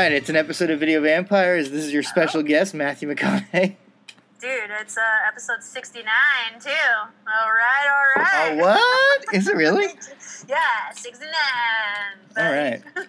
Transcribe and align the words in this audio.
right. 0.00 0.12
It's 0.12 0.30
an 0.30 0.36
episode 0.36 0.70
of 0.70 0.80
Video 0.80 1.02
Vampires. 1.02 1.70
This 1.70 1.84
is 1.84 1.92
your 1.92 2.02
special 2.02 2.42
guest, 2.42 2.72
Matthew 2.72 3.06
McConaughey. 3.12 3.76
Dude, 4.40 4.70
it's 4.80 4.96
uh, 4.96 5.00
episode 5.28 5.62
69 5.62 6.06
too. 6.58 6.70
All 6.70 7.50
right, 7.50 7.86
all 7.86 8.22
right. 8.22 8.52
Oh, 8.52 8.56
what? 8.56 9.34
Is 9.34 9.46
it 9.46 9.56
really? 9.56 9.84
yeah, 10.48 10.90
69. 10.94 11.30
All 12.38 12.44
right. 12.44 12.82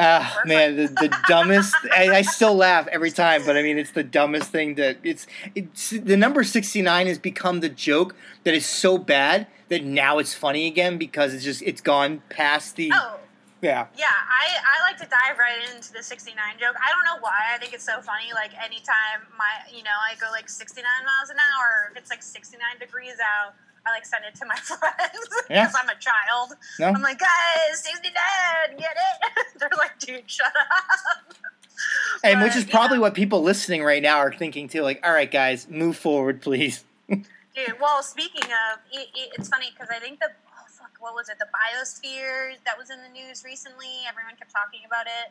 Ah, 0.00 0.42
man, 0.44 0.76
the, 0.76 0.86
the 0.86 1.18
dumbest. 1.28 1.74
I, 1.92 2.18
I 2.18 2.22
still 2.22 2.54
laugh 2.54 2.86
every 2.86 3.10
time, 3.10 3.44
but 3.44 3.56
I 3.56 3.62
mean, 3.62 3.78
it's 3.78 3.90
the 3.90 4.04
dumbest 4.04 4.52
thing 4.52 4.76
that 4.76 4.98
it's. 5.02 5.26
It's 5.56 5.90
the 5.90 6.16
number 6.16 6.44
sixty 6.44 6.82
nine 6.82 7.08
has 7.08 7.18
become 7.18 7.58
the 7.58 7.68
joke 7.68 8.14
that 8.44 8.54
is 8.54 8.64
so 8.64 8.96
bad 8.96 9.48
that 9.70 9.82
now 9.82 10.18
it's 10.18 10.34
funny 10.34 10.68
again 10.68 10.98
because 10.98 11.34
it's 11.34 11.42
just 11.42 11.62
it's 11.62 11.80
gone 11.80 12.22
past 12.28 12.76
the. 12.76 12.92
Oh, 12.94 13.18
Yeah. 13.60 13.86
yeah, 13.98 14.06
I, 14.06 14.46
I 14.62 14.90
like 14.90 14.98
to 15.02 15.08
dive 15.10 15.36
right 15.38 15.58
into 15.74 15.92
the 15.92 16.02
69 16.02 16.36
joke. 16.60 16.76
I 16.78 16.90
don't 16.94 17.04
know 17.04 17.20
why. 17.20 17.54
I 17.54 17.58
think 17.58 17.72
it's 17.74 17.84
so 17.84 18.00
funny. 18.00 18.30
Like, 18.32 18.52
anytime 18.54 19.26
my, 19.36 19.66
you 19.74 19.82
know, 19.82 19.98
I 19.98 20.14
go 20.20 20.26
like 20.30 20.48
69 20.48 20.84
miles 20.84 21.30
an 21.30 21.36
hour, 21.42 21.90
if 21.90 21.98
it's 21.98 22.10
like 22.10 22.22
69 22.22 22.60
degrees 22.78 23.18
out, 23.18 23.54
I 23.86 23.90
like 23.90 24.06
send 24.06 24.24
it 24.30 24.34
to 24.38 24.46
my 24.46 24.54
friends 24.62 25.26
because 25.26 25.50
Yeah. 25.50 25.72
I'm 25.74 25.88
a 25.88 25.98
child. 25.98 26.54
No. 26.78 26.86
I'm 26.88 27.02
like, 27.02 27.18
guys, 27.18 27.82
69, 27.82 28.12
get 28.78 28.94
it? 28.94 29.46
They're 29.58 29.70
like, 29.76 29.98
dude, 29.98 30.30
shut 30.30 30.46
up. 30.48 31.34
And 32.24 32.42
which 32.42 32.56
is 32.56 32.64
probably 32.64 32.98
what 32.98 33.14
people 33.14 33.40
listening 33.40 33.84
right 33.84 34.02
now 34.02 34.18
are 34.18 34.32
thinking 34.32 34.66
too. 34.68 34.82
Like, 34.82 34.98
all 35.06 35.12
right, 35.12 35.30
guys, 35.30 35.68
move 35.68 35.96
forward, 35.96 36.42
please. 36.42 36.84
Dude, 37.08 37.24
well, 37.80 38.02
speaking 38.02 38.42
of, 38.44 38.80
it, 38.90 39.06
it, 39.14 39.30
it's 39.38 39.48
funny 39.48 39.70
because 39.72 39.88
I 39.94 40.00
think 40.00 40.18
the 40.18 40.30
what 40.98 41.14
was 41.14 41.28
it? 41.28 41.38
The 41.38 41.50
biosphere 41.50 42.58
that 42.66 42.76
was 42.76 42.90
in 42.90 42.98
the 43.02 43.12
news 43.12 43.42
recently. 43.46 44.06
Everyone 44.06 44.34
kept 44.34 44.50
talking 44.50 44.82
about 44.86 45.06
it. 45.06 45.30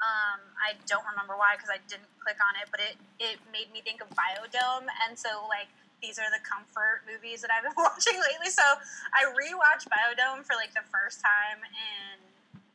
Um, 0.00 0.40
I 0.56 0.80
don't 0.88 1.04
remember 1.04 1.36
why 1.36 1.60
because 1.60 1.68
I 1.68 1.80
didn't 1.84 2.08
click 2.24 2.40
on 2.40 2.56
it, 2.56 2.72
but 2.72 2.80
it 2.80 2.96
it 3.20 3.36
made 3.52 3.68
me 3.68 3.84
think 3.84 4.00
of 4.00 4.08
Biodome, 4.16 4.88
and 5.04 5.12
so 5.12 5.44
like 5.52 5.68
these 6.00 6.16
are 6.16 6.28
the 6.32 6.40
comfort 6.40 7.04
movies 7.04 7.44
that 7.44 7.52
I've 7.52 7.68
been 7.68 7.76
watching 7.80 8.16
lately. 8.16 8.48
So 8.48 8.64
I 8.64 9.28
rewatched 9.28 9.92
Biodome 9.92 10.48
for 10.48 10.56
like 10.56 10.72
the 10.72 10.84
first 10.88 11.20
time 11.20 11.60
in 11.68 12.30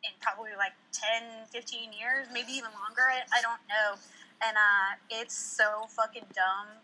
in 0.05 0.13
probably 0.21 0.53
like 0.53 0.77
10, 0.93 1.49
15 1.49 1.89
years, 1.97 2.29
maybe 2.29 2.53
even 2.53 2.69
longer. 2.77 3.09
I, 3.09 3.25
I 3.33 3.41
don't 3.41 3.61
know. 3.65 3.97
And 4.45 4.53
uh, 4.53 5.01
it's 5.09 5.33
so 5.33 5.89
fucking 5.89 6.29
dumb. 6.37 6.77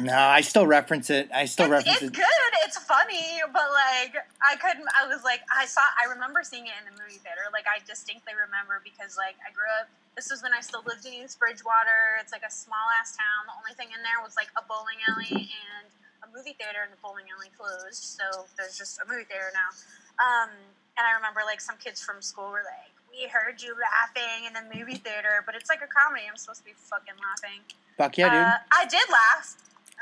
No, 0.00 0.16
I 0.16 0.40
still 0.40 0.66
reference 0.66 1.10
it. 1.10 1.30
I 1.32 1.46
still 1.46 1.66
it's, 1.66 1.86
reference 1.86 2.02
it's 2.02 2.02
it. 2.02 2.06
It's 2.06 2.18
good. 2.18 2.52
It's 2.66 2.78
funny, 2.78 3.42
but 3.52 3.68
like 3.70 4.18
I 4.42 4.56
couldn't. 4.56 4.86
I 4.90 5.06
was 5.06 5.22
like, 5.22 5.42
I 5.54 5.66
saw. 5.66 5.82
I 6.00 6.10
remember 6.10 6.42
seeing 6.42 6.66
it 6.66 6.74
in 6.82 6.90
the 6.90 6.96
movie 6.98 7.22
theater. 7.22 7.46
Like 7.52 7.66
I 7.70 7.78
distinctly 7.86 8.34
remember 8.34 8.82
because 8.82 9.16
like 9.16 9.38
I 9.46 9.54
grew 9.54 9.68
up. 9.78 9.86
This 10.16 10.30
was 10.30 10.42
when 10.42 10.54
I 10.54 10.62
still 10.62 10.82
lived 10.86 11.06
in 11.06 11.14
East 11.14 11.38
Bridgewater. 11.38 12.18
It's 12.22 12.30
like 12.30 12.46
a 12.46 12.50
small 12.50 12.86
ass 12.98 13.14
town. 13.14 13.50
The 13.50 13.56
only 13.58 13.74
thing 13.74 13.90
in 13.94 14.02
there 14.02 14.22
was 14.22 14.34
like 14.38 14.50
a 14.54 14.62
bowling 14.66 14.98
alley 15.10 15.50
and 15.50 15.86
a 16.22 16.28
movie 16.30 16.54
theater, 16.54 16.82
and 16.82 16.90
the 16.90 17.00
bowling 17.02 17.26
alley 17.30 17.50
closed. 17.54 18.02
So 18.02 18.46
there's 18.58 18.78
just 18.78 18.98
a 18.98 19.06
movie 19.06 19.26
theater 19.26 19.50
now. 19.54 19.70
Um, 20.18 20.50
and 20.98 21.02
I 21.06 21.14
remember 21.18 21.42
like 21.46 21.62
some 21.62 21.78
kids 21.78 22.02
from 22.02 22.18
school 22.18 22.50
were 22.50 22.66
like, 22.66 22.94
"We 23.10 23.30
heard 23.30 23.62
you 23.62 23.74
laughing 23.78 24.46
in 24.46 24.54
the 24.54 24.66
movie 24.74 24.98
theater," 24.98 25.42
but 25.46 25.54
it's 25.54 25.70
like 25.70 25.82
a 25.82 25.90
comedy. 25.90 26.26
I'm 26.26 26.38
supposed 26.38 26.62
to 26.62 26.68
be 26.68 26.74
fucking 26.74 27.18
laughing. 27.18 27.62
Fuck 27.96 28.18
yeah, 28.18 28.28
dude. 28.28 28.34
Uh, 28.42 28.56
I 28.72 28.86
did 28.86 29.08
laugh. 29.10 29.56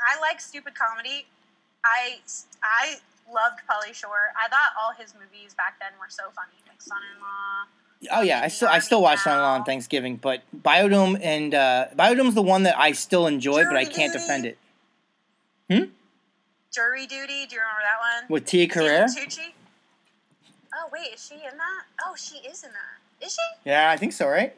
I 0.07 0.19
like 0.19 0.41
stupid 0.41 0.73
comedy. 0.75 1.25
I 1.85 2.17
I 2.63 2.95
loved 3.31 3.61
Pauly 3.69 3.93
Shore. 3.93 4.33
I 4.41 4.47
thought 4.49 4.73
all 4.81 4.93
his 4.97 5.13
movies 5.13 5.53
back 5.53 5.79
then 5.79 5.91
were 5.99 6.09
so 6.09 6.23
funny, 6.35 6.57
like 6.67 6.81
Son-in-Law. 6.81 8.17
Oh 8.17 8.21
yeah, 8.21 8.41
I 8.43 8.47
still 8.47 8.67
I 8.67 8.79
still 8.79 9.01
watch 9.01 9.19
Son-in-Law 9.19 9.53
on 9.53 9.63
Thanksgiving, 9.63 10.17
but 10.17 10.41
Biodome 10.55 11.19
and 11.21 11.53
uh, 11.53 11.87
Biodome's 11.95 12.35
the 12.35 12.41
one 12.41 12.63
that 12.63 12.77
I 12.77 12.91
still 12.91 13.27
enjoy, 13.27 13.63
but 13.65 13.77
I 13.77 13.85
can't 13.85 14.11
Duty. 14.11 14.25
defend 14.25 14.45
it. 14.45 14.57
Hmm. 15.69 15.83
Jury 16.73 17.05
Duty. 17.05 17.45
Do 17.45 17.55
you 17.55 17.61
remember 17.61 17.83
that 17.83 17.99
one? 18.21 18.25
With 18.29 18.45
Tia 18.45 18.67
Carrere? 18.67 19.05
Tucci. 19.05 19.53
Oh 20.75 20.89
wait, 20.91 21.13
is 21.13 21.25
she 21.25 21.35
in 21.35 21.57
that? 21.57 21.83
Oh, 22.05 22.15
she 22.17 22.37
is 22.39 22.63
in 22.63 22.71
that. 22.71 23.25
Is 23.25 23.33
she? 23.33 23.69
Yeah, 23.69 23.89
I 23.91 23.97
think 23.97 24.11
so, 24.11 24.27
right? 24.27 24.53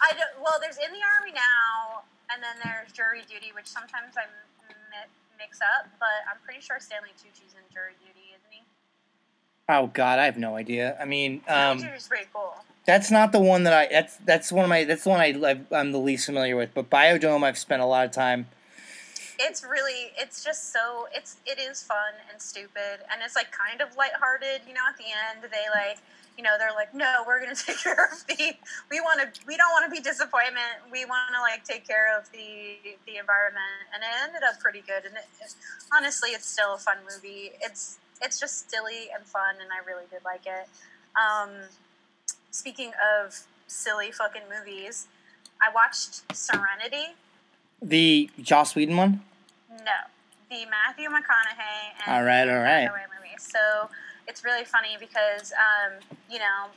I 0.00 0.12
don't, 0.12 0.42
well, 0.42 0.58
there's 0.60 0.76
In 0.76 0.92
the 0.92 1.00
Army 1.20 1.32
Now, 1.32 2.02
and 2.32 2.42
then 2.42 2.56
there's 2.64 2.92
Jury 2.92 3.22
Duty, 3.28 3.52
which 3.54 3.66
sometimes 3.66 4.16
I 4.16 4.24
mi- 4.90 5.10
mix 5.38 5.60
up, 5.60 5.88
but 5.98 6.24
I'm 6.30 6.38
pretty 6.44 6.60
sure 6.60 6.78
Stanley 6.80 7.10
Tucci's 7.16 7.54
in 7.54 7.64
Jury 7.72 7.92
Duty, 8.00 8.34
isn't 8.34 8.50
he? 8.52 8.62
Oh 9.68 9.88
God, 9.88 10.18
I 10.18 10.24
have 10.26 10.38
no 10.38 10.56
idea. 10.56 10.96
I 11.00 11.04
mean, 11.04 11.42
um, 11.48 11.78
Jury 11.78 11.90
Duty's 11.90 12.08
pretty 12.08 12.26
cool. 12.32 12.54
that's 12.86 13.10
not 13.10 13.32
the 13.32 13.40
one 13.40 13.64
that 13.64 13.72
I. 13.72 13.88
That's 13.90 14.16
that's 14.18 14.52
one 14.52 14.64
of 14.64 14.68
my. 14.68 14.84
That's 14.84 15.04
the 15.04 15.10
one 15.10 15.20
I 15.20 15.58
I'm 15.72 15.92
the 15.92 15.98
least 15.98 16.26
familiar 16.26 16.56
with. 16.56 16.70
But 16.74 16.88
Biodome, 16.90 17.42
I've 17.44 17.58
spent 17.58 17.82
a 17.82 17.86
lot 17.86 18.04
of 18.06 18.12
time. 18.12 18.46
it's 19.38 19.62
really 19.64 20.12
it's 20.16 20.42
just 20.42 20.72
so 20.72 21.08
it's 21.12 21.36
it 21.44 21.58
is 21.58 21.82
fun 21.82 22.14
and 22.32 22.40
stupid 22.40 23.04
and 23.12 23.20
it's 23.22 23.36
like 23.36 23.52
kind 23.52 23.82
of 23.82 23.94
lighthearted 23.94 24.62
you 24.66 24.72
know 24.72 24.80
at 24.88 24.96
the 24.96 25.04
end 25.04 25.44
they 25.52 25.68
like 25.74 25.98
you 26.36 26.42
know 26.44 26.56
they're 26.58 26.74
like 26.74 26.92
no 26.94 27.24
we're 27.26 27.40
gonna 27.40 27.54
take 27.66 27.78
care 27.78 28.08
of 28.12 28.26
the 28.28 28.52
we 28.90 29.00
want 29.00 29.20
to 29.20 29.40
we 29.46 29.56
don't 29.56 29.70
want 29.72 29.84
to 29.84 29.90
be 29.90 30.00
disappointment. 30.02 30.84
We 30.92 31.04
want 31.04 31.32
to 31.34 31.40
like 31.40 31.64
take 31.64 31.86
care 31.86 32.16
of 32.16 32.30
the 32.32 32.76
the 33.06 33.16
environment. 33.16 33.88
And 33.94 34.02
it 34.02 34.08
ended 34.22 34.42
up 34.42 34.60
pretty 34.60 34.80
good. 34.86 35.04
And 35.06 35.14
it, 35.16 35.26
it- 35.40 35.54
honestly 35.94 36.30
it's 36.30 36.46
still 36.46 36.74
a 36.74 36.78
fun 36.78 36.98
movie. 37.10 37.52
It's 37.60 37.98
it's 38.22 38.38
just 38.40 38.70
silly 38.70 39.08
and 39.14 39.24
fun 39.24 39.56
and 39.60 39.68
i 39.72 39.84
really 39.86 40.04
did 40.10 40.20
like 40.24 40.46
it. 40.46 40.68
Um 41.20 41.50
speaking 42.50 42.92
of 43.20 43.38
silly 43.66 44.10
fucking 44.12 44.42
movies 44.48 45.08
i 45.60 45.72
watched 45.74 46.22
serenity. 46.36 47.14
The 47.82 48.30
Joss 48.40 48.74
Whedon 48.74 48.96
one. 48.96 49.20
no, 49.70 49.98
the 50.50 50.64
Matthew 50.66 51.08
McConaughey 51.08 52.06
and 52.06 52.16
All 52.16 52.24
right, 52.24 52.48
all 52.48 52.62
right. 52.62 52.88
Movie. 52.88 53.36
So 53.38 53.88
it's 54.26 54.44
really 54.44 54.64
funny 54.64 54.96
because 54.98 55.52
um, 55.52 55.94
you 56.30 56.38
know, 56.38 56.68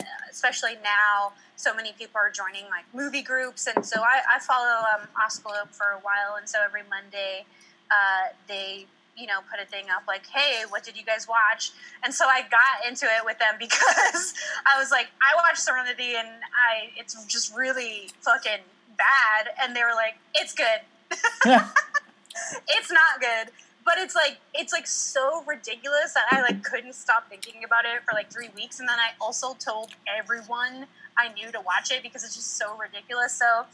uh, 0.00 0.04
especially 0.30 0.74
now, 0.82 1.32
so 1.56 1.74
many 1.74 1.92
people 1.92 2.20
are 2.20 2.30
joining 2.30 2.64
like 2.70 2.84
movie 2.94 3.22
groups, 3.22 3.66
and 3.66 3.84
so 3.84 4.00
I, 4.00 4.36
I 4.36 4.38
follow 4.40 4.84
um, 4.94 5.08
Oscalope 5.24 5.70
for 5.70 5.92
a 5.92 5.98
while, 5.98 6.36
and 6.38 6.48
so 6.48 6.58
every 6.64 6.82
Monday 6.88 7.44
uh, 7.90 8.32
they 8.46 8.86
you 9.16 9.26
know 9.26 9.40
put 9.50 9.60
a 9.60 9.66
thing 9.66 9.86
up 9.94 10.04
like, 10.06 10.26
hey, 10.26 10.62
what 10.68 10.84
did 10.84 10.96
you 10.96 11.04
guys 11.04 11.26
watch? 11.28 11.72
And 12.04 12.12
so 12.12 12.26
I 12.26 12.42
got 12.42 12.88
into 12.88 13.06
it 13.06 13.24
with 13.24 13.38
them 13.38 13.54
because 13.58 14.34
I 14.66 14.78
was 14.78 14.90
like, 14.90 15.08
I 15.20 15.34
watched 15.36 15.62
Serenity, 15.62 16.16
and 16.16 16.28
I 16.28 16.90
it's 16.96 17.24
just 17.26 17.56
really 17.56 18.10
fucking 18.20 18.60
bad, 18.96 19.48
and 19.62 19.74
they 19.74 19.82
were 19.82 19.94
like, 19.94 20.16
it's 20.34 20.54
good. 20.54 20.80
It's 22.68 22.90
not 22.90 23.20
good 23.20 23.52
but 23.88 23.96
it's 23.96 24.14
like 24.14 24.36
it's 24.52 24.70
like 24.70 24.86
so 24.86 25.42
ridiculous 25.46 26.12
that 26.12 26.26
i 26.30 26.42
like 26.42 26.62
couldn't 26.62 26.94
stop 26.94 27.26
thinking 27.30 27.64
about 27.64 27.86
it 27.86 28.04
for 28.04 28.12
like 28.12 28.30
three 28.30 28.50
weeks 28.54 28.80
and 28.80 28.88
then 28.88 28.98
i 28.98 29.08
also 29.18 29.54
told 29.54 29.88
everyone 30.06 30.84
i 31.16 31.32
knew 31.32 31.50
to 31.50 31.60
watch 31.62 31.90
it 31.90 32.02
because 32.02 32.22
it's 32.22 32.36
just 32.36 32.58
so 32.58 32.76
ridiculous 32.76 33.32
so 33.32 33.64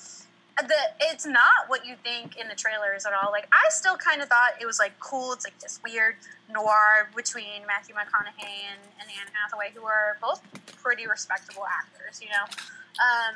the 0.56 0.78
it's 1.00 1.26
not 1.26 1.66
what 1.66 1.84
you 1.84 1.96
think 2.04 2.36
in 2.36 2.46
the 2.46 2.54
trailers 2.54 3.04
at 3.04 3.12
all 3.12 3.32
like 3.32 3.48
i 3.50 3.68
still 3.70 3.96
kind 3.96 4.22
of 4.22 4.28
thought 4.28 4.52
it 4.60 4.66
was 4.66 4.78
like 4.78 4.96
cool 5.00 5.32
it's 5.32 5.44
like 5.44 5.58
this 5.58 5.80
weird 5.84 6.14
noir 6.48 7.10
between 7.16 7.66
matthew 7.66 7.92
mcconaughey 7.92 8.70
and, 8.70 8.78
and 9.00 9.10
anne 9.10 9.32
hathaway 9.42 9.72
who 9.74 9.82
are 9.82 10.16
both 10.22 10.40
pretty 10.80 11.08
respectable 11.08 11.64
actors 11.66 12.22
you 12.22 12.28
know 12.28 12.46
um, 13.02 13.34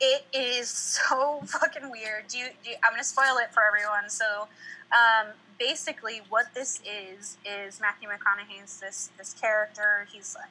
it 0.00 0.24
is 0.32 0.68
so 0.68 1.40
fucking 1.46 1.90
weird. 1.90 2.26
Do 2.28 2.38
you, 2.38 2.46
do 2.64 2.70
you, 2.70 2.76
I'm 2.84 2.96
to 2.96 3.04
spoil 3.04 3.36
it 3.38 3.52
for 3.52 3.62
everyone. 3.62 4.08
So, 4.08 4.48
um, 4.92 5.32
basically, 5.58 6.22
what 6.28 6.46
this 6.54 6.80
is 6.80 7.38
is 7.44 7.80
Matthew 7.80 8.08
McConaughey's 8.08 8.80
this 8.80 9.10
this 9.18 9.34
character. 9.34 10.06
He's 10.12 10.34
like 10.34 10.50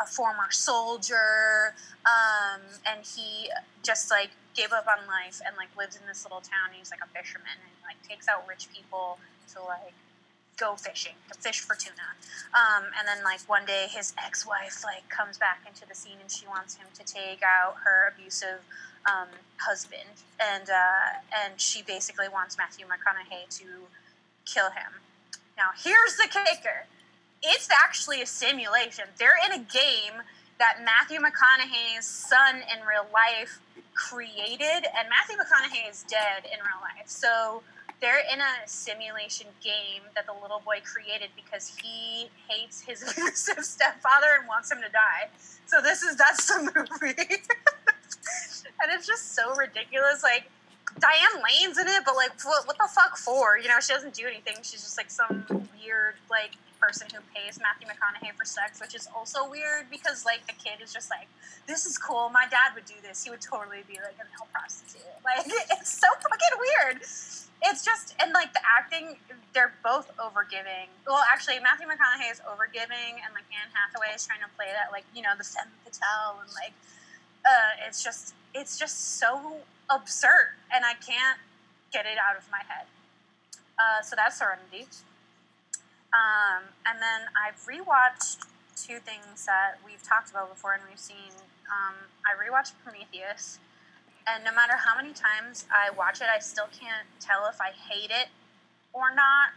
a 0.00 0.06
former 0.06 0.50
soldier, 0.50 1.74
um, 2.06 2.60
and 2.86 3.04
he 3.04 3.50
just 3.82 4.10
like 4.10 4.30
gave 4.54 4.72
up 4.72 4.86
on 4.86 5.06
life 5.06 5.40
and 5.46 5.56
like 5.56 5.68
lives 5.76 5.96
in 5.96 6.06
this 6.06 6.24
little 6.24 6.40
town. 6.40 6.74
He's 6.76 6.90
like 6.90 7.00
a 7.02 7.08
fisherman 7.08 7.58
and 7.62 7.72
like 7.84 8.00
takes 8.08 8.28
out 8.28 8.46
rich 8.48 8.68
people 8.72 9.18
to 9.54 9.62
like 9.62 9.94
go 10.58 10.74
fishing 10.74 11.14
to 11.32 11.38
fish 11.38 11.60
for 11.60 11.76
tuna. 11.76 12.18
Um, 12.52 12.84
and 12.98 13.06
then 13.06 13.22
like 13.22 13.40
one 13.48 13.64
day 13.64 13.86
his 13.88 14.12
ex-wife 14.22 14.82
like 14.84 15.08
comes 15.08 15.38
back 15.38 15.62
into 15.66 15.86
the 15.86 15.94
scene 15.94 16.18
and 16.20 16.30
she 16.30 16.46
wants 16.46 16.74
him 16.74 16.86
to 16.94 17.04
take 17.04 17.40
out 17.42 17.76
her 17.84 18.12
abusive 18.12 18.60
um, 19.06 19.28
husband 19.58 20.22
and 20.40 20.68
uh, 20.70 21.20
and 21.44 21.60
she 21.60 21.82
basically 21.82 22.28
wants 22.28 22.56
Matthew 22.56 22.86
McConaughey 22.86 23.48
to 23.58 23.66
kill 24.44 24.70
him. 24.70 24.92
Now 25.56 25.70
here's 25.76 26.16
the 26.16 26.28
kicker. 26.28 26.86
It's 27.42 27.68
actually 27.70 28.22
a 28.22 28.26
simulation. 28.26 29.04
They're 29.18 29.38
in 29.46 29.52
a 29.52 29.64
game 29.64 30.22
that 30.58 30.80
Matthew 30.84 31.18
McConaughey's 31.20 32.04
son 32.04 32.56
in 32.56 32.84
real 32.86 33.06
life 33.12 33.60
created, 33.94 34.86
and 34.96 35.08
Matthew 35.08 35.36
McConaughey 35.36 35.88
is 35.88 36.04
dead 36.08 36.44
in 36.44 36.58
real 36.58 36.82
life. 36.82 37.06
So 37.06 37.62
they're 38.00 38.22
in 38.32 38.40
a 38.40 38.66
simulation 38.66 39.48
game 39.62 40.02
that 40.14 40.26
the 40.26 40.34
little 40.40 40.62
boy 40.64 40.80
created 40.84 41.30
because 41.34 41.76
he 41.82 42.28
hates 42.48 42.80
his 42.80 43.02
abusive 43.10 43.64
stepfather 43.64 44.38
and 44.38 44.48
wants 44.48 44.70
him 44.70 44.78
to 44.78 44.90
die. 44.90 45.28
So 45.66 45.80
this 45.82 46.02
is 46.02 46.16
that's 46.16 46.46
the 46.46 46.62
movie, 47.02 47.14
and 48.82 48.92
it's 48.92 49.06
just 49.06 49.34
so 49.34 49.54
ridiculous. 49.54 50.22
Like 50.22 50.50
Diane 50.98 51.42
Lane's 51.44 51.78
in 51.78 51.86
it, 51.86 52.02
but 52.04 52.16
like, 52.16 52.32
what, 52.44 52.66
what 52.66 52.78
the 52.78 52.88
fuck 52.88 53.16
for? 53.16 53.58
You 53.58 53.68
know, 53.68 53.80
she 53.80 53.92
doesn't 53.92 54.14
do 54.14 54.26
anything. 54.26 54.56
She's 54.62 54.82
just 54.82 54.96
like 54.96 55.10
some 55.10 55.44
weird 55.76 56.14
like 56.30 56.56
person 56.80 57.06
who 57.12 57.20
pays 57.34 57.58
Matthew 57.60 57.86
McConaughey 57.90 58.34
for 58.34 58.44
sex, 58.44 58.80
which 58.80 58.94
is 58.94 59.08
also 59.14 59.48
weird 59.50 59.90
because 59.90 60.24
like 60.24 60.46
the 60.46 60.54
kid 60.54 60.80
is 60.82 60.92
just 60.92 61.10
like, 61.10 61.28
this 61.66 61.84
is 61.84 61.98
cool. 61.98 62.30
My 62.30 62.46
dad 62.50 62.74
would 62.74 62.86
do 62.86 62.94
this. 63.02 63.22
He 63.22 63.30
would 63.30 63.42
totally 63.42 63.82
be 63.86 63.98
like 64.00 64.16
a 64.16 64.26
male 64.26 64.48
prostitute. 64.52 65.02
Like 65.28 65.44
it's 65.44 65.92
so 65.92 66.08
fucking 66.24 66.56
weird. 66.56 67.02
It's 67.02 67.84
just 67.84 68.16
and 68.22 68.32
like 68.32 68.54
the 68.54 68.64
acting, 68.64 69.18
they're 69.52 69.74
both 69.84 70.08
overgiving. 70.16 70.88
Well, 71.06 71.20
actually, 71.30 71.60
Matthew 71.60 71.84
McConaughey 71.84 72.32
is 72.32 72.40
overgiving, 72.48 73.20
and 73.20 73.28
like 73.36 73.44
Anne 73.52 73.68
Hathaway 73.76 74.14
is 74.16 74.24
trying 74.24 74.40
to 74.40 74.48
play 74.56 74.72
that 74.72 74.88
like 74.88 75.04
you 75.12 75.20
know 75.20 75.36
the 75.36 75.44
femme 75.44 75.68
fatale, 75.84 76.40
and 76.40 76.48
like 76.56 76.72
uh, 77.44 77.86
it's 77.86 78.02
just 78.02 78.34
it's 78.54 78.78
just 78.78 79.18
so 79.18 79.58
absurd, 79.90 80.56
and 80.74 80.84
I 80.84 80.94
can't 80.94 81.38
get 81.92 82.06
it 82.06 82.18
out 82.18 82.36
of 82.36 82.44
my 82.50 82.58
head. 82.68 82.86
Uh, 83.78 84.02
so 84.02 84.16
that's 84.16 84.38
Serenity. 84.38 84.86
Um, 86.12 86.64
and 86.86 87.00
then 87.00 87.28
I've 87.36 87.60
rewatched 87.68 88.46
two 88.74 88.98
things 88.98 89.44
that 89.46 89.78
we've 89.84 90.02
talked 90.02 90.30
about 90.30 90.48
before 90.48 90.72
and 90.72 90.82
we've 90.88 90.98
seen. 90.98 91.32
Um, 91.68 91.94
I 92.24 92.32
rewatched 92.34 92.72
Prometheus, 92.82 93.58
and 94.26 94.44
no 94.44 94.52
matter 94.52 94.76
how 94.76 94.96
many 94.96 95.12
times 95.12 95.66
I 95.70 95.94
watch 95.96 96.20
it, 96.20 96.28
I 96.34 96.38
still 96.38 96.68
can't 96.72 97.06
tell 97.20 97.46
if 97.48 97.60
I 97.60 97.70
hate 97.70 98.10
it 98.10 98.28
or 98.92 99.14
not. 99.14 99.50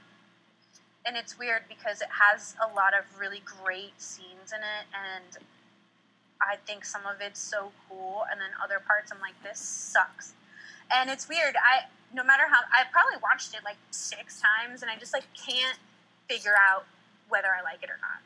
And 1.06 1.18
it's 1.18 1.40
weird 1.40 1.64
because 1.68 2.02
it 2.02 2.10
has 2.12 2.56
a 2.62 2.68
lot 2.76 2.94
of 2.94 3.06
really 3.20 3.42
great 3.46 4.00
scenes 4.00 4.54
in 4.54 4.60
it, 4.60 4.86
and 4.92 5.44
I 6.42 6.56
think 6.66 6.86
some 6.86 7.06
of 7.06 7.22
it's 7.22 7.40
so 7.40 7.72
cool, 7.88 8.24
and 8.32 8.40
then 8.40 8.50
other 8.64 8.80
parts 8.80 9.12
I'm 9.12 9.22
like, 9.22 9.42
this 9.44 9.60
sucks. 9.60 10.34
And 10.92 11.10
it's 11.10 11.30
weird. 11.30 11.56
I 11.56 11.86
no 12.14 12.24
matter 12.24 12.44
how 12.50 12.60
I 12.74 12.84
probably 12.92 13.18
watched 13.22 13.54
it 13.54 13.62
like 13.64 13.78
six 13.92 14.42
times, 14.42 14.82
and 14.82 14.92
I 14.92 14.98
just 14.98 15.14
like 15.14 15.24
can't 15.34 15.78
figure 16.28 16.56
out 16.58 16.86
whether 17.30 17.48
I 17.48 17.64
like 17.64 17.84
it 17.84 17.90
or 17.90 18.00
not. 18.02 18.20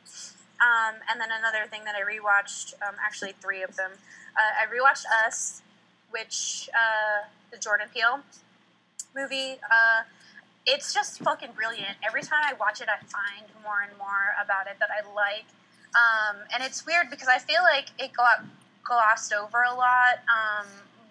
Um, 0.58 0.96
and 1.10 1.20
then 1.20 1.28
another 1.30 1.68
thing 1.68 1.84
that 1.84 1.94
I 1.94 2.02
rewatched, 2.02 2.74
um, 2.82 2.96
actually 3.04 3.34
three 3.40 3.62
of 3.62 3.76
them. 3.76 3.92
Uh, 4.36 4.64
I 4.64 4.66
rewatched 4.66 5.04
Us, 5.26 5.62
which 6.10 6.68
uh, 6.74 7.28
the 7.50 7.58
Jordan 7.58 7.88
Peele 7.92 8.20
movie. 9.14 9.58
Uh, 9.62 10.02
it's 10.66 10.92
just 10.92 11.20
fucking 11.20 11.50
brilliant. 11.54 11.96
Every 12.06 12.22
time 12.22 12.40
I 12.42 12.54
watch 12.54 12.80
it, 12.80 12.88
I 12.88 12.98
find 13.06 13.46
more 13.62 13.82
and 13.86 13.96
more 13.98 14.34
about 14.42 14.66
it 14.66 14.78
that 14.80 14.88
I 14.90 15.06
like. 15.14 15.46
Um, 15.96 16.36
and 16.52 16.62
it's 16.62 16.84
weird 16.86 17.10
because 17.10 17.28
I 17.28 17.38
feel 17.38 17.62
like 17.62 17.86
it 17.98 18.12
got 18.12 18.44
glossed 18.84 19.32
over 19.32 19.62
a 19.62 19.74
lot. 19.74 20.20
Um, 20.28 20.66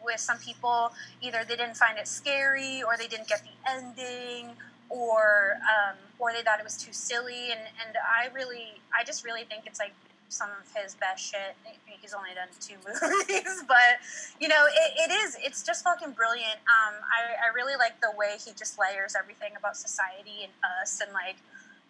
with 0.06 0.20
some 0.20 0.38
people, 0.38 0.94
either 1.22 1.44
they 1.48 1.56
didn't 1.56 1.76
find 1.78 1.98
it 1.98 2.08
scary, 2.08 2.84
or 2.84 2.96
they 2.96 3.08
didn't 3.08 3.28
get 3.28 3.42
the 3.42 3.72
ending, 3.72 4.52
or 4.90 5.58
um, 5.66 5.98
or 6.20 6.32
they 6.32 6.44
thought 6.44 6.60
it 6.60 6.64
was 6.64 6.78
too 6.78 6.94
silly. 6.94 7.52
And, 7.52 7.60
and 7.86 7.98
I 7.98 8.34
really, 8.34 8.80
I 8.98 9.04
just 9.04 9.26
really 9.26 9.44
think 9.44 9.64
it's 9.66 9.80
like 9.80 9.94
some 10.30 10.50
of 10.50 10.82
his 10.82 10.96
best 10.96 11.24
shit. 11.24 11.56
He's 11.86 12.14
only 12.14 12.30
done 12.36 12.50
two 12.60 12.76
movies, 12.86 13.64
but 13.68 13.98
you 14.40 14.48
know, 14.48 14.66
it, 14.68 15.10
it 15.10 15.14
is. 15.14 15.38
It's 15.42 15.64
just 15.64 15.84
fucking 15.84 16.12
brilliant. 16.12 16.62
Um, 16.70 17.02
I, 17.02 17.50
I 17.50 17.54
really 17.56 17.76
like 17.76 18.00
the 18.00 18.12
way 18.16 18.38
he 18.44 18.52
just 18.54 18.78
layers 18.78 19.16
everything 19.18 19.54
about 19.58 19.76
society 19.76 20.44
and 20.44 20.54
us, 20.82 21.02
and 21.02 21.12
like 21.14 21.38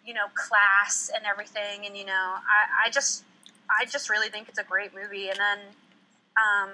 you 0.06 0.14
know, 0.14 0.26
class 0.34 1.10
and 1.14 1.24
everything. 1.26 1.86
And 1.86 1.96
you 1.96 2.04
know, 2.04 2.12
I, 2.12 2.86
I 2.86 2.90
just, 2.90 3.24
I 3.70 3.84
just 3.84 4.08
really 4.08 4.28
think 4.28 4.48
it's 4.48 4.58
a 4.58 4.64
great 4.64 4.94
movie. 4.94 5.28
And 5.28 5.38
then. 5.38 5.58
Um, 6.36 6.70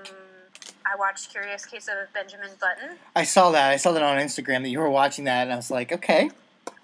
I 0.84 0.96
watched 0.96 1.30
Curious 1.30 1.64
Case 1.64 1.88
of 1.88 2.12
Benjamin 2.12 2.50
Button. 2.60 2.98
I 3.14 3.24
saw 3.24 3.50
that. 3.52 3.70
I 3.70 3.76
saw 3.76 3.92
that 3.92 4.02
on 4.02 4.18
Instagram 4.18 4.62
that 4.62 4.68
you 4.68 4.80
were 4.80 4.90
watching 4.90 5.24
that, 5.24 5.42
and 5.42 5.52
I 5.52 5.56
was 5.56 5.70
like, 5.70 5.92
okay. 5.92 6.30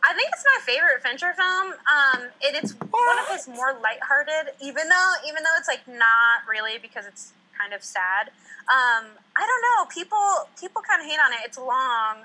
I 0.05 0.15
think 0.15 0.31
it's 0.33 0.45
my 0.45 0.59
favorite 0.65 1.03
Fincher 1.03 1.35
film. 1.35 1.75
Um, 1.85 2.29
it, 2.41 2.55
it's 2.55 2.73
what? 2.73 2.91
one 2.91 3.19
of 3.19 3.29
his 3.29 3.49
more 3.49 3.77
lighthearted, 3.83 4.55
even 4.63 4.89
though 4.89 5.13
even 5.27 5.43
though 5.43 5.57
it's 5.59 5.69
like 5.69 5.87
not 5.87 6.47
really 6.49 6.79
because 6.81 7.07
it's 7.07 7.33
kind 7.59 7.73
of 7.73 7.83
sad. 7.83 8.29
Um, 8.71 9.11
I 9.37 9.45
don't 9.47 9.63
know. 9.63 9.87
People 9.91 10.49
people 10.59 10.83
kind 10.83 11.03
of 11.03 11.07
hate 11.07 11.19
on 11.19 11.33
it. 11.33 11.41
It's 11.45 11.59
long, 11.59 12.25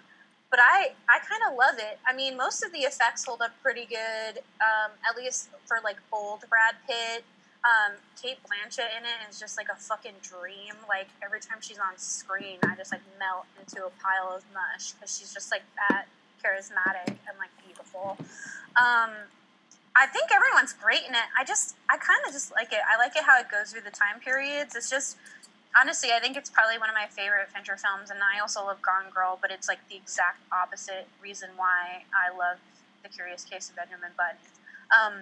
but 0.53 0.61
I 0.61 0.93
I 1.09 1.17
kind 1.17 1.41
of 1.49 1.57
love 1.57 1.81
it. 1.81 1.97
I 2.05 2.13
mean, 2.13 2.37
most 2.37 2.63
of 2.63 2.71
the 2.71 2.85
effects 2.85 3.25
hold 3.25 3.41
up 3.41 3.49
pretty 3.63 3.89
good. 3.89 4.37
Um, 4.61 4.93
at 5.01 5.17
least 5.17 5.49
for 5.65 5.77
like 5.83 5.97
old 6.13 6.41
Brad 6.47 6.75
Pitt. 6.85 7.25
Um, 7.65 7.97
Cate 8.21 8.37
Blanchett 8.45 8.93
in 8.93 9.01
it 9.01 9.17
is 9.27 9.39
just 9.39 9.57
like 9.57 9.65
a 9.73 9.75
fucking 9.75 10.21
dream. 10.21 10.77
Like 10.87 11.07
every 11.25 11.39
time 11.39 11.57
she's 11.59 11.79
on 11.79 11.97
screen, 11.97 12.59
I 12.69 12.75
just 12.75 12.91
like 12.91 13.01
melt 13.17 13.49
into 13.57 13.81
a 13.81 13.89
pile 13.97 14.29
of 14.35 14.43
mush 14.53 14.91
because 14.91 15.17
she's 15.17 15.33
just 15.33 15.49
like 15.49 15.63
that 15.89 16.05
charismatic 16.37 17.17
and 17.25 17.33
like 17.41 17.49
beautiful. 17.65 18.17
Um, 18.77 19.25
I 19.95 20.05
think 20.05 20.29
everyone's 20.29 20.73
great 20.73 21.01
in 21.07 21.15
it. 21.15 21.29
I 21.39 21.43
just, 21.43 21.77
I 21.89 21.97
kind 21.97 22.19
of 22.27 22.33
just 22.33 22.51
like 22.51 22.73
it. 22.73 22.81
I 22.85 22.97
like 22.97 23.15
it 23.15 23.23
how 23.23 23.39
it 23.39 23.49
goes 23.49 23.71
through 23.71 23.85
the 23.89 23.95
time 23.95 24.19
periods. 24.19 24.75
It's 24.75 24.89
just, 24.89 25.17
honestly, 25.79 26.09
I 26.15 26.19
think 26.19 26.37
it's 26.37 26.49
probably 26.49 26.77
one 26.77 26.89
of 26.89 26.95
my 26.95 27.07
favorite 27.09 27.49
Fincher 27.49 27.77
films. 27.77 28.09
And 28.09 28.19
I 28.19 28.39
also 28.39 28.65
love 28.65 28.81
Gone 28.81 29.11
Girl, 29.13 29.37
but 29.41 29.51
it's 29.51 29.67
like 29.67 29.79
the 29.89 29.95
exact 29.95 30.39
opposite 30.51 31.07
reason 31.21 31.49
why 31.57 32.03
I 32.13 32.35
love 32.35 32.57
The 33.03 33.09
Curious 33.09 33.43
Case 33.43 33.69
of 33.69 33.75
Benjamin 33.75 34.11
Button. 34.17 34.37
Um, 34.93 35.13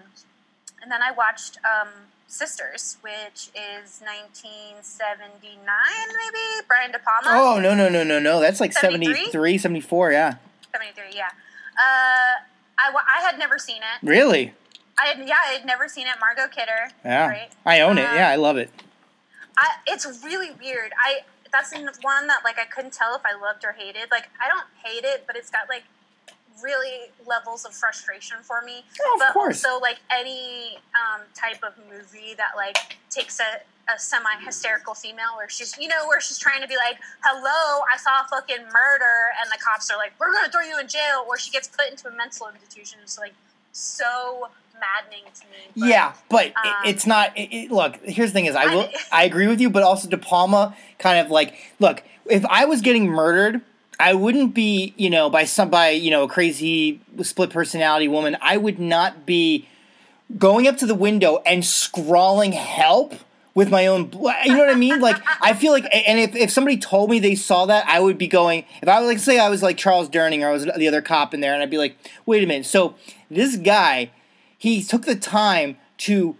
and 0.81 0.91
then 0.91 1.01
I 1.01 1.11
watched 1.11 1.57
um, 1.63 1.89
Sisters, 2.27 2.97
which 3.01 3.49
is 3.55 4.01
1979, 4.01 5.57
maybe? 5.65 6.65
Brian 6.67 6.91
De 6.91 6.99
Palma. 6.99 7.37
Oh, 7.37 7.59
no, 7.59 7.75
no, 7.75 7.89
no, 7.89 8.03
no, 8.03 8.19
no. 8.19 8.39
That's 8.39 8.59
like 8.59 8.73
73, 8.73 9.15
73 9.15 9.57
74, 9.57 10.11
yeah. 10.11 10.35
73, 10.71 11.03
yeah. 11.13 11.27
Uh, 11.77 12.39
I, 12.79 12.93
I 13.17 13.21
had 13.21 13.37
never 13.37 13.59
seen 13.59 13.77
it. 13.77 14.05
Really? 14.05 14.53
I 14.97 15.07
had, 15.07 15.27
yeah, 15.27 15.35
I 15.45 15.53
had 15.53 15.65
never 15.65 15.87
seen 15.87 16.07
it. 16.07 16.13
Margot 16.19 16.47
Kidder. 16.47 16.91
Yeah. 17.03 17.27
Right? 17.27 17.51
I 17.65 17.81
own 17.81 17.97
it. 17.97 18.05
Um, 18.05 18.15
yeah, 18.15 18.29
I 18.29 18.37
love 18.37 18.57
it. 18.57 18.69
I, 19.57 19.67
it's 19.87 20.05
really 20.23 20.51
weird. 20.59 20.91
I 21.05 21.21
that's 21.51 21.73
one 22.01 22.27
that 22.27 22.41
like 22.43 22.57
I 22.57 22.65
couldn't 22.65 22.93
tell 22.93 23.15
if 23.15 23.21
I 23.25 23.39
loved 23.39 23.65
or 23.65 23.73
hated. 23.73 24.09
Like 24.09 24.29
I 24.41 24.47
don't 24.47 24.67
hate 24.83 25.03
it, 25.03 25.25
but 25.27 25.35
it's 25.35 25.49
got 25.49 25.67
like 25.69 25.83
really 26.63 27.11
levels 27.25 27.65
of 27.65 27.73
frustration 27.73 28.37
for 28.41 28.61
me. 28.61 28.83
Oh, 29.01 29.13
of 29.15 29.19
but 29.19 29.33
course. 29.33 29.65
also 29.65 29.79
like 29.79 29.97
any 30.11 30.77
um, 30.95 31.21
type 31.33 31.63
of 31.63 31.73
movie 31.89 32.35
that 32.37 32.51
like 32.55 32.97
takes 33.09 33.39
a, 33.39 33.61
a 33.91 33.99
semi 33.99 34.29
hysterical 34.43 34.93
female 34.93 35.35
where 35.37 35.49
she's 35.49 35.77
you 35.77 35.87
know 35.87 36.07
where 36.07 36.21
she's 36.21 36.39
trying 36.39 36.61
to 36.61 36.67
be 36.67 36.75
like, 36.77 36.97
"Hello, 37.23 37.83
I 37.93 37.97
saw 37.97 38.21
a 38.21 38.27
fucking 38.29 38.63
murder," 38.65 39.17
and 39.41 39.51
the 39.51 39.57
cops 39.63 39.89
are 39.91 39.97
like, 39.97 40.13
"We're 40.19 40.33
gonna 40.33 40.51
throw 40.51 40.61
you 40.61 40.79
in 40.79 40.87
jail," 40.87 41.25
or 41.27 41.37
she 41.37 41.51
gets 41.51 41.67
put 41.67 41.89
into 41.89 42.07
a 42.07 42.15
mental 42.15 42.47
institution. 42.47 42.99
It's 43.03 43.19
like 43.19 43.33
so 43.71 44.49
maddening 44.81 45.25
to 45.33 45.45
me. 45.45 45.71
But, 45.77 45.89
yeah, 45.89 46.13
but 46.29 46.47
um, 46.47 46.73
it's 46.85 47.05
not. 47.05 47.37
It, 47.37 47.53
it, 47.53 47.71
look, 47.71 47.97
here's 48.03 48.31
the 48.31 48.33
thing: 48.33 48.45
is 48.45 48.55
I 48.55 48.73
will 48.73 48.89
I 49.11 49.23
agree 49.23 49.47
with 49.47 49.61
you, 49.61 49.69
but 49.69 49.83
also 49.83 50.09
De 50.09 50.17
Palma 50.17 50.75
kind 50.97 51.23
of 51.23 51.31
like 51.31 51.55
look. 51.79 52.03
If 52.25 52.45
I 52.45 52.65
was 52.65 52.81
getting 52.81 53.07
murdered 53.07 53.61
I 54.01 54.15
wouldn't 54.15 54.55
be, 54.55 54.93
you 54.97 55.09
know, 55.09 55.29
by 55.29 55.43
some 55.45 55.69
by 55.69 55.89
you 55.89 56.09
know 56.09 56.23
a 56.23 56.27
crazy 56.27 56.99
split 57.21 57.51
personality 57.51 58.07
woman. 58.07 58.35
I 58.41 58.57
would 58.57 58.79
not 58.79 59.25
be 59.25 59.67
going 60.37 60.67
up 60.67 60.77
to 60.77 60.85
the 60.85 60.95
window 60.95 61.41
and 61.45 61.63
scrawling 61.63 62.53
help 62.53 63.13
with 63.53 63.69
my 63.69 63.85
own 63.85 64.05
blood. 64.05 64.37
You 64.45 64.53
know 64.53 64.59
what 64.59 64.69
I 64.69 64.75
mean? 64.75 64.99
Like 64.99 65.21
I 65.41 65.53
feel 65.53 65.71
like, 65.71 65.85
and 65.93 66.19
if, 66.19 66.35
if 66.35 66.51
somebody 66.51 66.77
told 66.77 67.11
me 67.11 67.19
they 67.19 67.35
saw 67.35 67.67
that, 67.67 67.87
I 67.87 67.99
would 67.99 68.17
be 68.17 68.27
going. 68.27 68.65
If 68.81 68.89
I 68.89 68.99
was 68.99 69.07
like, 69.07 69.19
say 69.19 69.37
I 69.37 69.49
was 69.49 69.61
like 69.61 69.77
Charles 69.77 70.09
Durning 70.09 70.43
or 70.43 70.49
I 70.49 70.51
was 70.51 70.65
the 70.65 70.87
other 70.87 71.01
cop 71.01 71.33
in 71.33 71.41
there, 71.41 71.53
and 71.53 71.61
I'd 71.61 71.69
be 71.69 71.77
like, 71.77 71.95
wait 72.25 72.43
a 72.43 72.47
minute. 72.47 72.65
So 72.65 72.95
this 73.29 73.55
guy, 73.55 74.09
he 74.61 74.83
took 74.83 75.05
the 75.05 75.15
time 75.15 75.77
to 75.97 76.35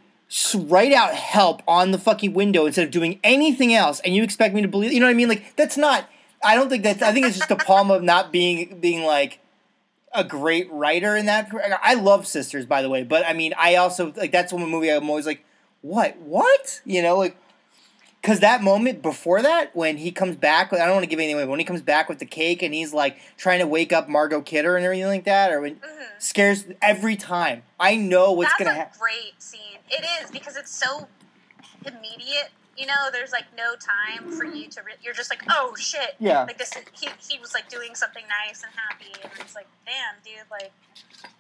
write 0.55 0.93
out 0.93 1.15
help 1.15 1.63
on 1.67 1.89
the 1.89 1.97
fucking 1.97 2.33
window 2.33 2.67
instead 2.67 2.85
of 2.85 2.91
doing 2.91 3.19
anything 3.23 3.73
else, 3.73 3.99
and 4.01 4.13
you 4.15 4.21
expect 4.21 4.53
me 4.53 4.61
to 4.61 4.67
believe? 4.67 4.93
You 4.93 4.99
know 4.99 5.07
what 5.07 5.11
I 5.11 5.15
mean? 5.15 5.27
Like 5.27 5.55
that's 5.55 5.75
not 5.75 6.07
I 6.43 6.55
don't 6.55 6.69
think 6.69 6.83
that's. 6.83 7.01
I 7.01 7.11
think 7.11 7.25
it's 7.25 7.37
just 7.37 7.49
De 7.49 7.55
Palma 7.55 7.99
not 7.99 8.31
being 8.31 8.79
being 8.79 9.03
like 9.03 9.39
a 10.13 10.23
great 10.23 10.71
writer 10.71 11.15
in 11.15 11.27
that. 11.27 11.51
I 11.83 11.95
love 11.95 12.27
Sisters, 12.27 12.65
by 12.65 12.81
the 12.81 12.89
way, 12.89 13.03
but 13.03 13.25
I 13.25 13.33
mean, 13.33 13.53
I 13.57 13.75
also 13.75 14.13
like 14.15 14.31
that's 14.31 14.51
one 14.51 14.67
movie 14.69 14.89
I'm 14.89 15.09
always 15.09 15.25
like, 15.25 15.43
what, 15.81 16.17
what, 16.17 16.81
you 16.85 17.01
know, 17.01 17.17
like. 17.17 17.37
Because 18.21 18.39
that 18.41 18.61
moment 18.61 19.01
before 19.01 19.41
that, 19.41 19.75
when 19.75 19.97
he 19.97 20.11
comes 20.11 20.35
back, 20.35 20.71
I 20.71 20.77
don't 20.77 20.91
want 20.91 21.03
to 21.03 21.09
give 21.09 21.17
anything 21.17 21.35
away, 21.35 21.45
but 21.45 21.49
when 21.49 21.59
he 21.59 21.65
comes 21.65 21.81
back 21.81 22.07
with 22.07 22.19
the 22.19 22.25
cake 22.25 22.61
and 22.61 22.71
he's 22.71 22.93
like 22.93 23.17
trying 23.35 23.59
to 23.59 23.67
wake 23.67 23.91
up 23.91 24.07
Margot 24.07 24.41
Kidder 24.41 24.75
and 24.75 24.85
everything 24.85 25.07
like 25.07 25.23
that, 25.23 25.51
or 25.51 25.61
when 25.61 25.77
mm-hmm. 25.77 26.03
scares 26.19 26.65
every 26.83 27.15
time. 27.15 27.63
I 27.79 27.95
know 27.95 28.31
what's 28.31 28.53
going 28.57 28.69
to 28.69 28.75
happen. 28.75 28.99
Great 28.99 29.41
scene. 29.41 29.79
It 29.89 30.05
is 30.21 30.29
because 30.29 30.55
it's 30.55 30.71
so 30.71 31.07
immediate 31.83 32.51
you 32.77 32.85
know, 32.85 33.11
there's 33.11 33.31
like 33.31 33.45
no 33.57 33.75
time 33.75 34.31
for 34.31 34.45
you 34.45 34.67
to. 34.69 34.81
Re- 34.81 34.99
you're 35.03 35.13
just 35.13 35.29
like, 35.29 35.43
oh 35.49 35.75
shit. 35.77 36.15
Yeah. 36.19 36.43
Like 36.43 36.57
this, 36.57 36.71
he 36.93 37.09
he 37.19 37.39
was 37.39 37.53
like 37.53 37.69
doing 37.69 37.95
something 37.95 38.23
nice 38.27 38.63
and 38.63 38.71
happy, 38.75 39.11
and 39.21 39.31
it's 39.39 39.55
like, 39.55 39.67
damn, 39.85 40.15
dude, 40.23 40.49
like, 40.49 40.71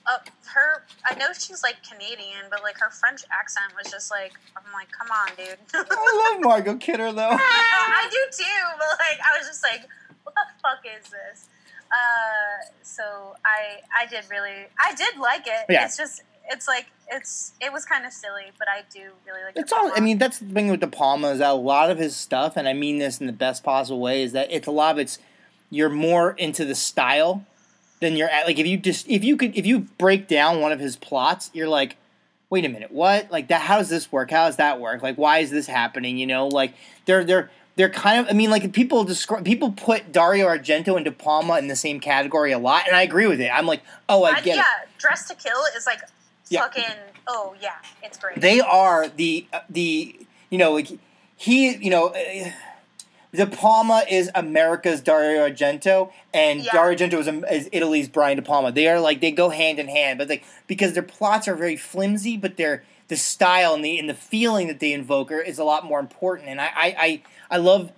uh, 0.05 0.17
her. 0.53 0.83
I 1.05 1.15
know 1.15 1.33
she's 1.33 1.63
like 1.63 1.77
Canadian, 1.87 2.49
but 2.49 2.63
like 2.63 2.77
her 2.79 2.89
French 2.89 3.21
accent 3.31 3.73
was 3.81 3.91
just 3.91 4.11
like, 4.11 4.33
I'm 4.57 4.71
like, 4.73 4.89
come 4.91 5.07
on, 5.09 5.29
dude. 5.37 5.57
I 5.73 6.31
love 6.33 6.43
Margot 6.43 6.75
Kidder 6.75 7.11
though. 7.13 7.29
I 7.39 8.07
do 8.11 8.17
too, 8.31 8.61
but 8.77 8.99
like, 8.99 9.19
I 9.23 9.37
was 9.37 9.47
just 9.47 9.63
like, 9.63 9.87
what 10.23 10.35
the 10.35 10.61
fuck 10.61 10.83
is 10.85 11.09
this? 11.09 11.47
Uh, 11.91 12.71
so 12.83 13.35
I 13.45 13.81
I 13.95 14.05
did 14.05 14.23
really 14.29 14.67
I 14.79 14.93
did 14.95 15.17
like 15.17 15.45
it. 15.45 15.65
Yeah. 15.69 15.85
It's 15.85 15.97
just 15.97 16.23
it's 16.49 16.67
like 16.67 16.87
it's 17.09 17.53
it 17.61 17.71
was 17.71 17.85
kind 17.85 18.05
of 18.05 18.13
silly, 18.13 18.51
but 18.57 18.67
I 18.67 18.83
do 18.93 19.11
really 19.25 19.43
like. 19.43 19.57
It's 19.57 19.71
all. 19.71 19.91
I 19.95 19.99
mean, 19.99 20.17
that's 20.17 20.39
the 20.39 20.45
thing 20.53 20.69
with 20.69 20.79
De 20.79 20.87
Palma 20.87 21.29
is 21.29 21.39
that 21.39 21.51
a 21.51 21.53
lot 21.53 21.89
of 21.91 21.97
his 21.97 22.15
stuff, 22.15 22.57
and 22.57 22.67
I 22.67 22.73
mean 22.73 22.99
this 22.99 23.19
in 23.19 23.27
the 23.27 23.33
best 23.33 23.63
possible 23.63 23.99
way, 23.99 24.23
is 24.23 24.31
that 24.33 24.51
it's 24.51 24.67
a 24.67 24.71
lot 24.71 24.95
of 24.95 24.99
it's 24.99 25.19
you're 25.69 25.89
more 25.89 26.31
into 26.31 26.65
the 26.65 26.75
style 26.75 27.45
than 27.99 28.15
you're 28.15 28.29
at. 28.29 28.45
Like 28.45 28.59
if 28.59 28.67
you 28.67 28.77
just 28.77 29.07
if 29.09 29.23
you 29.23 29.37
could 29.37 29.55
if 29.57 29.65
you 29.65 29.79
break 29.97 30.27
down 30.27 30.61
one 30.61 30.71
of 30.71 30.79
his 30.79 30.95
plots, 30.95 31.49
you're 31.53 31.69
like, 31.69 31.97
wait 32.49 32.65
a 32.65 32.69
minute, 32.69 32.91
what? 32.91 33.31
Like 33.31 33.47
that? 33.49 33.61
How 33.61 33.77
does 33.77 33.89
this 33.89 34.11
work? 34.11 34.31
How 34.31 34.47
does 34.47 34.57
that 34.57 34.79
work? 34.79 35.01
Like 35.01 35.17
why 35.17 35.39
is 35.39 35.51
this 35.51 35.67
happening? 35.67 36.17
You 36.17 36.27
know, 36.27 36.47
like 36.47 36.73
they're 37.05 37.23
they're. 37.23 37.51
They're 37.77 37.89
kind 37.89 38.19
of. 38.19 38.27
I 38.29 38.33
mean, 38.33 38.49
like 38.49 38.73
people 38.73 39.05
describe. 39.05 39.45
People 39.45 39.71
put 39.71 40.11
Dario 40.11 40.45
Argento 40.45 40.97
and 40.97 41.05
De 41.05 41.11
Palma 41.11 41.57
in 41.57 41.67
the 41.67 41.75
same 41.77 42.01
category 42.01 42.51
a 42.51 42.59
lot, 42.59 42.85
and 42.85 42.97
I 42.97 43.01
agree 43.01 43.27
with 43.27 43.39
it. 43.39 43.47
I'm 43.47 43.65
like, 43.65 43.81
oh, 44.09 44.25
I 44.25 44.31
I- 44.31 44.41
get 44.41 44.57
yeah, 44.57 44.63
it. 44.83 44.89
Dressed 44.97 45.29
to 45.29 45.35
Kill 45.35 45.57
is 45.77 45.85
like 45.87 46.01
Yeah. 46.51 46.61
fucking. 46.61 46.83
Oh 47.27 47.55
yeah, 47.61 47.75
it's 48.03 48.17
great. 48.17 48.39
they 48.39 48.59
are 48.59 49.07
the 49.07 49.45
uh, 49.53 49.59
the 49.69 50.15
you 50.49 50.57
know 50.57 50.73
like 50.73 50.89
he 51.37 51.75
you 51.77 51.89
know 51.89 52.07
uh, 52.07 52.51
De 53.33 53.45
Palma 53.47 54.03
is 54.09 54.29
America's 54.35 54.99
Dario 54.99 55.47
Argento 55.47 56.11
and 56.33 56.61
Yeah. 56.61 56.71
Dario 56.73 56.97
Argento 56.97 57.19
is, 57.19 57.27
um, 57.29 57.45
is 57.49 57.69
Italy's 57.71 58.09
Brian 58.09 58.35
De 58.35 58.41
Palma. 58.41 58.71
They 58.71 58.87
are 58.89 58.99
like 58.99 59.21
they 59.21 59.31
go 59.31 59.49
hand 59.49 59.79
in 59.79 59.87
hand, 59.87 60.17
but 60.19 60.27
like 60.27 60.43
because 60.67 60.93
their 60.93 61.03
plots 61.03 61.47
are 61.47 61.55
very 61.55 61.77
flimsy, 61.77 62.35
but 62.37 62.57
their 62.57 62.83
the 63.07 63.15
style 63.15 63.73
and 63.73 63.85
the 63.85 63.97
and 63.99 64.09
the 64.09 64.13
feeling 64.13 64.67
that 64.67 64.79
they 64.79 64.91
invoke 64.93 65.31
are, 65.31 65.39
is 65.41 65.59
a 65.59 65.63
lot 65.63 65.85
more 65.85 65.99
important. 65.99 66.49
And 66.49 66.59
I 66.59 66.65
I 66.75 66.95
I, 66.99 67.21
I 67.51 67.57
love. 67.57 67.91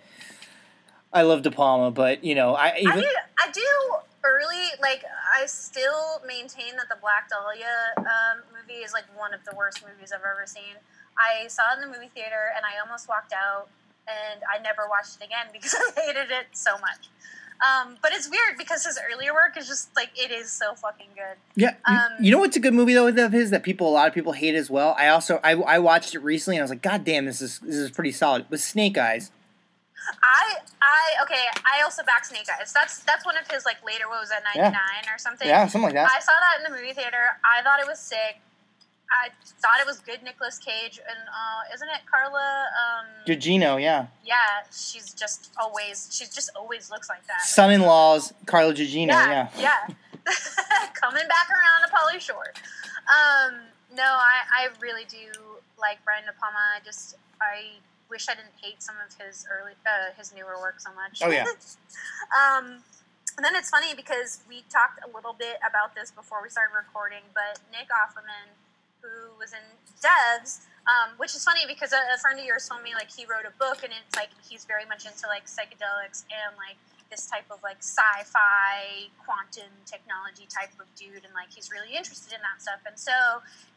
I 1.16 1.22
love 1.22 1.44
De 1.44 1.52
Palma, 1.52 1.92
but 1.92 2.24
you 2.24 2.34
know, 2.34 2.56
I 2.56 2.70
I 2.70 2.78
even 2.80 3.00
do. 3.00 3.08
I 3.38 3.52
do 3.52 3.96
early. 4.24 4.66
Like 4.82 5.04
I 5.40 5.46
still 5.46 6.22
maintain 6.28 6.76
that 6.78 6.90
the 6.90 6.98
Black 7.02 7.30
Dahlia 7.30 7.94
um, 7.98 8.44
movie 8.56 8.80
is 8.82 8.94
like 8.94 9.06
one 9.18 9.34
of 9.34 9.44
the 9.46 9.56
worst 9.56 9.84
movies 9.84 10.12
I've 10.12 10.22
ever 10.22 10.44
seen. 10.46 10.76
I 11.18 11.48
saw 11.48 11.74
it 11.74 11.82
in 11.84 11.90
the 11.90 11.94
movie 11.96 12.10
theater 12.14 12.52
and 12.56 12.66
I 12.66 12.80
almost 12.84 13.08
walked 13.08 13.34
out, 13.34 13.68
and 14.08 14.42
I 14.52 14.62
never 14.62 14.88
watched 14.90 15.18
it 15.22 15.26
again 15.26 15.48
because 15.54 15.76
I 15.98 16.02
hated 16.02 16.32
it 16.32 16.48
so 16.54 16.74
much. 16.80 17.10
Um, 17.64 17.96
but 18.02 18.12
it's 18.12 18.30
weird 18.30 18.58
because 18.58 18.84
his 18.84 19.00
earlier 19.14 19.34
work 19.34 19.56
is 19.58 19.68
just 19.68 19.96
like 19.96 20.10
it 20.18 20.32
is 20.32 20.52
so 20.52 20.74
fucking 20.74 21.08
good. 21.16 21.38
Yeah, 21.56 21.76
you- 21.88 21.94
Um, 21.96 22.12
you 22.20 22.32
know 22.32 22.40
what's 22.40 22.58
a 22.58 22.60
good 22.60 22.74
movie 22.74 22.94
though 22.94 23.08
of 23.08 23.32
his 23.32 23.52
that 23.52 23.64
people 23.64 23.88
a 23.88 23.92
lot 23.94 24.08
of 24.08 24.14
people 24.14 24.34
hate 24.34 24.56
as 24.56 24.70
well. 24.70 24.96
I 24.98 25.08
also 25.10 25.40
I, 25.44 25.52
I 25.54 25.80
watched 25.80 26.14
it 26.16 26.20
recently 26.20 26.58
and 26.58 26.62
I 26.62 26.66
was 26.66 26.72
like, 26.72 26.82
God 26.82 27.06
damn, 27.06 27.26
this 27.26 27.42
is 27.42 27.60
this 27.60 27.76
is 27.76 27.92
pretty 27.92 28.12
solid. 28.12 28.48
With 28.50 28.60
Snake 28.60 28.98
Eyes, 28.98 29.32
I 30.22 30.58
I 30.82 31.24
okay. 31.24 31.46
I 31.66 31.84
also 31.84 32.04
back 32.04 32.26
Snake 32.26 32.48
Eyes. 32.60 32.74
That's 32.74 33.00
that's 33.04 33.26
one 33.26 33.38
of 33.38 33.50
his 33.50 33.66
like 33.66 33.84
later. 33.86 34.08
What 34.10 34.22
was 34.22 34.30
that 34.30 34.44
ninety 34.44 34.72
nine 34.72 35.06
or 35.14 35.18
something? 35.18 35.48
yeah, 35.48 35.68
something 35.68 35.94
like 35.94 35.96
that. 35.96 36.10
I 36.12 36.20
saw 36.20 36.32
that 36.32 36.66
in 36.66 36.72
the 36.72 36.78
movie 36.78 36.94
theater. 36.94 37.40
I 37.44 37.62
thought 37.64 37.80
it 37.80 37.88
was 37.88 38.00
sick. 38.00 38.42
I 39.14 39.30
thought 39.62 39.80
it 39.80 39.86
was 39.86 40.00
good. 40.00 40.24
Nicolas 40.24 40.58
Cage 40.58 40.98
and 40.98 41.20
uh, 41.30 41.74
isn't 41.74 41.88
it 41.88 42.02
Carla? 42.10 42.66
Um, 42.74 43.06
Gugino, 43.28 43.82
yeah, 43.82 44.08
yeah, 44.26 44.66
she's 44.72 45.14
just 45.14 45.52
always. 45.60 46.10
She 46.12 46.26
just 46.26 46.50
always 46.56 46.90
looks 46.90 47.10
like 47.10 47.26
that. 47.28 47.42
son-in-law's 47.44 48.34
Carla 48.46 48.74
Gugino, 48.74 49.10
yeah. 49.10 49.50
yeah. 49.58 49.88
Coming 50.94 51.28
back 51.28 51.50
around 51.50 51.88
to 51.88 51.94
Pauly 51.94 52.20
Shore. 52.20 52.54
Um, 53.04 53.56
no, 53.96 54.04
I, 54.04 54.40
I 54.52 54.68
really 54.80 55.06
do 55.06 55.32
like 55.78 56.04
Brian 56.06 56.26
De 56.26 56.32
Palma. 56.40 56.58
I 56.58 56.84
just 56.84 57.16
I 57.42 57.74
wish 58.14 58.30
I 58.30 58.38
didn't 58.38 58.54
hate 58.62 58.78
some 58.86 58.96
of 59.02 59.10
his 59.18 59.50
early 59.50 59.74
uh, 59.90 60.14
his 60.14 60.30
newer 60.30 60.62
work 60.62 60.78
so 60.78 60.94
much. 60.94 61.26
Oh, 61.26 61.34
yeah. 61.34 61.50
um, 62.38 62.86
and 63.34 63.42
then 63.42 63.58
it's 63.58 63.74
funny 63.74 63.98
because 63.98 64.46
we 64.46 64.62
talked 64.70 65.02
a 65.02 65.10
little 65.10 65.34
bit 65.34 65.58
about 65.66 65.98
this 65.98 66.14
before 66.14 66.46
we 66.46 66.54
started 66.54 66.78
recording, 66.78 67.26
but 67.34 67.58
Nick 67.74 67.90
Offerman, 67.90 68.54
who 69.02 69.34
was 69.42 69.58
in 69.58 69.66
Devs, 69.98 70.70
um, 70.86 71.18
which 71.18 71.34
is 71.34 71.42
funny 71.42 71.66
because 71.66 71.92
a, 71.98 72.02
a 72.14 72.22
friend 72.22 72.38
of 72.38 72.46
yours 72.46 72.70
told 72.70 72.86
me 72.86 72.94
like 72.94 73.10
he 73.10 73.26
wrote 73.26 73.50
a 73.50 73.56
book 73.58 73.82
and 73.82 73.90
it's 73.90 74.14
like 74.14 74.30
he's 74.46 74.70
very 74.70 74.86
much 74.86 75.10
into 75.10 75.26
like 75.26 75.50
psychedelics 75.50 76.30
and 76.30 76.54
like 76.62 76.78
this 77.14 77.30
type 77.30 77.46
of 77.54 77.62
like 77.62 77.78
sci-fi 77.78 79.06
quantum 79.22 79.70
technology 79.86 80.50
type 80.50 80.74
of 80.82 80.90
dude 80.98 81.22
and 81.22 81.34
like 81.38 81.54
he's 81.54 81.70
really 81.70 81.94
interested 81.94 82.34
in 82.34 82.42
that 82.42 82.58
stuff 82.58 82.82
and 82.90 82.98
so 82.98 83.14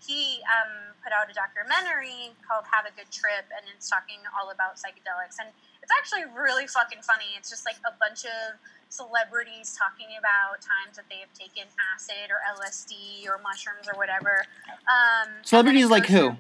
he 0.00 0.40
um, 0.49 0.97
put 1.05 1.12
out 1.12 1.28
a 1.28 1.37
documentary 1.37 2.33
called 2.40 2.64
have 2.64 2.88
a 2.88 2.95
good 2.97 3.12
trip 3.12 3.45
and 3.52 3.69
it's 3.69 3.93
talking 3.93 4.25
all 4.33 4.49
about 4.49 4.81
psychedelics 4.81 5.37
and 5.37 5.52
it's 5.85 5.93
actually 6.00 6.25
really 6.33 6.64
fucking 6.64 7.05
funny 7.05 7.37
it's 7.37 7.52
just 7.52 7.69
like 7.69 7.76
a 7.85 7.93
bunch 8.00 8.25
of 8.25 8.57
celebrities 8.88 9.76
talking 9.76 10.16
about 10.16 10.57
times 10.64 10.97
that 10.97 11.05
they 11.12 11.21
have 11.21 11.33
taken 11.37 11.69
acid 11.93 12.33
or 12.33 12.40
lsd 12.57 13.28
or 13.28 13.37
mushrooms 13.45 13.85
or 13.85 14.00
whatever 14.00 14.49
um, 14.88 15.28
Celebrities 15.45 15.93
like 15.93 16.09
who? 16.09 16.33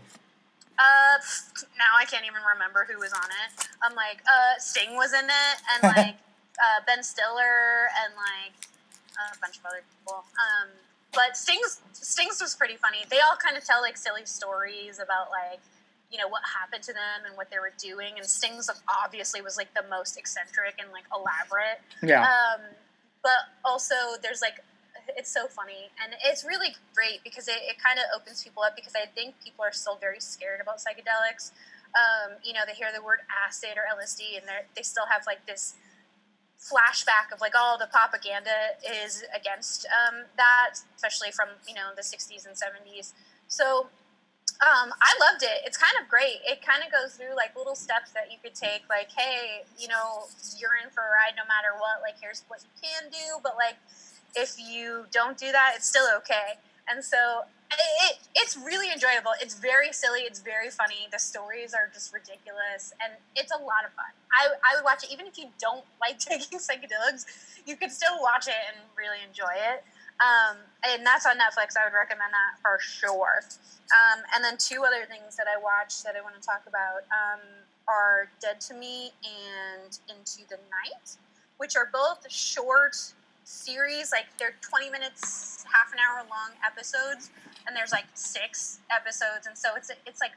uh, 0.80 1.16
now 1.76 1.92
I 1.98 2.08
can't 2.08 2.24
even 2.24 2.40
remember 2.40 2.86
who 2.88 2.98
was 2.98 3.12
on 3.12 3.28
it. 3.44 3.68
I'm 3.82 3.94
like, 3.94 4.22
uh, 4.28 4.58
Sting 4.58 4.94
was 4.94 5.12
in 5.12 5.24
it, 5.24 5.56
and 5.72 5.96
like 5.96 6.16
uh, 6.58 6.82
Ben 6.86 7.02
Stiller, 7.02 7.88
and 8.04 8.14
like 8.16 8.56
a 9.16 9.38
bunch 9.40 9.58
of 9.58 9.64
other 9.66 9.82
people. 9.96 10.24
Um, 10.36 10.68
but 11.12 11.36
Sting's 11.36 11.80
Sting's 11.92 12.40
was 12.40 12.54
pretty 12.54 12.76
funny. 12.76 13.04
They 13.10 13.20
all 13.20 13.36
kind 13.36 13.56
of 13.56 13.64
tell 13.64 13.80
like 13.80 13.96
silly 13.96 14.26
stories 14.26 14.98
about 14.98 15.30
like 15.30 15.60
you 16.10 16.18
know 16.18 16.28
what 16.28 16.42
happened 16.46 16.82
to 16.84 16.92
them 16.92 17.26
and 17.26 17.36
what 17.36 17.50
they 17.50 17.58
were 17.58 17.72
doing. 17.78 18.14
And 18.16 18.24
Sting's 18.26 18.70
obviously 18.88 19.42
was 19.42 19.56
like 19.56 19.72
the 19.74 19.84
most 19.90 20.16
eccentric 20.16 20.76
and 20.78 20.90
like 20.92 21.04
elaborate. 21.12 21.80
Yeah, 22.02 22.22
Um, 22.22 22.60
but 23.22 23.50
also, 23.64 23.94
there's 24.22 24.40
like, 24.40 24.62
it's 25.16 25.32
so 25.32 25.48
funny. 25.48 25.90
And 26.00 26.14
it's 26.24 26.44
really 26.44 26.76
great 26.94 27.24
because 27.24 27.48
it, 27.48 27.58
it 27.66 27.82
kind 27.82 27.98
of 27.98 28.04
opens 28.14 28.44
people 28.44 28.62
up 28.62 28.76
because 28.76 28.94
I 28.94 29.06
think 29.06 29.34
people 29.42 29.64
are 29.64 29.72
still 29.72 29.96
very 29.96 30.20
scared 30.20 30.60
about 30.60 30.78
psychedelics. 30.78 31.50
Um, 31.98 32.38
you 32.44 32.52
know, 32.52 32.60
they 32.66 32.74
hear 32.74 32.88
the 32.94 33.02
word 33.02 33.20
acid 33.26 33.74
or 33.74 33.82
LSD 33.90 34.38
and 34.38 34.46
they 34.76 34.82
still 34.82 35.06
have 35.10 35.26
like 35.26 35.44
this 35.46 35.74
flashback 36.58 37.32
of 37.32 37.40
like, 37.40 37.52
oh, 37.54 37.76
the 37.78 37.86
propaganda 37.86 38.76
is 39.04 39.24
against 39.34 39.86
um, 39.86 40.24
that, 40.36 40.80
especially 40.96 41.30
from, 41.30 41.48
you 41.68 41.74
know, 41.74 41.94
the 41.94 42.02
60s 42.02 42.46
and 42.46 42.56
70s. 42.56 43.12
So 43.48 43.88
um, 44.64 44.88
I 45.00 45.12
loved 45.20 45.42
it. 45.42 45.64
It's 45.64 45.76
kind 45.76 45.92
of 46.00 46.08
great. 46.08 46.40
It 46.44 46.64
kind 46.64 46.82
of 46.82 46.90
goes 46.90 47.14
through 47.14 47.36
like 47.36 47.54
little 47.56 47.76
steps 47.76 48.12
that 48.12 48.32
you 48.32 48.38
could 48.42 48.54
take. 48.54 48.82
Like, 48.88 49.12
hey, 49.12 49.64
you 49.78 49.88
know, 49.88 50.24
you're 50.56 50.80
in 50.82 50.88
for 50.90 51.04
a 51.04 51.12
ride 51.12 51.36
no 51.36 51.44
matter 51.44 51.76
what. 51.76 52.00
Like, 52.00 52.16
here's 52.20 52.42
what 52.48 52.64
you 52.64 52.72
can 52.80 53.10
do, 53.10 53.38
but 53.42 53.56
like, 53.56 53.76
if 54.34 54.56
you 54.56 55.04
don't 55.12 55.36
do 55.36 55.52
that, 55.52 55.74
it's 55.76 55.88
still 55.88 56.08
okay. 56.18 56.56
And 56.88 57.04
so 57.04 57.44
it, 57.72 58.12
it, 58.12 58.16
it's 58.34 58.56
really 58.56 58.92
enjoyable. 58.92 59.32
It's 59.40 59.58
very 59.58 59.92
silly. 59.92 60.20
It's 60.20 60.40
very 60.40 60.70
funny. 60.70 61.08
The 61.10 61.18
stories 61.18 61.74
are 61.74 61.90
just 61.92 62.14
ridiculous, 62.14 62.92
and 63.02 63.12
it's 63.34 63.52
a 63.52 63.58
lot 63.58 63.84
of 63.84 63.92
fun. 63.92 64.10
I, 64.32 64.54
I 64.62 64.76
would 64.76 64.84
watch 64.84 65.04
it 65.04 65.12
even 65.12 65.26
if 65.26 65.38
you 65.38 65.46
don't 65.58 65.84
like 66.00 66.18
taking 66.22 66.58
psychedelics. 66.58 67.26
You 67.66 67.76
could 67.76 67.90
still 67.90 68.22
watch 68.22 68.46
it 68.46 68.60
and 68.70 68.78
really 68.96 69.18
enjoy 69.26 69.52
it. 69.54 69.82
Um, 70.16 70.56
and 70.86 71.04
that's 71.04 71.26
on 71.26 71.36
Netflix. 71.36 71.76
I 71.76 71.84
would 71.84 71.96
recommend 71.96 72.32
that 72.32 72.60
for 72.62 72.78
sure. 72.80 73.44
Um, 73.92 74.24
and 74.34 74.42
then 74.42 74.56
two 74.56 74.82
other 74.86 75.04
things 75.04 75.36
that 75.36 75.46
I 75.46 75.60
watched 75.60 76.04
that 76.04 76.16
I 76.16 76.22
want 76.22 76.34
to 76.34 76.40
talk 76.40 76.62
about 76.66 77.04
um, 77.12 77.40
are 77.86 78.28
Dead 78.40 78.60
to 78.62 78.74
Me 78.74 79.12
and 79.22 79.98
Into 80.08 80.48
the 80.48 80.56
Night, 80.72 81.16
which 81.58 81.76
are 81.76 81.90
both 81.92 82.30
short 82.30 82.96
series. 83.44 84.10
Like 84.10 84.26
they're 84.38 84.56
20 84.60 84.90
minutes, 84.90 85.64
half 85.70 85.92
an 85.92 85.98
hour 86.00 86.24
long 86.28 86.56
episodes, 86.64 87.30
and 87.66 87.76
there's 87.76 87.92
like 87.92 88.06
six 88.14 88.80
episodes, 88.90 89.46
and 89.46 89.56
so 89.56 89.70
it's 89.76 89.90
it's 90.06 90.20
like 90.20 90.32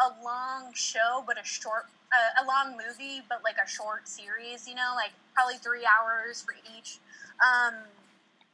a 0.00 0.24
long 0.24 0.72
show, 0.74 1.22
but 1.26 1.38
a 1.40 1.44
short, 1.44 1.86
uh, 2.12 2.42
a 2.42 2.46
long 2.46 2.72
movie, 2.76 3.22
but 3.28 3.42
like 3.44 3.56
a 3.64 3.68
short 3.68 4.08
series. 4.08 4.66
You 4.68 4.74
know, 4.74 4.92
like 4.94 5.12
probably 5.34 5.56
three 5.56 5.86
hours 5.86 6.42
for 6.42 6.54
each. 6.76 6.98
Um, 7.40 7.74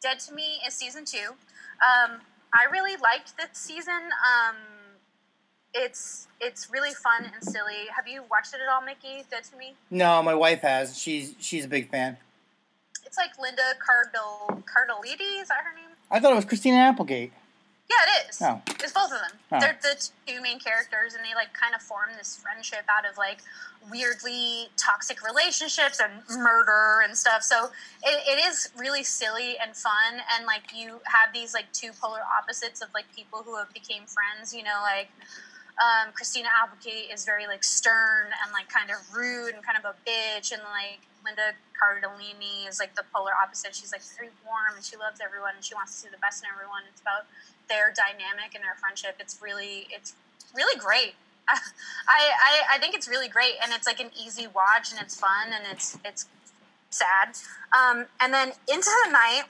Dead 0.02 0.18
to 0.20 0.34
Me 0.34 0.60
is 0.66 0.74
season 0.74 1.04
two. 1.04 1.34
Um, 1.80 2.20
I 2.52 2.70
really 2.70 2.96
liked 2.96 3.36
this 3.36 3.48
season. 3.52 3.94
Um, 3.94 4.56
it's 5.74 6.26
it's 6.40 6.70
really 6.70 6.92
fun 6.94 7.30
and 7.32 7.42
silly. 7.44 7.86
Have 7.94 8.08
you 8.08 8.22
watched 8.30 8.54
it 8.54 8.60
at 8.66 8.72
all, 8.72 8.82
Mickey? 8.82 9.24
Dead 9.30 9.44
to 9.44 9.56
Me. 9.56 9.74
no, 9.90 10.22
my 10.22 10.34
wife 10.34 10.60
has. 10.62 10.98
She's 10.98 11.34
she's 11.38 11.64
a 11.64 11.68
big 11.68 11.90
fan. 11.90 12.16
It's 13.06 13.16
like 13.18 13.30
Linda 13.40 13.62
Cardell 13.84 14.62
Cardelliti. 14.66 15.42
Is 15.42 15.48
that 15.48 15.58
her 15.64 15.74
name? 15.74 15.96
I 16.10 16.20
thought 16.20 16.32
it 16.32 16.36
was 16.36 16.44
Christina 16.44 16.76
Applegate. 16.76 17.32
Yeah, 17.90 18.06
it 18.06 18.30
is. 18.30 18.38
Oh. 18.40 18.62
It's 18.68 18.92
both 18.92 19.10
of 19.10 19.18
them. 19.18 19.34
Oh. 19.50 19.58
They're 19.58 19.76
the 19.82 19.98
two 20.26 20.40
main 20.40 20.60
characters, 20.60 21.14
and 21.14 21.24
they 21.24 21.34
like 21.34 21.52
kind 21.52 21.74
of 21.74 21.82
form 21.82 22.10
this 22.16 22.36
friendship 22.36 22.86
out 22.88 23.02
of 23.02 23.18
like 23.18 23.42
weirdly 23.90 24.68
toxic 24.76 25.26
relationships 25.26 25.98
and 25.98 26.22
murder 26.38 27.02
and 27.02 27.18
stuff. 27.18 27.42
So 27.42 27.70
it, 28.04 28.22
it 28.30 28.46
is 28.46 28.70
really 28.78 29.02
silly 29.02 29.58
and 29.58 29.74
fun, 29.74 30.22
and 30.36 30.46
like 30.46 30.70
you 30.72 31.00
have 31.10 31.34
these 31.34 31.52
like 31.52 31.66
two 31.72 31.90
polar 32.00 32.22
opposites 32.22 32.80
of 32.80 32.88
like 32.94 33.10
people 33.14 33.42
who 33.42 33.56
have 33.56 33.72
became 33.74 34.04
friends. 34.06 34.54
You 34.54 34.62
know, 34.62 34.78
like 34.86 35.10
um, 35.82 36.12
Christina 36.14 36.48
Applegate 36.62 37.10
is 37.10 37.24
very 37.24 37.48
like 37.48 37.64
stern 37.64 38.30
and 38.44 38.52
like 38.52 38.68
kind 38.68 38.90
of 38.94 39.02
rude 39.10 39.54
and 39.54 39.66
kind 39.66 39.76
of 39.76 39.84
a 39.84 39.98
bitch, 40.06 40.52
and 40.54 40.62
like 40.70 41.02
Linda 41.24 41.58
Cardellini 41.74 42.68
is 42.68 42.78
like 42.78 42.94
the 42.94 43.02
polar 43.12 43.32
opposite. 43.34 43.74
She's 43.74 43.90
like 43.90 44.06
very 44.16 44.30
warm 44.46 44.76
and 44.76 44.84
she 44.84 44.96
loves 44.96 45.18
everyone 45.18 45.56
and 45.56 45.64
she 45.64 45.74
wants 45.74 45.96
to 45.96 46.06
see 46.06 46.10
the 46.12 46.22
best 46.22 46.44
in 46.44 46.48
everyone. 46.52 46.86
It's 46.86 47.00
about 47.00 47.26
their 47.70 47.94
dynamic 47.96 48.52
and 48.54 48.62
their 48.62 48.76
friendship. 48.76 49.16
It's 49.18 49.38
really 49.40 49.86
it's 49.90 50.12
really 50.54 50.78
great. 50.78 51.14
I, 51.48 52.20
I 52.68 52.76
I 52.76 52.78
think 52.78 52.94
it's 52.94 53.08
really 53.08 53.28
great 53.28 53.54
and 53.62 53.72
it's 53.72 53.86
like 53.86 54.00
an 54.00 54.10
easy 54.12 54.46
watch 54.52 54.92
and 54.92 55.00
it's 55.00 55.18
fun 55.18 55.54
and 55.54 55.64
it's 55.70 55.96
it's 56.04 56.26
sad. 56.90 57.38
Um, 57.72 58.06
and 58.20 58.34
then 58.34 58.48
Into 58.68 58.90
the 59.06 59.12
Night. 59.12 59.44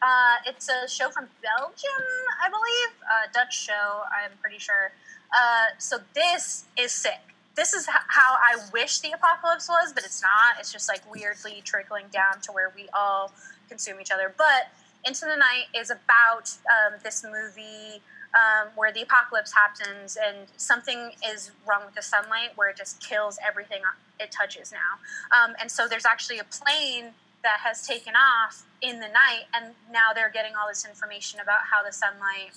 Uh, 0.00 0.36
it's 0.46 0.68
a 0.68 0.88
show 0.88 1.10
from 1.10 1.28
Belgium, 1.42 2.04
I 2.42 2.48
believe, 2.48 3.02
a 3.06 3.32
Dutch 3.32 3.56
show. 3.56 4.02
I'm 4.10 4.36
pretty 4.40 4.58
sure. 4.58 4.92
Uh, 5.32 5.66
so 5.78 5.98
this 6.14 6.64
is 6.78 6.92
sick. 6.92 7.20
This 7.54 7.72
is 7.72 7.86
how 7.86 8.34
I 8.34 8.56
wish 8.72 8.98
the 9.00 9.12
apocalypse 9.12 9.68
was, 9.68 9.92
but 9.92 10.04
it's 10.04 10.22
not. 10.22 10.58
It's 10.58 10.72
just 10.72 10.88
like 10.88 11.02
weirdly 11.12 11.62
trickling 11.64 12.06
down 12.12 12.40
to 12.42 12.52
where 12.52 12.72
we 12.74 12.88
all 12.94 13.32
consume 13.68 14.00
each 14.00 14.10
other. 14.10 14.34
But 14.36 14.70
Into 15.04 15.22
the 15.22 15.36
Night 15.36 15.66
is 15.74 15.90
about 15.90 16.50
um, 16.66 16.98
this 17.02 17.24
movie 17.24 18.00
um, 18.34 18.68
where 18.76 18.92
the 18.92 19.02
apocalypse 19.02 19.52
happens 19.52 20.16
and 20.16 20.48
something 20.56 21.12
is 21.26 21.50
wrong 21.68 21.82
with 21.84 21.94
the 21.94 22.02
sunlight 22.02 22.50
where 22.54 22.70
it 22.70 22.76
just 22.76 23.00
kills 23.06 23.38
everything 23.46 23.82
it 24.20 24.32
touches 24.32 24.72
now. 24.72 24.98
Um, 25.36 25.54
and 25.60 25.70
so 25.70 25.88
there's 25.88 26.06
actually 26.06 26.38
a 26.38 26.44
plane 26.44 27.12
that 27.42 27.58
has 27.64 27.86
taken 27.86 28.14
off 28.14 28.64
in 28.80 29.00
the 29.00 29.08
night, 29.08 29.50
and 29.52 29.74
now 29.90 30.12
they're 30.14 30.30
getting 30.30 30.52
all 30.54 30.68
this 30.68 30.86
information 30.86 31.40
about 31.40 31.60
how 31.70 31.84
the 31.84 31.92
sunlight 31.92 32.54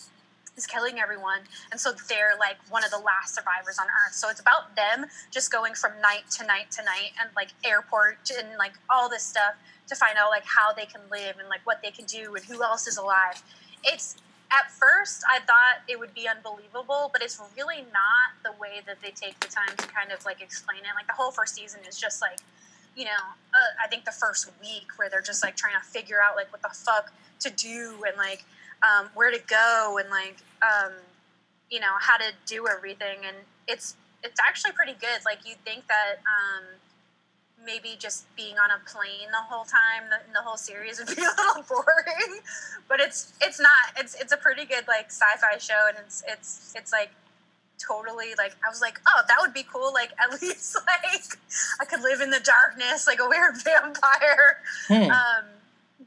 is 0.56 0.66
killing 0.66 1.00
everyone. 1.00 1.42
And 1.72 1.80
so 1.80 1.92
they're 2.08 2.34
like 2.40 2.58
one 2.70 2.84
of 2.84 2.92
the 2.92 3.00
last 3.00 3.36
survivors 3.36 3.78
on 3.80 3.88
Earth. 3.88 4.14
So 4.14 4.30
it's 4.30 4.40
about 4.40 4.76
them 4.76 5.08
just 5.32 5.52
going 5.52 5.74
from 5.74 5.92
night 6.02 6.30
to 6.38 6.46
night 6.46 6.72
to 6.72 6.84
night 6.84 7.12
and 7.20 7.30
like 7.36 7.50
airport 7.66 8.32
and 8.38 8.48
like 8.58 8.74
all 8.90 9.10
this 9.10 9.24
stuff 9.24 9.56
to 9.88 9.96
find 9.96 10.18
out 10.18 10.30
like 10.30 10.46
how 10.46 10.74
they 10.74 10.86
can 10.86 11.02
live 11.12 11.38
and 11.40 11.48
like 11.50 11.62
what 11.64 11.82
they 11.82 11.92
can 11.92 12.06
do 12.06 12.36
and 12.36 12.46
who 12.46 12.64
else 12.64 12.88
is 12.88 12.98
alive. 12.98 13.42
It's 13.84 14.16
at 14.52 14.72
first 14.72 15.24
I 15.30 15.40
thought 15.40 15.84
it 15.88 16.00
would 16.00 16.14
be 16.14 16.28
unbelievable, 16.28 17.10
but 17.12 17.22
it's 17.22 17.40
really 17.58 17.86
not 17.94 18.34
the 18.44 18.52
way 18.60 18.82
that 18.86 19.02
they 19.02 19.12
take 19.12 19.40
the 19.40 19.48
time 19.48 19.76
to 19.78 19.88
kind 19.88 20.12
of 20.12 20.24
like 20.26 20.42
explain 20.42 20.80
it. 20.80 20.96
Like 20.96 21.08
the 21.08 21.14
whole 21.14 21.32
first 21.32 21.56
season 21.56 21.82
is 21.88 22.00
just 22.00 22.22
like, 22.22 22.40
you 22.96 23.06
know, 23.06 23.22
uh, 23.54 23.84
I 23.84 23.88
think 23.88 24.06
the 24.06 24.12
first 24.12 24.52
week 24.62 24.88
where 24.98 25.10
they're 25.10 25.22
just 25.22 25.44
like 25.44 25.56
trying 25.56 25.76
to 25.80 25.86
figure 25.86 26.22
out 26.22 26.36
like 26.36 26.52
what 26.52 26.62
the 26.62 26.70
fuck 26.70 27.12
to 27.42 27.50
do 27.52 28.04
and 28.08 28.18
like 28.18 28.46
um, 28.84 29.10
where 29.14 29.32
to 29.32 29.40
go 29.48 30.00
and 30.00 30.10
like 30.10 30.38
um, 30.64 30.94
you 31.70 31.80
know 31.80 31.96
how 32.00 32.18
to 32.18 32.32
do 32.46 32.68
everything 32.68 33.20
and 33.26 33.36
it's 33.68 33.96
it's 34.24 34.40
actually 34.40 34.72
pretty 34.72 34.94
good 34.94 35.20
like 35.26 35.40
you'd 35.46 35.60
think 35.66 35.88
that 35.88 36.18
um, 36.26 36.64
maybe 37.66 37.96
just 37.98 38.34
being 38.36 38.56
on 38.58 38.70
a 38.72 38.80
plane 38.90 39.30
the 39.32 39.38
whole 39.50 39.66
time 39.66 40.10
the, 40.10 40.34
the 40.34 40.42
whole 40.42 40.58
series 40.58 41.00
would 41.00 41.08
be 41.08 41.22
a 41.22 41.42
little 41.42 41.64
boring 41.68 42.40
but 42.88 43.00
it's 43.00 43.34
it's 43.42 43.60
not 43.60 43.92
it's 43.98 44.16
it's 44.16 44.32
a 44.32 44.38
pretty 44.38 44.66
good 44.66 44.88
like 44.88 45.08
sci-fi 45.08 45.58
show 45.58 45.88
and 45.90 45.98
it's 46.06 46.24
it's 46.28 46.74
it's 46.76 46.92
like 46.92 47.10
totally 47.78 48.34
like 48.38 48.56
I 48.66 48.70
was 48.70 48.82
like, 48.82 49.00
oh, 49.08 49.22
that 49.28 49.38
would 49.42 49.54
be 49.54 49.66
cool. 49.72 49.94
Like 49.94 50.12
at 50.20 50.42
least 50.42 50.76
like 50.76 51.40
I 51.82 51.86
could 51.86 52.02
live 52.02 52.22
in 52.22 52.30
the 52.30 52.40
darkness 52.40 53.08
like 53.08 53.20
a 53.20 53.28
weird 53.28 53.56
vampire. 53.64 54.62
Hmm. 54.88 55.12
Um, 55.12 55.46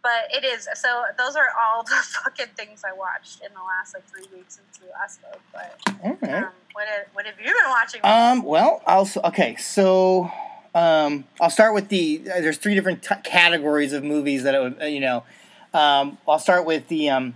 but 0.02 0.30
it 0.30 0.44
is 0.44 0.68
so. 0.74 1.04
Those 1.16 1.34
are 1.34 1.48
all 1.60 1.82
the 1.82 1.90
fucking 1.90 2.54
things 2.56 2.82
I 2.86 2.92
watched 2.96 3.40
in 3.42 3.52
the 3.54 3.60
last 3.60 3.94
like 3.94 4.04
three 4.06 4.26
weeks 4.36 4.56
since 4.56 4.80
we 4.80 4.90
last 4.92 5.16
spoke. 5.16 5.40
But 5.52 5.80
All 6.04 6.16
right. 6.20 6.44
um, 6.44 6.50
what 6.72 6.86
have, 6.86 7.06
what 7.14 7.26
have 7.26 7.34
you 7.38 7.46
been 7.46 7.70
watching? 7.70 8.00
Um. 8.04 8.42
Well, 8.42 8.82
I'll. 8.86 9.08
Okay. 9.24 9.56
So, 9.56 10.30
um, 10.78 11.24
I'll 11.40 11.50
start 11.50 11.74
with 11.74 11.88
the. 11.88 12.22
Uh, 12.22 12.40
there's 12.40 12.58
three 12.58 12.74
different 12.74 13.02
t- 13.02 13.14
categories 13.24 13.92
of 13.92 14.04
movies 14.04 14.42
that 14.44 14.54
I 14.54 14.60
would. 14.60 14.82
Uh, 14.82 14.86
you 14.86 15.00
know. 15.00 15.24
Um. 15.74 16.18
I'll 16.26 16.38
start 16.38 16.64
with 16.64 16.88
the. 16.88 17.10
Um. 17.10 17.34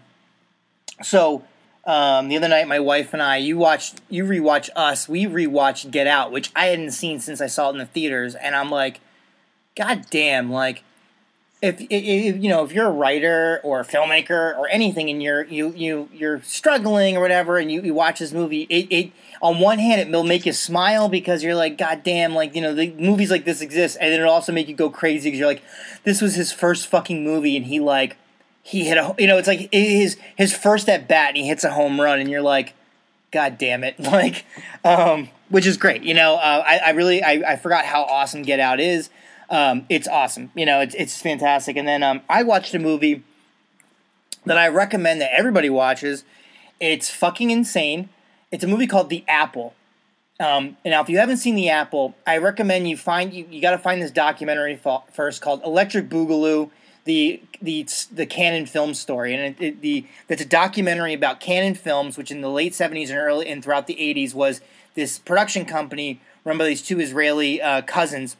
So, 1.02 1.42
um, 1.84 2.28
the 2.28 2.36
other 2.36 2.48
night, 2.48 2.68
my 2.68 2.78
wife 2.78 3.12
and 3.12 3.20
I, 3.20 3.38
you 3.38 3.58
watched, 3.58 4.00
you 4.08 4.24
rewatched 4.24 4.70
Us. 4.76 5.08
We 5.08 5.24
rewatched 5.24 5.90
Get 5.90 6.06
Out, 6.06 6.30
which 6.30 6.52
I 6.54 6.66
hadn't 6.66 6.92
seen 6.92 7.18
since 7.18 7.40
I 7.40 7.48
saw 7.48 7.70
it 7.70 7.72
in 7.72 7.78
the 7.78 7.86
theaters, 7.86 8.36
and 8.36 8.54
I'm 8.54 8.70
like, 8.70 9.00
God 9.74 10.06
damn! 10.10 10.52
Like, 10.52 10.84
if, 11.62 11.80
if 11.80 11.88
if, 11.90 12.42
you 12.42 12.50
know 12.50 12.64
if 12.64 12.72
you're 12.72 12.88
a 12.88 12.92
writer 12.92 13.60
or 13.62 13.80
a 13.80 13.84
filmmaker 13.84 14.56
or 14.58 14.68
anything 14.68 15.08
and 15.08 15.22
you're 15.22 15.44
you 15.44 15.72
you 15.74 16.08
you're 16.12 16.42
struggling 16.42 17.16
or 17.16 17.20
whatever 17.20 17.56
and 17.56 17.70
you, 17.70 17.80
you 17.82 17.94
watch 17.94 18.18
this 18.18 18.32
movie 18.32 18.62
it, 18.62 18.88
it 18.90 19.12
on 19.42 19.58
one 19.58 19.78
hand 19.78 20.00
it 20.00 20.08
will 20.10 20.24
make 20.24 20.46
you 20.46 20.52
smile 20.52 21.08
because 21.08 21.42
you're 21.42 21.54
like 21.54 21.76
god 21.76 22.02
damn 22.02 22.34
like 22.34 22.54
you 22.54 22.62
know 22.62 22.74
the 22.74 22.92
movies 22.92 23.30
like 23.30 23.44
this 23.44 23.60
exist 23.60 23.98
and 24.00 24.12
then 24.12 24.20
it'll 24.20 24.32
also 24.32 24.52
make 24.52 24.68
you 24.68 24.74
go 24.74 24.88
crazy 24.88 25.28
because 25.28 25.38
you're 25.38 25.48
like 25.48 25.62
this 26.04 26.22
was 26.22 26.34
his 26.34 26.52
first 26.52 26.86
fucking 26.86 27.22
movie 27.22 27.56
and 27.56 27.66
he 27.66 27.80
like 27.80 28.16
he 28.62 28.84
hit 28.84 28.96
a 28.96 29.14
you 29.18 29.26
know 29.26 29.36
it's 29.36 29.48
like 29.48 29.68
his 29.72 30.16
his 30.36 30.56
first 30.56 30.88
at 30.88 31.08
bat 31.08 31.28
and 31.28 31.36
he 31.36 31.46
hits 31.46 31.64
a 31.64 31.70
home 31.70 32.00
run 32.00 32.20
and 32.20 32.30
you're 32.30 32.40
like 32.40 32.72
god 33.32 33.58
damn 33.58 33.84
it 33.84 33.98
like 34.00 34.46
um 34.84 35.28
which 35.50 35.66
is 35.66 35.76
great 35.76 36.02
you 36.02 36.14
know 36.14 36.36
uh, 36.36 36.64
I, 36.66 36.78
I 36.78 36.90
really 36.90 37.22
I, 37.22 37.52
I 37.52 37.56
forgot 37.56 37.84
how 37.84 38.04
awesome 38.04 38.42
get 38.42 38.60
out 38.60 38.80
is 38.80 39.10
um, 39.52 39.84
it's 39.90 40.08
awesome. 40.08 40.50
You 40.54 40.64
know, 40.64 40.80
it's 40.80 40.94
it's 40.94 41.20
fantastic. 41.20 41.76
And 41.76 41.86
then 41.86 42.02
um, 42.02 42.22
I 42.28 42.42
watched 42.42 42.74
a 42.74 42.78
movie 42.78 43.22
that 44.46 44.56
I 44.56 44.66
recommend 44.68 45.20
that 45.20 45.30
everybody 45.32 45.68
watches. 45.68 46.24
It's 46.80 47.10
fucking 47.10 47.50
insane. 47.50 48.08
It's 48.52 48.62
a 48.62 48.68
movie 48.68 48.86
called 48.86 49.08
The 49.08 49.24
Apple. 49.26 49.74
Um, 50.38 50.76
and 50.84 50.92
now, 50.92 51.02
if 51.02 51.08
you 51.08 51.18
haven't 51.18 51.38
seen 51.38 51.54
The 51.54 51.70
Apple, 51.70 52.14
I 52.26 52.38
recommend 52.38 52.88
you 52.88 52.96
find 52.96 53.32
you, 53.32 53.46
you 53.50 53.60
got 53.60 53.72
to 53.72 53.78
find 53.78 54.00
this 54.02 54.10
documentary 54.10 54.76
fo- 54.76 55.04
first 55.12 55.40
called 55.40 55.62
Electric 55.64 56.08
Boogaloo, 56.08 56.70
the 57.04 57.42
the 57.60 57.86
the 58.12 58.26
Canon 58.26 58.66
film 58.66 58.94
story, 58.94 59.34
and 59.34 59.56
it, 59.56 59.64
it, 59.64 59.80
the 59.80 60.06
that's 60.28 60.42
a 60.42 60.46
documentary 60.46 61.14
about 61.14 61.40
Canon 61.40 61.74
Films, 61.74 62.16
which 62.16 62.30
in 62.30 62.40
the 62.40 62.50
late 62.50 62.74
seventies 62.74 63.10
and 63.10 63.18
early 63.18 63.48
and 63.48 63.62
throughout 63.64 63.86
the 63.86 63.98
eighties 64.00 64.34
was 64.34 64.60
this 64.94 65.18
production 65.18 65.64
company 65.64 66.20
run 66.44 66.58
by 66.58 66.66
these 66.66 66.82
two 66.82 67.00
Israeli 67.00 67.60
uh, 67.62 67.82
cousins. 67.82 68.36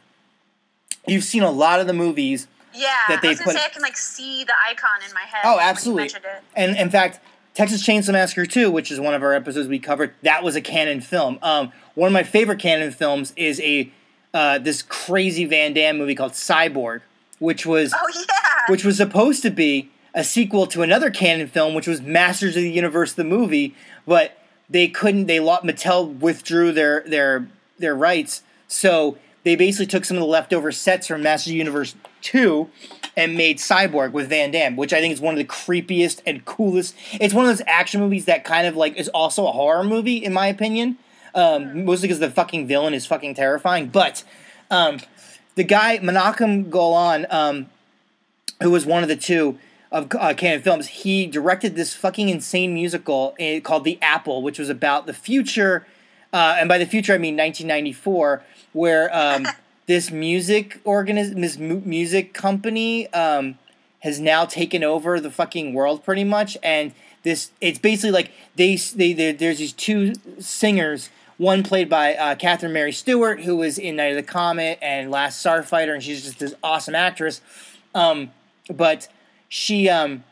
You've 1.07 1.23
seen 1.23 1.43
a 1.43 1.51
lot 1.51 1.79
of 1.79 1.87
the 1.87 1.93
movies 1.93 2.47
yeah, 2.73 2.89
that 3.07 3.21
they 3.21 3.29
I 3.29 3.31
was 3.31 3.39
gonna 3.39 3.51
put- 3.51 3.59
say 3.59 3.65
I 3.65 3.69
can 3.69 3.81
like 3.81 3.97
see 3.97 4.43
the 4.43 4.53
icon 4.69 4.99
in 5.07 5.13
my 5.13 5.21
head. 5.21 5.41
Oh, 5.45 5.59
absolutely. 5.59 6.09
And 6.55 6.75
in 6.77 6.89
fact, 6.89 7.19
Texas 7.53 7.85
Chainsaw 7.85 8.13
Massacre 8.13 8.45
2, 8.45 8.71
which 8.71 8.91
is 8.91 8.99
one 8.99 9.13
of 9.13 9.21
our 9.21 9.33
episodes 9.33 9.67
we 9.67 9.77
covered, 9.79 10.13
that 10.23 10.43
was 10.43 10.55
a 10.55 10.61
canon 10.61 11.01
film. 11.01 11.37
Um, 11.41 11.71
one 11.93 12.07
of 12.07 12.13
my 12.13 12.23
favorite 12.23 12.59
canon 12.59 12.91
films 12.91 13.33
is 13.35 13.59
a 13.61 13.91
uh, 14.33 14.57
this 14.57 14.81
crazy 14.81 15.45
Van 15.45 15.73
Damme 15.73 15.97
movie 15.97 16.15
called 16.15 16.31
Cyborg, 16.31 17.01
which 17.37 17.65
was 17.65 17.93
Oh 17.93 18.07
yeah. 18.15 18.61
which 18.67 18.83
was 18.83 18.97
supposed 18.97 19.43
to 19.43 19.51
be 19.51 19.91
a 20.15 20.23
sequel 20.23 20.65
to 20.67 20.81
another 20.81 21.11
canon 21.11 21.47
film, 21.47 21.75
which 21.75 21.87
was 21.87 22.01
Masters 22.01 22.55
of 22.55 22.63
the 22.63 22.71
Universe, 22.71 23.13
the 23.13 23.23
movie, 23.23 23.75
but 24.07 24.37
they 24.67 24.87
couldn't. 24.87 25.27
They 25.27 25.37
Mattel 25.37 26.19
withdrew 26.19 26.71
their 26.71 27.03
their 27.05 27.47
their 27.77 27.95
rights, 27.95 28.41
so 28.67 29.19
they 29.43 29.55
basically 29.55 29.85
took 29.85 30.05
some 30.05 30.17
of 30.17 30.21
the 30.21 30.27
leftover 30.27 30.71
sets 30.71 31.05
from 31.05 31.21
Masters 31.21 31.49
of 31.49 31.53
the 31.53 31.57
Universe 31.59 31.93
two 32.21 32.69
and 33.15 33.37
made 33.37 33.57
Cyborg 33.57 34.11
with 34.11 34.29
Van 34.29 34.51
Damme, 34.51 34.75
which 34.75 34.93
I 34.93 34.99
think 34.99 35.13
is 35.13 35.21
one 35.21 35.33
of 35.33 35.37
the 35.37 35.45
creepiest 35.45 36.21
and 36.25 36.43
coolest. 36.45 36.95
It's 37.13 37.33
one 37.33 37.45
of 37.45 37.49
those 37.49 37.65
action 37.67 38.01
movies 38.01 38.25
that 38.25 38.43
kind 38.43 38.65
of 38.65 38.75
like 38.75 38.95
is 38.95 39.09
also 39.09 39.47
a 39.47 39.51
horror 39.51 39.83
movie, 39.83 40.17
in 40.17 40.33
my 40.33 40.47
opinion. 40.47 40.97
Um, 41.35 41.85
mostly 41.85 42.07
because 42.07 42.19
the 42.19 42.29
fucking 42.29 42.67
villain 42.67 42.93
is 42.93 43.07
fucking 43.07 43.33
terrifying, 43.33 43.87
but 43.87 44.23
um, 44.69 44.99
the 45.55 45.63
guy 45.63 45.97
Menachem 45.97 46.69
Golan, 46.69 47.25
um, 47.31 47.67
who 48.61 48.69
was 48.69 48.85
one 48.85 49.01
of 49.01 49.09
the 49.09 49.15
two 49.15 49.57
of 49.91 50.11
uh, 50.19 50.33
Canon 50.35 50.61
Films, 50.61 50.87
he 50.87 51.25
directed 51.25 51.75
this 51.75 51.95
fucking 51.95 52.29
insane 52.29 52.73
musical 52.73 53.35
eh, 53.39 53.59
called 53.59 53.83
The 53.83 53.97
Apple, 54.01 54.43
which 54.43 54.59
was 54.59 54.69
about 54.69 55.07
the 55.07 55.13
future, 55.13 55.87
uh, 56.31 56.57
and 56.59 56.69
by 56.69 56.77
the 56.77 56.85
future 56.85 57.13
I 57.13 57.17
mean 57.17 57.35
1994, 57.35 58.43
where 58.73 59.15
um, 59.15 59.47
this 59.85 60.11
music 60.11 60.81
organiz- 60.83 61.39
this 61.39 61.57
mu- 61.57 61.81
music 61.85 62.33
company 62.33 63.11
um, 63.13 63.57
has 63.99 64.19
now 64.19 64.45
taken 64.45 64.83
over 64.83 65.19
the 65.19 65.31
fucking 65.31 65.73
world 65.73 66.03
pretty 66.03 66.23
much, 66.23 66.57
and 66.63 66.93
this 67.23 67.51
it's 67.61 67.79
basically 67.79 68.11
like 68.11 68.31
they 68.55 68.75
they, 68.75 69.13
they 69.13 69.31
there's 69.31 69.59
these 69.59 69.73
two 69.73 70.13
singers. 70.39 71.09
One 71.37 71.63
played 71.63 71.89
by 71.89 72.15
uh, 72.15 72.35
Catherine 72.35 72.73
Mary 72.73 72.91
Stewart, 72.91 73.41
who 73.41 73.57
was 73.57 73.77
in 73.77 73.95
Night 73.95 74.11
of 74.11 74.15
the 74.15 74.23
Comet 74.23 74.77
and 74.81 75.09
Last 75.09 75.43
Starfighter, 75.43 75.93
and 75.93 76.03
she's 76.03 76.23
just 76.23 76.39
this 76.39 76.53
awesome 76.63 76.95
actress. 76.95 77.41
Um, 77.95 78.31
but 78.69 79.07
she 79.49 79.89
um 79.89 80.23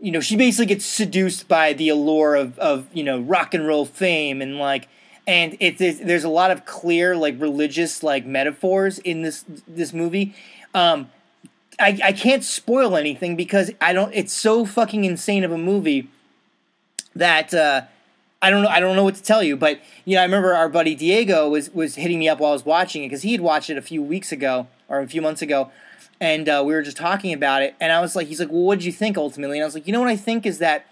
you 0.00 0.10
know, 0.10 0.20
she 0.20 0.36
basically 0.36 0.66
gets 0.66 0.84
seduced 0.84 1.48
by 1.48 1.72
the 1.72 1.88
allure 1.88 2.34
of, 2.34 2.58
of 2.58 2.86
you 2.92 3.02
know 3.02 3.20
rock 3.20 3.54
and 3.54 3.66
roll 3.66 3.86
fame 3.86 4.42
and 4.42 4.58
like, 4.58 4.86
and 5.26 5.56
it, 5.60 5.78
there's 5.78 6.24
a 6.24 6.28
lot 6.28 6.50
of 6.50 6.64
clear 6.66 7.16
like 7.16 7.40
religious 7.40 8.02
like 8.02 8.26
metaphors 8.26 8.98
in 8.98 9.22
this 9.22 9.44
this 9.66 9.92
movie. 9.92 10.34
Um, 10.74 11.10
I, 11.78 11.98
I 12.04 12.12
can't 12.12 12.44
spoil 12.44 12.96
anything 12.96 13.36
because 13.36 13.70
I 13.80 13.92
don't. 13.92 14.12
It's 14.14 14.32
so 14.32 14.64
fucking 14.64 15.04
insane 15.04 15.44
of 15.44 15.52
a 15.52 15.58
movie 15.58 16.08
that 17.16 17.52
uh, 17.54 17.82
I 18.42 18.50
don't 18.50 18.62
know. 18.62 18.68
I 18.68 18.80
don't 18.80 18.96
know 18.96 19.04
what 19.04 19.14
to 19.16 19.22
tell 19.22 19.42
you. 19.42 19.56
But 19.56 19.80
you 20.04 20.14
know, 20.16 20.20
I 20.20 20.24
remember 20.24 20.54
our 20.54 20.68
buddy 20.68 20.94
Diego 20.94 21.48
was 21.48 21.70
was 21.70 21.96
hitting 21.96 22.18
me 22.18 22.28
up 22.28 22.38
while 22.38 22.50
I 22.50 22.54
was 22.54 22.64
watching 22.64 23.02
it 23.02 23.08
because 23.08 23.22
he 23.22 23.32
had 23.32 23.40
watched 23.40 23.70
it 23.70 23.78
a 23.78 23.82
few 23.82 24.02
weeks 24.02 24.30
ago 24.30 24.66
or 24.88 25.00
a 25.00 25.08
few 25.08 25.22
months 25.22 25.42
ago, 25.42 25.70
and 26.20 26.48
uh, 26.48 26.62
we 26.64 26.74
were 26.74 26.82
just 26.82 26.96
talking 26.96 27.32
about 27.32 27.62
it. 27.62 27.74
And 27.80 27.92
I 27.92 28.00
was 28.00 28.14
like, 28.14 28.28
he's 28.28 28.40
like, 28.40 28.50
well, 28.50 28.62
what 28.62 28.78
did 28.78 28.84
you 28.84 28.92
think 28.92 29.16
ultimately? 29.16 29.58
And 29.58 29.64
I 29.64 29.66
was 29.66 29.74
like, 29.74 29.86
you 29.86 29.92
know 29.92 30.00
what 30.00 30.10
I 30.10 30.16
think 30.16 30.46
is 30.46 30.58
that 30.58 30.86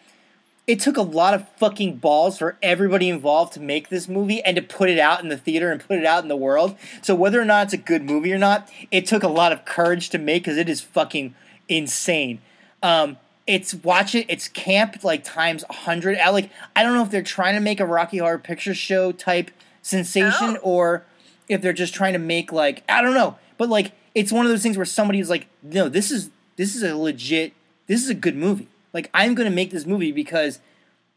it 0.67 0.79
took 0.79 0.97
a 0.97 1.03
lot 1.03 1.35
of 1.35 1.49
fucking 1.59 1.97
balls 1.97 2.39
for 2.39 2.57
everybody 2.63 3.09
involved 3.09 3.53
to 3.55 3.61
make 3.61 3.89
this 3.89 4.09
movie 4.09 4.41
and 4.45 4.55
to 4.57 4.63
put 4.63 4.89
it 4.89 4.99
out 4.99 5.21
in 5.21 5.29
the 5.29 5.37
theater 5.37 5.73
and 5.73 5.81
put 5.87 5.99
it 5.99 6.07
out 6.07 6.23
in 6.23 6.29
the 6.29 6.37
world. 6.37 6.77
So 7.03 7.15
whether 7.15 7.41
or 7.41 7.45
not 7.45 7.65
it's 7.65 7.73
a 7.73 7.79
good 7.79 8.05
movie 8.05 8.33
or 8.33 8.39
not, 8.39 8.71
it 8.91 9.05
took 9.07 9.23
a 9.25 9.29
lot 9.29 9.51
of 9.53 9.65
courage 9.65 10.11
to 10.11 10.19
make 10.19 10.45
because 10.45 10.57
it 10.57 10.69
is 10.69 10.81
fucking 10.81 11.35
insane. 11.69 12.41
Um, 12.83 13.17
it's 13.47 13.75
watch 13.75 14.15
it. 14.15 14.27
It's 14.29 14.47
camp 14.47 15.03
like 15.03 15.25
times 15.25 15.65
a 15.69 15.73
hundred. 15.73 16.17
I 16.19 16.31
like. 16.31 16.51
I 16.77 16.85
don't 16.85 16.95
know 16.95 17.03
if 17.03 17.11
they're 17.11 17.23
trying 17.23 17.55
to 17.55 17.61
make 17.61 17.81
a 17.81 17.87
Rocky 17.87 18.19
Horror 18.19 18.39
Picture 18.39 18.75
Show 18.75 19.11
type 19.11 19.51
sensation 19.83 20.57
Oh. 20.59 20.61
or 20.63 21.05
if 21.49 21.61
they're 21.61 21.73
just 21.73 21.93
trying 21.93 22.13
to 22.13 22.21
make 22.21 22.53
like 22.53 22.85
I 22.89 23.03
don't 23.03 23.15
know. 23.15 23.37
But 23.59 23.69
like 23.69 23.93
it's 24.15 24.31
one 24.31 24.47
of 24.47 24.51
those 24.53 24.63
things 24.63 24.77
where 24.77 24.87
somebody's 24.87 25.29
like, 25.29 25.49
no, 25.61 25.89
this 25.89 26.13
is 26.13 26.31
this 26.55 26.77
is 26.77 26.85
a 26.85 26.97
legit. 26.97 27.53
This 27.89 28.03
is 28.05 28.09
a 28.11 28.15
good 28.15 28.37
movie. 28.37 28.69
Like 28.93 29.11
I'm 29.15 29.35
gonna 29.35 29.51
make 29.51 29.71
this 29.71 29.87
movie 29.87 30.13
because 30.13 30.61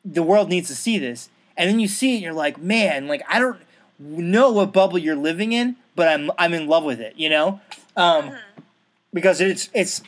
the 0.03 0.23
world 0.23 0.49
needs 0.49 0.67
to 0.69 0.75
see 0.75 0.97
this. 0.97 1.29
And 1.57 1.69
then 1.69 1.79
you 1.79 1.87
see 1.87 2.11
it, 2.11 2.15
and 2.15 2.23
you're 2.23 2.33
like, 2.33 2.57
man, 2.57 3.07
like 3.07 3.23
I 3.29 3.39
don't 3.39 3.59
know 3.97 4.51
what 4.51 4.73
bubble 4.73 4.97
you're 4.97 5.15
living 5.15 5.53
in, 5.53 5.77
but 5.95 6.07
I'm 6.07 6.29
I'm 6.37 6.53
in 6.53 6.67
love 6.67 6.83
with 6.83 6.99
it. 6.99 7.13
You 7.17 7.29
know, 7.29 7.61
um, 7.95 8.35
because 9.13 9.39
it's 9.41 9.69
it's 9.73 10.01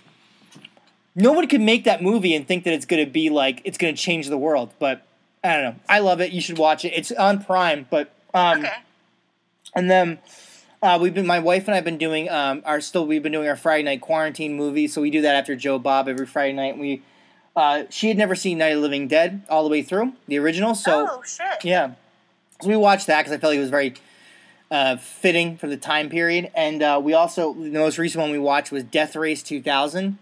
no 1.16 1.32
one 1.32 1.48
could 1.48 1.62
make 1.62 1.84
that 1.86 2.04
movie 2.04 2.36
and 2.36 2.48
think 2.48 2.64
that 2.66 2.74
it's 2.74 2.86
going 2.86 3.04
to 3.04 3.10
be 3.12 3.30
like 3.30 3.62
it's 3.64 3.78
going 3.78 3.94
to 3.96 4.00
change 4.02 4.28
the 4.28 4.38
world. 4.38 4.72
But 4.78 5.06
I 5.44 5.54
don't 5.54 5.64
know. 5.64 5.76
I 5.90 6.00
love 6.00 6.22
it. 6.22 6.32
You 6.32 6.42
should 6.42 6.58
watch 6.58 6.86
it. 6.86 6.90
It's 6.90 7.12
on 7.12 7.44
Prime. 7.44 7.88
But 7.90 8.12
um, 8.34 8.60
Okay. 8.60 8.74
and 9.76 9.90
then 9.90 10.20
uh, 10.84 11.00
we've 11.02 11.14
been 11.14 11.26
my 11.26 11.40
wife 11.40 11.68
and 11.68 11.76
I've 11.76 11.86
been 11.86 11.98
doing 11.98 12.30
um, 12.30 12.62
our 12.66 12.82
still 12.82 13.08
we've 13.08 13.24
been 13.24 13.32
doing 13.32 13.48
our 13.48 13.56
Friday 13.56 13.84
night 13.84 14.02
quarantine 14.02 14.56
movie. 14.56 14.88
So 14.88 15.02
we 15.02 15.10
do 15.10 15.22
that 15.22 15.36
after 15.36 15.56
Joe 15.56 15.80
Bob 15.80 16.08
every 16.08 16.26
Friday 16.26 16.54
night. 16.54 16.78
We 16.78 17.02
uh, 17.58 17.86
she 17.90 18.08
had 18.08 18.18
never 18.18 18.36
seen 18.36 18.60
Night 18.60 18.68
of 18.68 18.76
the 18.76 18.82
Living 18.82 19.08
Dead 19.08 19.42
all 19.50 19.64
the 19.64 19.70
way 19.70 19.82
through 19.82 20.14
the 20.28 20.38
original. 20.38 20.76
So 20.76 21.08
oh 21.10 21.24
shit. 21.24 21.66
yeah. 21.66 21.94
So 22.62 22.70
we 22.70 22.78
watched 22.78 23.08
that 23.08 23.22
because 23.22 23.34
I 23.34 23.40
felt 23.40 23.52
like 23.52 23.58
it 23.58 23.62
was 23.62 23.72
very 23.72 23.96
uh, 24.70 24.98
fitting 24.98 25.58
for 25.58 25.66
the 25.66 25.76
time 25.76 26.08
period. 26.10 26.52
And 26.54 26.84
uh, 26.84 27.02
we 27.04 27.14
also, 27.14 27.54
the 27.54 27.72
most 27.72 27.98
recent 27.98 28.22
one 28.22 28.32
we 28.32 28.38
watched 28.38 28.72
was 28.72 28.84
Death 28.84 29.16
Race 29.16 29.42
2000. 29.42 30.06
Um, 30.06 30.18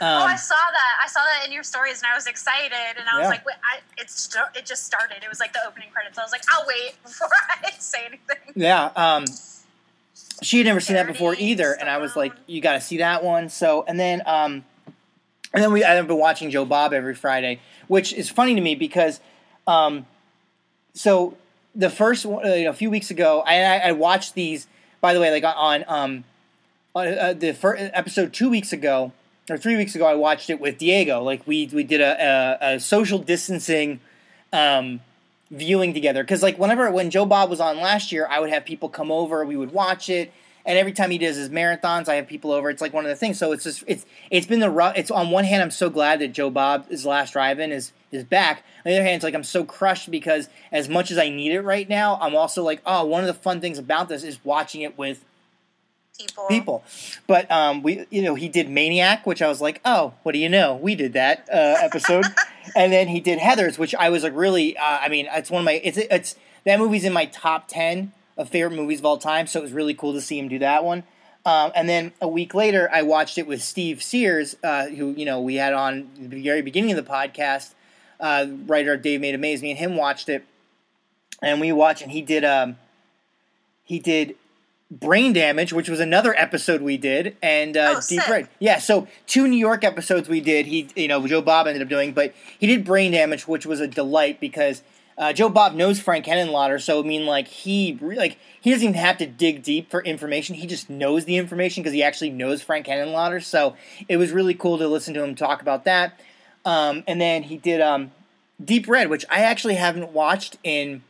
oh, 0.00 0.06
I 0.06 0.36
saw 0.36 0.54
that. 0.54 0.96
I 1.02 1.08
saw 1.08 1.20
that 1.20 1.46
in 1.46 1.52
your 1.52 1.62
stories, 1.62 2.02
and 2.02 2.12
I 2.12 2.14
was 2.14 2.26
excited. 2.26 2.98
And 2.98 3.08
I 3.10 3.18
was 3.18 3.28
like, 3.28 3.46
"Wait, 3.46 3.56
I, 3.64 3.78
it's 3.96 4.28
it 4.54 4.66
just 4.66 4.84
started. 4.84 5.24
It 5.24 5.28
was 5.28 5.40
like 5.40 5.54
the 5.54 5.60
opening 5.66 5.88
credits. 5.90 6.18
I 6.18 6.22
was 6.22 6.32
like, 6.32 6.42
I'll 6.52 6.66
wait 6.66 6.96
before 7.02 7.30
I 7.64 7.70
say 7.78 8.04
anything." 8.04 8.52
yeah. 8.54 8.90
Um, 8.94 9.24
she 10.42 10.58
had 10.58 10.66
never 10.66 10.80
seen 10.80 10.96
that 10.96 11.06
before 11.06 11.34
either. 11.38 11.72
And 11.72 11.88
I 11.88 11.96
was 11.96 12.14
like, 12.14 12.34
you 12.46 12.60
got 12.60 12.74
to 12.74 12.80
see 12.80 12.98
that 12.98 13.24
one. 13.24 13.48
So, 13.48 13.84
and 13.88 13.98
then, 13.98 14.22
um, 14.26 14.66
and 15.56 15.64
then 15.64 15.72
we, 15.72 15.82
I've 15.82 16.06
been 16.06 16.18
watching 16.18 16.50
Joe 16.50 16.66
Bob 16.66 16.92
every 16.92 17.14
Friday, 17.14 17.60
which 17.88 18.12
is 18.12 18.28
funny 18.28 18.54
to 18.54 18.60
me 18.60 18.74
because, 18.74 19.20
um, 19.66 20.04
so 20.92 21.34
the 21.74 21.88
first 21.88 22.26
uh, 22.26 22.40
you 22.42 22.64
know, 22.64 22.70
a 22.70 22.74
few 22.74 22.90
weeks 22.90 23.10
ago, 23.10 23.42
I, 23.46 23.78
I, 23.78 23.92
watched 23.92 24.34
these. 24.34 24.66
By 25.00 25.14
the 25.14 25.20
way, 25.20 25.30
like 25.30 25.44
on 25.44 25.84
um, 25.88 26.24
on 26.94 27.08
uh, 27.08 27.32
the 27.32 27.54
first 27.54 27.90
episode 27.94 28.34
two 28.34 28.50
weeks 28.50 28.74
ago 28.74 29.12
or 29.48 29.56
three 29.56 29.76
weeks 29.76 29.94
ago, 29.94 30.04
I 30.06 30.14
watched 30.14 30.50
it 30.50 30.60
with 30.60 30.76
Diego. 30.76 31.22
Like 31.22 31.46
we 31.46 31.70
we 31.72 31.84
did 31.84 32.02
a, 32.02 32.58
a, 32.60 32.74
a 32.74 32.80
social 32.80 33.18
distancing 33.18 34.00
um, 34.52 35.00
viewing 35.50 35.94
together 35.94 36.22
because 36.22 36.42
like 36.42 36.58
whenever 36.58 36.90
when 36.90 37.08
Joe 37.08 37.24
Bob 37.24 37.48
was 37.48 37.60
on 37.60 37.80
last 37.80 38.12
year, 38.12 38.26
I 38.30 38.40
would 38.40 38.50
have 38.50 38.66
people 38.66 38.90
come 38.90 39.10
over, 39.10 39.42
we 39.46 39.56
would 39.56 39.72
watch 39.72 40.10
it. 40.10 40.34
And 40.66 40.76
every 40.76 40.92
time 40.92 41.10
he 41.10 41.18
does 41.18 41.36
his 41.36 41.48
marathons, 41.48 42.08
I 42.08 42.16
have 42.16 42.26
people 42.26 42.50
over. 42.50 42.68
It's 42.68 42.82
like 42.82 42.92
one 42.92 43.04
of 43.04 43.08
the 43.08 43.16
things. 43.16 43.38
So 43.38 43.52
it's 43.52 43.64
just 43.64 43.84
it's 43.86 44.04
it's 44.30 44.46
been 44.46 44.60
the 44.60 44.68
rough. 44.68 44.94
It's 44.96 45.10
on 45.10 45.30
one 45.30 45.44
hand, 45.44 45.62
I'm 45.62 45.70
so 45.70 45.88
glad 45.88 46.18
that 46.18 46.28
Joe 46.32 46.50
Bob, 46.50 46.88
his 46.88 47.06
last 47.06 47.32
drive-in, 47.32 47.70
is 47.70 47.92
is 48.10 48.24
back. 48.24 48.64
On 48.84 48.90
the 48.90 48.96
other 48.96 49.04
hand, 49.04 49.16
it's 49.16 49.24
like 49.24 49.34
I'm 49.34 49.44
so 49.44 49.64
crushed 49.64 50.10
because 50.10 50.48
as 50.72 50.88
much 50.88 51.10
as 51.10 51.18
I 51.18 51.28
need 51.28 51.52
it 51.52 51.62
right 51.62 51.88
now, 51.88 52.18
I'm 52.20 52.34
also 52.34 52.62
like, 52.64 52.82
oh, 52.84 53.04
one 53.04 53.22
of 53.22 53.28
the 53.28 53.34
fun 53.34 53.60
things 53.60 53.78
about 53.78 54.08
this 54.08 54.24
is 54.24 54.44
watching 54.44 54.82
it 54.82 54.98
with 54.98 55.24
People. 56.18 56.46
people. 56.48 56.84
But 57.26 57.50
um, 57.50 57.82
we, 57.82 58.06
you 58.10 58.22
know, 58.22 58.34
he 58.34 58.48
did 58.48 58.70
Maniac, 58.70 59.26
which 59.26 59.42
I 59.42 59.48
was 59.48 59.60
like, 59.60 59.80
oh, 59.84 60.14
what 60.22 60.32
do 60.32 60.38
you 60.38 60.48
know? 60.48 60.74
We 60.74 60.94
did 60.94 61.12
that 61.12 61.46
uh, 61.52 61.76
episode, 61.80 62.24
and 62.76 62.90
then 62.90 63.08
he 63.08 63.20
did 63.20 63.38
Heather's, 63.38 63.78
which 63.78 63.94
I 63.94 64.08
was 64.08 64.22
like, 64.22 64.34
really. 64.34 64.78
Uh, 64.78 64.82
I 64.82 65.08
mean, 65.08 65.28
it's 65.30 65.50
one 65.50 65.60
of 65.60 65.64
my. 65.66 65.72
It's 65.72 65.98
it's 65.98 66.36
that 66.64 66.78
movie's 66.78 67.04
in 67.04 67.12
my 67.12 67.26
top 67.26 67.68
ten 67.68 68.12
of 68.36 68.48
favorite 68.48 68.76
movies 68.76 68.98
of 69.00 69.06
all 69.06 69.18
time. 69.18 69.46
So 69.46 69.60
it 69.60 69.62
was 69.62 69.72
really 69.72 69.94
cool 69.94 70.12
to 70.12 70.20
see 70.20 70.38
him 70.38 70.48
do 70.48 70.58
that 70.58 70.84
one. 70.84 71.04
Um, 71.44 71.70
and 71.76 71.88
then 71.88 72.12
a 72.20 72.26
week 72.26 72.54
later, 72.54 72.88
I 72.92 73.02
watched 73.02 73.38
it 73.38 73.46
with 73.46 73.62
Steve 73.62 74.02
Sears, 74.02 74.56
uh, 74.64 74.86
who 74.86 75.12
you 75.12 75.24
know 75.24 75.40
we 75.40 75.54
had 75.56 75.72
on 75.72 76.10
the 76.18 76.42
very 76.42 76.60
beginning 76.62 76.90
of 76.90 76.96
the 77.04 77.10
podcast. 77.10 77.74
Uh, 78.18 78.46
writer 78.66 78.96
Dave 78.96 79.20
Made 79.20 79.34
a 79.34 79.38
Maze 79.38 79.62
me 79.62 79.70
and 79.70 79.78
him 79.78 79.94
watched 79.96 80.28
it, 80.28 80.44
and 81.42 81.60
we 81.60 81.70
watched, 81.70 82.02
and 82.02 82.10
he 82.10 82.20
did. 82.22 82.44
Um, 82.44 82.76
he 83.84 84.00
did 84.00 84.34
brain 84.90 85.32
damage, 85.32 85.72
which 85.72 85.88
was 85.88 86.00
another 86.00 86.34
episode 86.36 86.80
we 86.80 86.96
did, 86.96 87.36
and 87.42 87.76
uh, 87.76 87.94
Oh, 87.96 88.00
deep 88.08 88.26
red. 88.28 88.48
Yeah, 88.58 88.78
so 88.78 89.06
two 89.26 89.46
New 89.46 89.56
York 89.58 89.84
episodes 89.84 90.28
we 90.28 90.40
did. 90.40 90.66
He, 90.66 90.88
you 90.96 91.06
know, 91.08 91.24
Joe 91.26 91.42
Bob 91.42 91.66
ended 91.68 91.82
up 91.82 91.88
doing, 91.88 92.12
but 92.12 92.34
he 92.58 92.66
did 92.66 92.84
brain 92.84 93.12
damage, 93.12 93.46
which 93.46 93.66
was 93.66 93.80
a 93.80 93.86
delight 93.86 94.40
because 94.40 94.82
uh, 95.18 95.32
Joe 95.32 95.48
Bob 95.48 95.74
knows 95.74 95.98
Frank 95.98 96.26
Henenlotter. 96.26 96.80
So 96.80 97.00
I 97.00 97.06
mean, 97.06 97.24
like 97.26 97.48
he 97.48 97.98
re- 98.00 98.16
like 98.16 98.38
he 98.60 98.70
doesn't 98.70 98.88
even 98.88 99.00
have 99.00 99.16
to 99.18 99.26
dig 99.26 99.62
deep 99.62 99.90
for 99.90 100.02
information. 100.02 100.56
He 100.56 100.66
just 100.66 100.90
knows 100.90 101.24
the 101.24 101.36
information 101.36 101.82
because 101.82 101.94
he 101.94 102.02
actually 102.02 102.30
knows 102.30 102.62
Frank 102.62 102.86
Henenlotter. 102.86 103.42
So 103.42 103.76
it 104.08 104.18
was 104.18 104.32
really 104.32 104.54
cool 104.54 104.78
to 104.78 104.86
listen 104.86 105.14
to 105.14 105.22
him 105.22 105.34
talk 105.34 105.62
about 105.62 105.84
that. 105.84 106.20
Um, 106.64 107.04
and 107.06 107.20
then 107.20 107.44
he 107.44 107.56
did 107.56 107.80
um, 107.80 108.10
Deep 108.62 108.88
Red, 108.88 109.08
which 109.08 109.24
I 109.30 109.40
actually 109.40 109.76
haven't 109.76 110.12
watched 110.12 110.58
in 110.62 111.02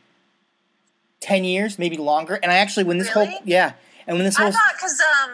ten 1.19 1.43
years, 1.43 1.77
maybe 1.77 1.97
longer. 1.97 2.35
And 2.35 2.51
I 2.51 2.55
actually, 2.55 2.85
when 2.85 2.99
this 2.99 3.09
whole 3.09 3.27
yeah, 3.43 3.73
and 4.05 4.17
when 4.17 4.25
this 4.25 4.37
whole 4.37 4.47
I 4.47 4.51
thought 4.51 4.73
because 4.77 5.01
um, 5.01 5.31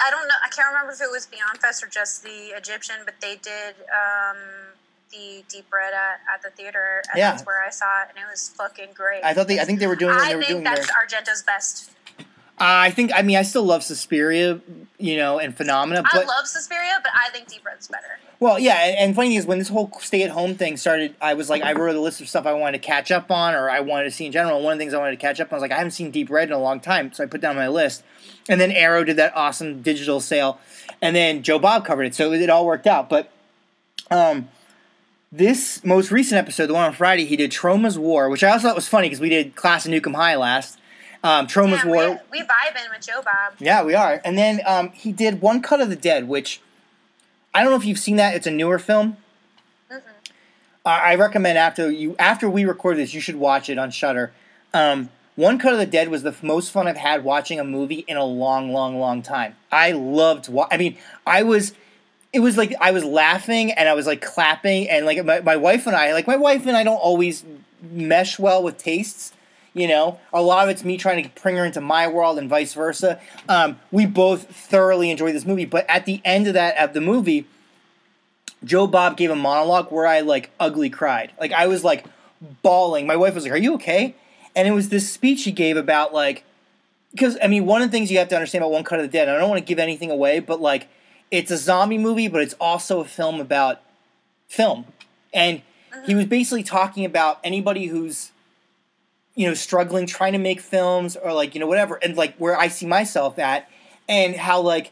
I 0.00 0.10
don't 0.10 0.26
know. 0.28 0.34
I 0.42 0.48
can't 0.48 0.68
remember 0.68 0.92
if 0.92 1.00
it 1.02 1.10
was 1.10 1.26
Beyond 1.26 1.58
Fest 1.58 1.82
or 1.82 1.88
just 1.88 2.22
the 2.22 2.56
Egyptian, 2.56 2.96
but 3.04 3.20
they 3.20 3.36
did 3.36 3.74
um 3.92 4.36
the 5.10 5.44
Deep 5.48 5.66
Red 5.72 5.92
at, 5.94 6.20
at 6.32 6.42
the 6.42 6.50
theater, 6.50 7.02
and 7.10 7.18
Yeah. 7.18 7.30
that's 7.32 7.44
where 7.44 7.62
I 7.64 7.70
saw 7.70 8.02
it, 8.02 8.08
and 8.10 8.18
it 8.18 8.30
was 8.30 8.48
fucking 8.50 8.88
great. 8.94 9.22
I 9.24 9.34
thought 9.34 9.48
they, 9.48 9.58
I 9.60 9.64
think 9.64 9.78
they 9.80 9.86
were 9.86 9.96
doing 9.96 10.14
I 10.14 10.30
they 10.30 10.36
were 10.36 10.42
think 10.42 10.64
that's 10.64 10.86
there. 10.86 10.96
Argento's 11.22 11.42
best. 11.42 11.90
Uh, 12.60 12.64
I 12.90 12.90
think 12.90 13.12
I 13.14 13.22
mean 13.22 13.36
I 13.36 13.42
still 13.42 13.62
love 13.62 13.84
Suspiria, 13.84 14.60
you 14.98 15.16
know, 15.16 15.38
and 15.38 15.56
Phenomena, 15.56 16.02
I 16.04 16.18
love 16.24 16.46
Suspiria, 16.48 16.98
but 17.04 17.12
I 17.14 17.30
think 17.30 17.46
Deep 17.46 17.64
Red's 17.64 17.86
better. 17.86 18.18
well, 18.40 18.58
yeah. 18.58 18.84
And, 18.84 18.96
and 18.98 19.14
funny 19.14 19.28
thing 19.28 19.36
is, 19.38 19.46
when 19.46 19.58
this 19.60 19.68
whole 19.68 19.92
stay-at-home 20.00 20.56
thing 20.56 20.76
started, 20.76 21.14
I 21.20 21.34
was 21.34 21.48
like, 21.48 21.62
I 21.62 21.72
wrote 21.72 21.94
a 21.94 22.00
list 22.00 22.20
of 22.20 22.28
stuff 22.28 22.46
I 22.46 22.52
wanted 22.54 22.82
to 22.82 22.84
catch 22.86 23.12
up 23.12 23.30
on, 23.30 23.54
or 23.54 23.70
I 23.70 23.78
wanted 23.78 24.04
to 24.06 24.10
see 24.10 24.26
in 24.26 24.32
general. 24.32 24.56
And 24.56 24.64
one 24.64 24.72
of 24.72 24.78
the 24.78 24.82
things 24.82 24.92
I 24.92 24.98
wanted 24.98 25.12
to 25.12 25.16
catch 25.18 25.38
up 25.40 25.52
on 25.52 25.54
I 25.54 25.56
was 25.58 25.62
like, 25.62 25.70
I 25.70 25.76
haven't 25.76 25.92
seen 25.92 26.10
Deep 26.10 26.30
Red 26.30 26.48
in 26.48 26.52
a 26.54 26.58
long 26.58 26.80
time, 26.80 27.12
so 27.12 27.22
I 27.22 27.26
put 27.28 27.40
down 27.40 27.54
my 27.54 27.68
list. 27.68 28.02
And 28.48 28.60
then 28.60 28.72
Arrow 28.72 29.04
did 29.04 29.16
that 29.18 29.36
awesome 29.36 29.80
digital 29.80 30.20
sale, 30.20 30.58
and 31.00 31.14
then 31.14 31.44
Joe 31.44 31.60
Bob 31.60 31.84
covered 31.84 32.04
it, 32.08 32.16
so 32.16 32.32
it 32.32 32.50
all 32.50 32.66
worked 32.66 32.88
out. 32.88 33.08
But 33.08 33.30
um, 34.10 34.48
this 35.30 35.84
most 35.84 36.10
recent 36.10 36.38
episode, 36.38 36.66
the 36.66 36.74
one 36.74 36.84
on 36.84 36.92
Friday, 36.92 37.24
he 37.24 37.36
did 37.36 37.50
Troma's 37.50 37.98
War, 37.98 38.28
which 38.30 38.42
I 38.42 38.50
also 38.50 38.68
thought 38.68 38.76
was 38.76 38.88
funny 38.88 39.08
because 39.08 39.20
we 39.20 39.28
did 39.28 39.54
Class 39.56 39.84
of 39.86 39.92
Nuke 39.92 40.06
'Em 40.06 40.14
High 40.14 40.36
last. 40.36 40.78
Um, 41.22 41.46
Troma's 41.46 41.80
Yeah, 41.84 41.90
War. 41.90 42.20
we, 42.32 42.40
we 42.40 42.46
vibing 42.46 42.90
with 42.94 43.04
Joe 43.06 43.20
Bob. 43.24 43.54
Yeah, 43.58 43.82
we 43.82 43.94
are. 43.94 44.20
And 44.24 44.38
then 44.38 44.60
um, 44.66 44.90
he 44.92 45.12
did 45.12 45.40
One 45.40 45.60
Cut 45.60 45.80
of 45.80 45.90
the 45.90 45.96
Dead, 45.96 46.28
which 46.28 46.60
I 47.52 47.62
don't 47.62 47.70
know 47.72 47.76
if 47.76 47.84
you've 47.84 47.98
seen 47.98 48.16
that. 48.16 48.34
It's 48.34 48.46
a 48.46 48.50
newer 48.52 48.78
film. 48.78 49.16
Mhm. 49.90 50.00
Uh, 50.86 50.88
I 50.88 51.14
recommend 51.16 51.58
after 51.58 51.90
you 51.90 52.14
after 52.18 52.48
we 52.48 52.64
record 52.64 52.96
this, 52.98 53.12
you 53.14 53.20
should 53.20 53.36
watch 53.36 53.68
it 53.68 53.78
on 53.78 53.90
Shudder. 53.90 54.32
Um, 54.72 55.10
One 55.34 55.58
Cut 55.58 55.72
of 55.72 55.78
the 55.78 55.86
Dead 55.86 56.08
was 56.08 56.22
the 56.22 56.34
most 56.40 56.70
fun 56.70 56.86
I've 56.88 56.96
had 56.96 57.24
watching 57.24 57.58
a 57.60 57.64
movie 57.64 58.04
in 58.08 58.16
a 58.16 58.24
long, 58.24 58.72
long, 58.72 58.98
long 58.98 59.20
time. 59.22 59.56
I 59.72 59.92
loved. 59.92 60.48
Wa- 60.48 60.68
I 60.70 60.76
mean, 60.78 60.96
I 61.26 61.42
was. 61.42 61.72
It 62.32 62.40
was 62.40 62.56
like 62.56 62.74
I 62.80 62.90
was 62.90 63.04
laughing 63.04 63.72
and 63.72 63.88
I 63.88 63.94
was 63.94 64.06
like 64.06 64.20
clapping 64.20 64.88
and 64.88 65.06
like 65.06 65.24
my, 65.24 65.40
my 65.40 65.56
wife 65.56 65.86
and 65.86 65.96
I 65.96 66.12
like 66.12 66.26
my 66.26 66.36
wife 66.36 66.66
and 66.66 66.76
I 66.76 66.84
don't 66.84 66.96
always 66.96 67.44
mesh 67.82 68.38
well 68.38 68.62
with 68.62 68.78
tastes. 68.78 69.32
You 69.74 69.86
know, 69.86 70.18
a 70.32 70.42
lot 70.42 70.64
of 70.64 70.70
it's 70.70 70.84
me 70.84 70.96
trying 70.96 71.22
to 71.22 71.30
bring 71.40 71.56
her 71.56 71.64
into 71.64 71.80
my 71.80 72.08
world 72.08 72.38
and 72.38 72.48
vice 72.48 72.74
versa. 72.74 73.20
Um, 73.48 73.78
we 73.92 74.06
both 74.06 74.46
thoroughly 74.50 75.10
enjoyed 75.10 75.34
this 75.34 75.44
movie, 75.44 75.66
but 75.66 75.88
at 75.88 76.04
the 76.04 76.20
end 76.24 76.48
of 76.48 76.54
that 76.54 76.76
of 76.78 76.94
the 76.94 77.00
movie, 77.00 77.46
Joe 78.64 78.86
Bob 78.86 79.16
gave 79.16 79.30
a 79.30 79.36
monologue 79.36 79.92
where 79.92 80.06
I 80.06 80.20
like 80.20 80.50
ugly 80.58 80.90
cried. 80.90 81.32
Like 81.38 81.52
I 81.52 81.66
was 81.66 81.84
like 81.84 82.06
bawling. 82.62 83.06
My 83.06 83.16
wife 83.16 83.34
was 83.34 83.44
like, 83.44 83.52
"Are 83.52 83.58
you 83.58 83.74
okay?" 83.74 84.14
And 84.56 84.66
it 84.66 84.72
was 84.72 84.88
this 84.88 85.10
speech 85.10 85.44
he 85.44 85.52
gave 85.52 85.76
about 85.76 86.12
like 86.12 86.44
because 87.12 87.38
I 87.42 87.46
mean 87.46 87.66
one 87.66 87.82
of 87.82 87.88
the 87.88 87.92
things 87.96 88.10
you 88.10 88.18
have 88.18 88.28
to 88.28 88.34
understand 88.34 88.62
about 88.64 88.72
One 88.72 88.84
Cut 88.84 88.98
of 88.98 89.04
the 89.04 89.12
Dead. 89.12 89.28
I 89.28 89.38
don't 89.38 89.48
want 89.48 89.60
to 89.60 89.64
give 89.64 89.78
anything 89.78 90.10
away, 90.10 90.40
but 90.40 90.60
like 90.60 90.88
it's 91.30 91.50
a 91.50 91.56
zombie 91.56 91.98
movie, 91.98 92.28
but 92.28 92.40
it's 92.40 92.54
also 92.60 93.00
a 93.00 93.04
film 93.04 93.40
about 93.40 93.80
film. 94.48 94.86
And 95.32 95.62
he 96.04 96.12
uh-huh. 96.12 96.16
was 96.16 96.26
basically 96.26 96.62
talking 96.62 97.04
about 97.04 97.38
anybody 97.44 97.86
who's 97.86 98.32
you 99.34 99.46
know 99.46 99.54
struggling 99.54 100.06
trying 100.06 100.32
to 100.32 100.38
make 100.38 100.60
films 100.60 101.14
or 101.16 101.32
like 101.32 101.54
you 101.54 101.60
know 101.60 101.66
whatever 101.66 101.94
and 101.96 102.16
like 102.16 102.34
where 102.38 102.58
I 102.58 102.66
see 102.66 102.86
myself 102.86 103.38
at 103.38 103.70
and 104.08 104.34
how 104.34 104.60
like 104.60 104.90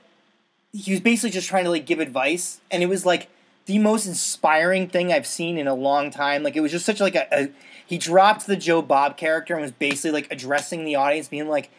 he 0.73 0.93
was 0.93 1.01
basically 1.01 1.31
just 1.31 1.49
trying 1.49 1.65
to 1.65 1.71
like 1.71 1.85
give 1.85 1.99
advice 1.99 2.61
and 2.71 2.81
it 2.81 2.87
was 2.87 3.05
like 3.05 3.29
the 3.67 3.79
most 3.79 4.07
inspiring 4.07 4.89
thing 4.89 5.13
I've 5.13 5.27
seen 5.27 5.59
in 5.59 5.67
a 5.67 5.75
long 5.75 6.11
time. 6.11 6.43
Like 6.43 6.57
it 6.57 6.61
was 6.61 6.73
just 6.73 6.87
such 6.87 7.01
like 7.01 7.17
a, 7.17 7.27
a 7.33 7.49
he 7.85 7.99
dropped 7.99 8.47
the 8.47 8.57
Joe 8.57 8.83
Bob 8.83 9.17
character 9.17 9.55
and 9.55 9.63
was 9.63 9.73
basically 9.73 10.13
like 10.13 10.31
addressing 10.31 10.85
the 10.85 10.97
audience, 10.97 11.29
being 11.29 11.49
like, 11.49 11.71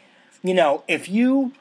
you 0.43 0.53
know, 0.53 0.83
if 0.87 1.09
you 1.09 1.53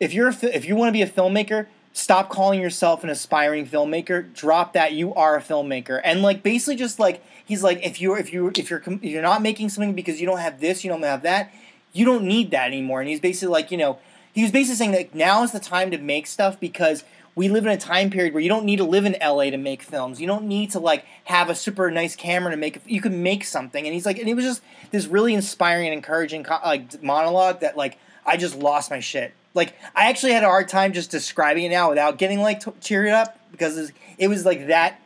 if 0.00 0.12
you're 0.12 0.28
a, 0.28 0.36
if 0.42 0.64
you 0.64 0.76
want 0.76 0.88
to 0.88 0.92
be 0.92 1.02
a 1.02 1.08
filmmaker, 1.08 1.66
stop 1.98 2.30
calling 2.30 2.60
yourself 2.60 3.02
an 3.02 3.10
aspiring 3.10 3.66
filmmaker. 3.66 4.32
Drop 4.32 4.72
that. 4.74 4.92
You 4.92 5.12
are 5.14 5.36
a 5.36 5.42
filmmaker, 5.42 6.00
and 6.04 6.22
like 6.22 6.42
basically 6.42 6.76
just 6.76 6.98
like 6.98 7.22
he's 7.44 7.62
like 7.62 7.84
if 7.84 8.00
you're 8.00 8.18
if 8.18 8.32
you're 8.32 8.50
if 8.54 8.70
you're 8.70 8.82
if 8.86 9.04
you're 9.04 9.22
not 9.22 9.42
making 9.42 9.68
something 9.68 9.94
because 9.94 10.20
you 10.20 10.26
don't 10.26 10.38
have 10.38 10.60
this, 10.60 10.84
you 10.84 10.90
don't 10.90 11.02
have 11.02 11.22
that, 11.22 11.52
you 11.92 12.04
don't 12.04 12.24
need 12.24 12.50
that 12.52 12.68
anymore. 12.68 13.00
And 13.00 13.08
he's 13.08 13.20
basically 13.20 13.52
like 13.52 13.70
you 13.70 13.78
know 13.78 13.98
he 14.32 14.42
was 14.42 14.52
basically 14.52 14.76
saying 14.76 14.92
that 14.92 15.14
now 15.14 15.42
is 15.42 15.52
the 15.52 15.60
time 15.60 15.90
to 15.90 15.98
make 15.98 16.26
stuff 16.26 16.60
because 16.60 17.02
we 17.34 17.48
live 17.48 17.66
in 17.66 17.72
a 17.72 17.76
time 17.76 18.10
period 18.10 18.34
where 18.34 18.42
you 18.42 18.48
don't 18.48 18.64
need 18.64 18.76
to 18.76 18.84
live 18.84 19.04
in 19.04 19.16
LA 19.20 19.44
to 19.44 19.56
make 19.56 19.82
films. 19.82 20.20
You 20.20 20.26
don't 20.26 20.46
need 20.46 20.70
to 20.72 20.80
like 20.80 21.04
have 21.24 21.50
a 21.50 21.54
super 21.54 21.90
nice 21.90 22.14
camera 22.14 22.50
to 22.52 22.56
make. 22.56 22.80
You 22.86 23.00
can 23.00 23.22
make 23.22 23.44
something, 23.44 23.84
and 23.84 23.92
he's 23.92 24.06
like, 24.06 24.18
and 24.18 24.28
it 24.28 24.34
was 24.34 24.44
just 24.44 24.62
this 24.92 25.06
really 25.06 25.34
inspiring 25.34 25.86
and 25.88 25.94
encouraging 25.94 26.46
like 26.64 27.02
monologue 27.02 27.60
that 27.60 27.76
like 27.76 27.98
I 28.24 28.36
just 28.36 28.56
lost 28.56 28.90
my 28.90 29.00
shit. 29.00 29.34
Like 29.58 29.74
I 29.94 30.08
actually 30.08 30.32
had 30.32 30.44
a 30.44 30.46
hard 30.46 30.68
time 30.68 30.94
just 30.94 31.10
describing 31.10 31.64
it 31.64 31.68
now 31.70 31.90
without 31.90 32.16
getting 32.16 32.40
like 32.40 32.60
t- 32.60 32.70
teared 32.80 33.12
up 33.12 33.38
because 33.50 33.92
it 34.16 34.28
was 34.28 34.46
like 34.46 34.68
that 34.68 34.98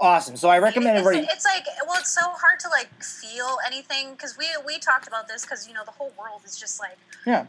awesome. 0.00 0.36
So 0.36 0.48
I 0.48 0.60
recommend 0.60 0.96
it's, 0.96 1.06
everybody. 1.06 1.28
It's 1.30 1.44
like 1.44 1.66
well, 1.86 1.98
it's 1.98 2.14
so 2.14 2.22
hard 2.22 2.60
to 2.60 2.68
like 2.70 2.88
feel 3.02 3.58
anything 3.66 4.12
because 4.12 4.38
we 4.38 4.46
we 4.64 4.78
talked 4.78 5.06
about 5.06 5.28
this 5.28 5.42
because 5.42 5.68
you 5.68 5.74
know 5.74 5.84
the 5.84 5.90
whole 5.90 6.12
world 6.18 6.42
is 6.46 6.58
just 6.58 6.80
like 6.80 6.96
yeah 7.26 7.46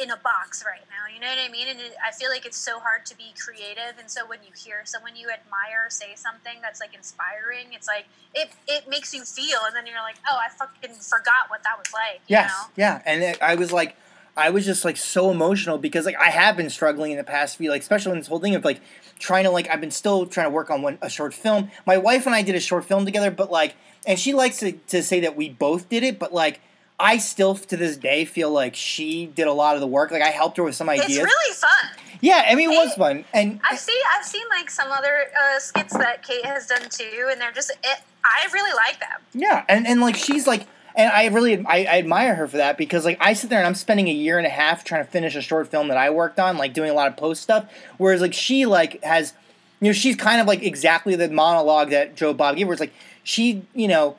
in 0.00 0.10
a 0.10 0.16
box 0.18 0.64
right 0.66 0.82
now. 0.90 1.12
You 1.12 1.20
know 1.20 1.28
what 1.28 1.38
I 1.38 1.50
mean? 1.50 1.68
And 1.68 1.78
it, 1.78 1.94
I 2.04 2.10
feel 2.10 2.30
like 2.30 2.46
it's 2.46 2.58
so 2.58 2.78
hard 2.78 3.06
to 3.06 3.16
be 3.16 3.32
creative. 3.38 3.98
And 3.98 4.10
so 4.10 4.26
when 4.26 4.40
you 4.42 4.50
hear 4.56 4.82
someone 4.84 5.14
you 5.14 5.30
admire 5.30 5.88
say 5.88 6.14
something 6.16 6.58
that's 6.62 6.80
like 6.80 6.94
inspiring, 6.94 7.72
it's 7.72 7.86
like 7.86 8.06
it 8.34 8.50
it 8.66 8.88
makes 8.88 9.14
you 9.14 9.24
feel, 9.24 9.58
and 9.66 9.74
then 9.74 9.86
you're 9.86 10.02
like, 10.02 10.16
oh, 10.28 10.38
I 10.38 10.50
fucking 10.50 10.96
forgot 10.96 11.48
what 11.48 11.62
that 11.62 11.78
was 11.78 11.92
like. 11.92 12.20
yes, 12.26 12.50
know? 12.50 12.72
yeah, 12.76 13.02
and 13.06 13.22
it, 13.22 13.42
I 13.42 13.54
was 13.54 13.72
like. 13.72 13.96
I 14.36 14.50
was 14.50 14.64
just 14.64 14.84
like 14.84 14.96
so 14.96 15.30
emotional 15.30 15.78
because 15.78 16.06
like 16.06 16.16
I 16.18 16.30
have 16.30 16.56
been 16.56 16.70
struggling 16.70 17.12
in 17.12 17.18
the 17.18 17.24
past 17.24 17.56
few 17.56 17.70
like 17.70 17.82
especially 17.82 18.12
in 18.12 18.18
this 18.18 18.26
whole 18.26 18.40
thing 18.40 18.54
of 18.54 18.64
like 18.64 18.80
trying 19.18 19.44
to 19.44 19.50
like 19.50 19.68
I've 19.70 19.80
been 19.80 19.90
still 19.90 20.26
trying 20.26 20.46
to 20.46 20.50
work 20.50 20.70
on 20.70 20.82
one 20.82 20.98
a 21.02 21.08
short 21.08 21.34
film. 21.34 21.70
My 21.86 21.96
wife 21.96 22.26
and 22.26 22.34
I 22.34 22.42
did 22.42 22.54
a 22.54 22.60
short 22.60 22.84
film 22.84 23.04
together, 23.04 23.30
but 23.30 23.50
like 23.50 23.74
and 24.06 24.18
she 24.18 24.34
likes 24.34 24.58
to, 24.58 24.72
to 24.72 25.02
say 25.02 25.20
that 25.20 25.36
we 25.36 25.48
both 25.48 25.88
did 25.88 26.02
it, 26.02 26.18
but 26.18 26.32
like 26.32 26.60
I 26.98 27.18
still 27.18 27.54
to 27.54 27.76
this 27.76 27.96
day 27.96 28.24
feel 28.24 28.50
like 28.50 28.74
she 28.74 29.26
did 29.26 29.46
a 29.46 29.52
lot 29.52 29.74
of 29.74 29.80
the 29.80 29.86
work. 29.86 30.10
Like 30.10 30.22
I 30.22 30.28
helped 30.28 30.56
her 30.56 30.62
with 30.62 30.74
some 30.74 30.88
ideas. 30.88 31.10
It's 31.10 31.18
really 31.18 31.54
fun. 31.54 31.90
Yeah, 32.20 32.44
I 32.46 32.54
mean 32.54 32.70
it 32.70 32.76
was 32.76 32.94
fun, 32.94 33.24
and 33.34 33.60
I've 33.68 33.78
seen 33.78 34.00
I've 34.16 34.24
seen 34.24 34.44
like 34.50 34.70
some 34.70 34.90
other 34.90 35.26
uh, 35.38 35.58
skits 35.58 35.92
that 35.92 36.22
Kate 36.22 36.44
has 36.46 36.66
done 36.66 36.88
too, 36.88 37.28
and 37.30 37.40
they're 37.40 37.52
just 37.52 37.70
it, 37.70 38.00
I 38.24 38.48
really 38.52 38.72
like 38.74 39.00
them. 39.00 39.20
Yeah, 39.34 39.64
and 39.68 39.86
and 39.86 40.00
like 40.00 40.16
she's 40.16 40.46
like, 40.46 40.66
and 40.94 41.10
I 41.10 41.26
really 41.26 41.64
I, 41.66 41.84
I 41.84 41.98
admire 41.98 42.34
her 42.34 42.48
for 42.48 42.58
that 42.58 42.78
because 42.78 43.04
like 43.04 43.18
I 43.20 43.32
sit 43.32 43.50
there 43.50 43.58
and 43.58 43.66
I'm 43.66 43.74
spending 43.74 44.08
a 44.08 44.12
year 44.12 44.38
and 44.38 44.46
a 44.46 44.50
half 44.50 44.84
trying 44.84 45.04
to 45.04 45.10
finish 45.10 45.34
a 45.34 45.42
short 45.42 45.68
film 45.68 45.88
that 45.88 45.96
I 45.96 46.10
worked 46.10 46.38
on, 46.38 46.56
like 46.56 46.72
doing 46.72 46.90
a 46.90 46.94
lot 46.94 47.08
of 47.08 47.16
post 47.16 47.42
stuff, 47.42 47.70
whereas 47.98 48.20
like 48.20 48.34
she 48.34 48.66
like 48.66 49.02
has, 49.02 49.34
you 49.80 49.88
know, 49.88 49.92
she's 49.92 50.16
kind 50.16 50.40
of 50.40 50.46
like 50.46 50.62
exactly 50.62 51.16
the 51.16 51.28
monologue 51.28 51.90
that 51.90 52.16
Joe 52.16 52.32
Bob 52.32 52.56
gave, 52.56 52.66
where 52.66 52.74
it's 52.74 52.80
like 52.80 52.94
she, 53.22 53.64
you 53.74 53.88
know 53.88 54.18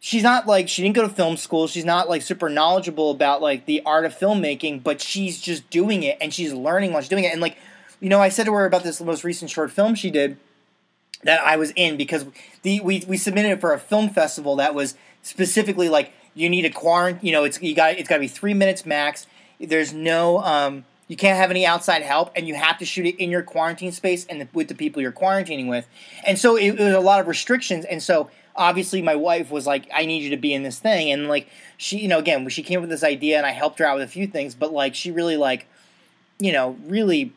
she's 0.00 0.22
not 0.22 0.46
like 0.46 0.68
she 0.68 0.82
didn't 0.82 0.94
go 0.94 1.02
to 1.02 1.08
film 1.08 1.36
school. 1.36 1.66
She's 1.66 1.84
not 1.84 2.08
like 2.08 2.20
super 2.20 2.50
knowledgeable 2.50 3.10
about 3.10 3.40
like 3.40 3.64
the 3.64 3.82
art 3.86 4.04
of 4.04 4.16
filmmaking 4.16 4.82
but 4.82 5.00
she's 5.00 5.40
just 5.40 5.68
doing 5.70 6.02
it 6.02 6.18
and 6.20 6.32
she's 6.32 6.52
learning 6.52 6.92
while 6.92 7.00
she's 7.02 7.08
doing 7.08 7.24
it. 7.24 7.32
And 7.32 7.40
like 7.40 7.56
you 8.04 8.10
know 8.10 8.20
i 8.20 8.28
said 8.28 8.44
to 8.44 8.52
her 8.52 8.66
about 8.66 8.82
this 8.82 9.00
most 9.00 9.24
recent 9.24 9.50
short 9.50 9.70
film 9.70 9.94
she 9.94 10.10
did 10.10 10.36
that 11.22 11.40
i 11.40 11.56
was 11.56 11.72
in 11.74 11.96
because 11.96 12.26
the 12.62 12.80
we, 12.80 13.02
we 13.08 13.16
submitted 13.16 13.52
it 13.52 13.60
for 13.60 13.72
a 13.72 13.78
film 13.78 14.10
festival 14.10 14.56
that 14.56 14.74
was 14.74 14.94
specifically 15.24 15.88
like 15.88 16.12
you 16.34 16.48
need 16.48 16.64
a 16.64 16.70
quarantine 16.70 17.26
you 17.26 17.32
know 17.32 17.42
it's 17.42 17.60
you 17.60 17.74
got 17.74 17.98
it's 17.98 18.08
got 18.08 18.16
to 18.16 18.20
be 18.20 18.28
three 18.28 18.54
minutes 18.54 18.86
max 18.86 19.26
there's 19.58 19.92
no 19.92 20.38
um 20.38 20.84
you 21.06 21.16
can't 21.16 21.36
have 21.36 21.50
any 21.50 21.66
outside 21.66 22.02
help, 22.02 22.32
and 22.34 22.48
you 22.48 22.54
have 22.54 22.78
to 22.78 22.86
shoot 22.86 23.04
it 23.04 23.16
in 23.22 23.30
your 23.30 23.42
quarantine 23.42 23.92
space 23.92 24.24
and 24.26 24.40
the, 24.40 24.48
with 24.54 24.68
the 24.68 24.74
people 24.74 25.02
you're 25.02 25.12
quarantining 25.12 25.68
with. 25.68 25.86
And 26.26 26.38
so 26.38 26.56
it, 26.56 26.80
it 26.80 26.82
was 26.82 26.94
a 26.94 27.00
lot 27.00 27.20
of 27.20 27.28
restrictions. 27.28 27.84
And 27.84 28.02
so 28.02 28.30
obviously 28.56 29.02
my 29.02 29.16
wife 29.16 29.50
was 29.50 29.66
like 29.66 29.88
i 29.92 30.06
need 30.06 30.22
you 30.22 30.30
to 30.30 30.36
be 30.36 30.54
in 30.54 30.62
this 30.62 30.78
thing 30.78 31.10
and 31.10 31.26
like 31.26 31.48
she 31.76 31.98
you 31.98 32.06
know 32.06 32.20
again 32.20 32.48
she 32.48 32.62
came 32.62 32.78
up 32.78 32.82
with 32.82 32.90
this 32.90 33.02
idea 33.02 33.36
and 33.36 33.44
i 33.44 33.50
helped 33.50 33.80
her 33.80 33.84
out 33.84 33.96
with 33.96 34.04
a 34.04 34.10
few 34.10 34.26
things 34.26 34.54
but 34.54 34.72
like 34.72 34.94
she 34.94 35.10
really 35.10 35.36
like 35.36 35.66
you 36.38 36.52
know 36.52 36.76
really 36.86 37.32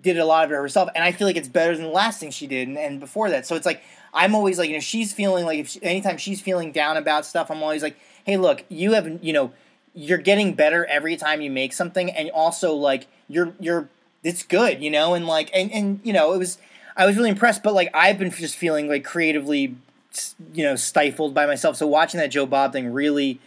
did 0.00 0.16
a 0.16 0.24
lot 0.24 0.44
of 0.44 0.52
it 0.52 0.54
herself 0.54 0.88
and 0.94 1.02
i 1.02 1.10
feel 1.10 1.26
like 1.26 1.36
it's 1.36 1.48
better 1.48 1.74
than 1.74 1.86
the 1.86 1.90
last 1.90 2.20
thing 2.20 2.30
she 2.30 2.46
did 2.46 2.68
and, 2.68 2.78
and 2.78 3.00
before 3.00 3.30
that 3.30 3.44
so 3.44 3.56
it's 3.56 3.66
like 3.66 3.82
i'm 4.14 4.34
always 4.34 4.58
like 4.58 4.68
you 4.68 4.74
know 4.74 4.80
she's 4.80 5.12
feeling 5.12 5.44
like 5.44 5.58
if 5.58 5.68
she, 5.68 5.82
anytime 5.82 6.16
she's 6.16 6.40
feeling 6.40 6.72
down 6.72 6.96
about 6.96 7.24
stuff 7.24 7.50
i'm 7.50 7.62
always 7.62 7.82
like 7.82 7.96
hey 8.24 8.36
look 8.36 8.64
you 8.68 8.92
have 8.92 9.22
you 9.22 9.32
know 9.32 9.52
you're 9.94 10.18
getting 10.18 10.54
better 10.54 10.86
every 10.86 11.16
time 11.16 11.40
you 11.40 11.50
make 11.50 11.72
something 11.72 12.10
and 12.10 12.30
also 12.30 12.74
like 12.74 13.06
you're 13.28 13.54
you're 13.58 13.88
it's 14.22 14.42
good 14.42 14.82
you 14.82 14.90
know 14.90 15.14
and 15.14 15.26
like 15.26 15.50
and 15.54 15.72
and 15.72 16.00
you 16.04 16.12
know 16.12 16.32
it 16.32 16.38
was 16.38 16.58
i 16.96 17.06
was 17.06 17.16
really 17.16 17.30
impressed 17.30 17.62
but 17.62 17.74
like 17.74 17.90
i've 17.94 18.18
been 18.18 18.30
just 18.30 18.56
feeling 18.56 18.88
like 18.88 19.04
creatively 19.04 19.76
you 20.52 20.64
know 20.64 20.76
stifled 20.76 21.34
by 21.34 21.46
myself. 21.46 21.76
So 21.76 21.86
watching 21.86 22.20
that 22.20 22.28
Joe 22.28 22.46
Bob 22.46 22.72
thing 22.72 22.92
really 22.92 23.40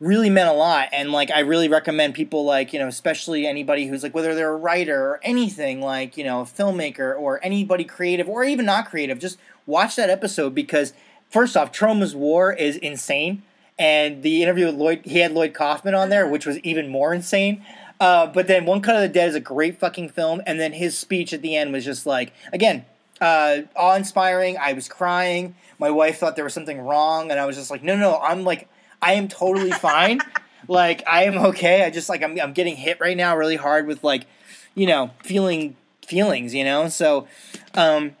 really 0.00 0.30
meant 0.30 0.48
a 0.48 0.52
lot 0.52 0.88
and 0.92 1.10
like 1.10 1.28
I 1.30 1.40
really 1.40 1.68
recommend 1.68 2.14
people 2.14 2.44
like, 2.44 2.72
you 2.72 2.78
know, 2.78 2.86
especially 2.86 3.46
anybody 3.48 3.86
who's 3.86 4.04
like 4.04 4.14
whether 4.14 4.34
they're 4.34 4.52
a 4.52 4.56
writer 4.56 5.00
or 5.00 5.20
anything 5.24 5.80
like, 5.80 6.16
you 6.16 6.22
know, 6.22 6.42
a 6.42 6.44
filmmaker 6.44 7.18
or 7.18 7.40
anybody 7.42 7.82
creative 7.82 8.28
or 8.28 8.44
even 8.44 8.64
not 8.64 8.88
creative, 8.88 9.18
just 9.18 9.38
watch 9.68 9.94
that 9.96 10.10
episode 10.10 10.54
because 10.54 10.92
first 11.30 11.56
off, 11.56 11.70
Troma's 11.70 12.16
War 12.16 12.52
is 12.52 12.76
insane 12.76 13.42
and 13.78 14.22
the 14.22 14.42
interview 14.42 14.66
with 14.66 14.74
Lloyd 14.74 15.02
he 15.04 15.20
had 15.20 15.32
Lloyd 15.32 15.54
Kaufman 15.54 15.94
on 15.94 16.08
there, 16.08 16.26
which 16.26 16.46
was 16.46 16.58
even 16.60 16.88
more 16.88 17.14
insane. 17.14 17.64
Uh, 18.00 18.26
but 18.26 18.46
then 18.46 18.64
One 18.64 18.80
Cut 18.80 18.96
of 18.96 19.02
the 19.02 19.08
Dead 19.08 19.28
is 19.28 19.34
a 19.34 19.40
great 19.40 19.78
fucking 19.78 20.10
film, 20.10 20.40
and 20.46 20.58
then 20.58 20.72
his 20.72 20.96
speech 20.96 21.32
at 21.32 21.42
the 21.42 21.56
end 21.56 21.72
was 21.72 21.84
just 21.84 22.06
like, 22.06 22.32
again, 22.52 22.84
uh, 23.20 23.62
awe 23.74 23.94
inspiring. 23.94 24.56
I 24.56 24.72
was 24.72 24.88
crying. 24.88 25.56
My 25.78 25.90
wife 25.90 26.18
thought 26.18 26.36
there 26.36 26.44
was 26.44 26.54
something 26.54 26.80
wrong, 26.80 27.30
and 27.30 27.40
I 27.40 27.46
was 27.46 27.56
just 27.56 27.70
like, 27.70 27.82
no, 27.82 27.94
no, 27.94 28.12
no 28.12 28.18
I'm 28.20 28.44
like, 28.44 28.68
I 29.02 29.14
am 29.14 29.28
totally 29.28 29.72
fine. 29.72 30.20
like, 30.68 31.02
I 31.08 31.24
am 31.24 31.38
okay. 31.46 31.84
I 31.84 31.90
just 31.90 32.08
like, 32.08 32.22
I'm, 32.22 32.38
I'm 32.40 32.52
getting 32.52 32.76
hit 32.76 33.00
right 33.00 33.16
now 33.16 33.36
really 33.36 33.56
hard 33.56 33.86
with 33.86 34.04
like, 34.04 34.26
you 34.74 34.86
know, 34.86 35.10
feeling 35.24 35.76
feelings, 36.06 36.54
you 36.54 36.64
know? 36.64 36.88
So, 36.88 37.26
um, 37.74 38.16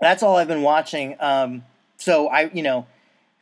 that's 0.00 0.22
all 0.22 0.36
I've 0.36 0.48
been 0.48 0.62
watching. 0.62 1.16
Um, 1.20 1.64
so 1.96 2.28
I, 2.28 2.50
you 2.52 2.62
know, 2.62 2.86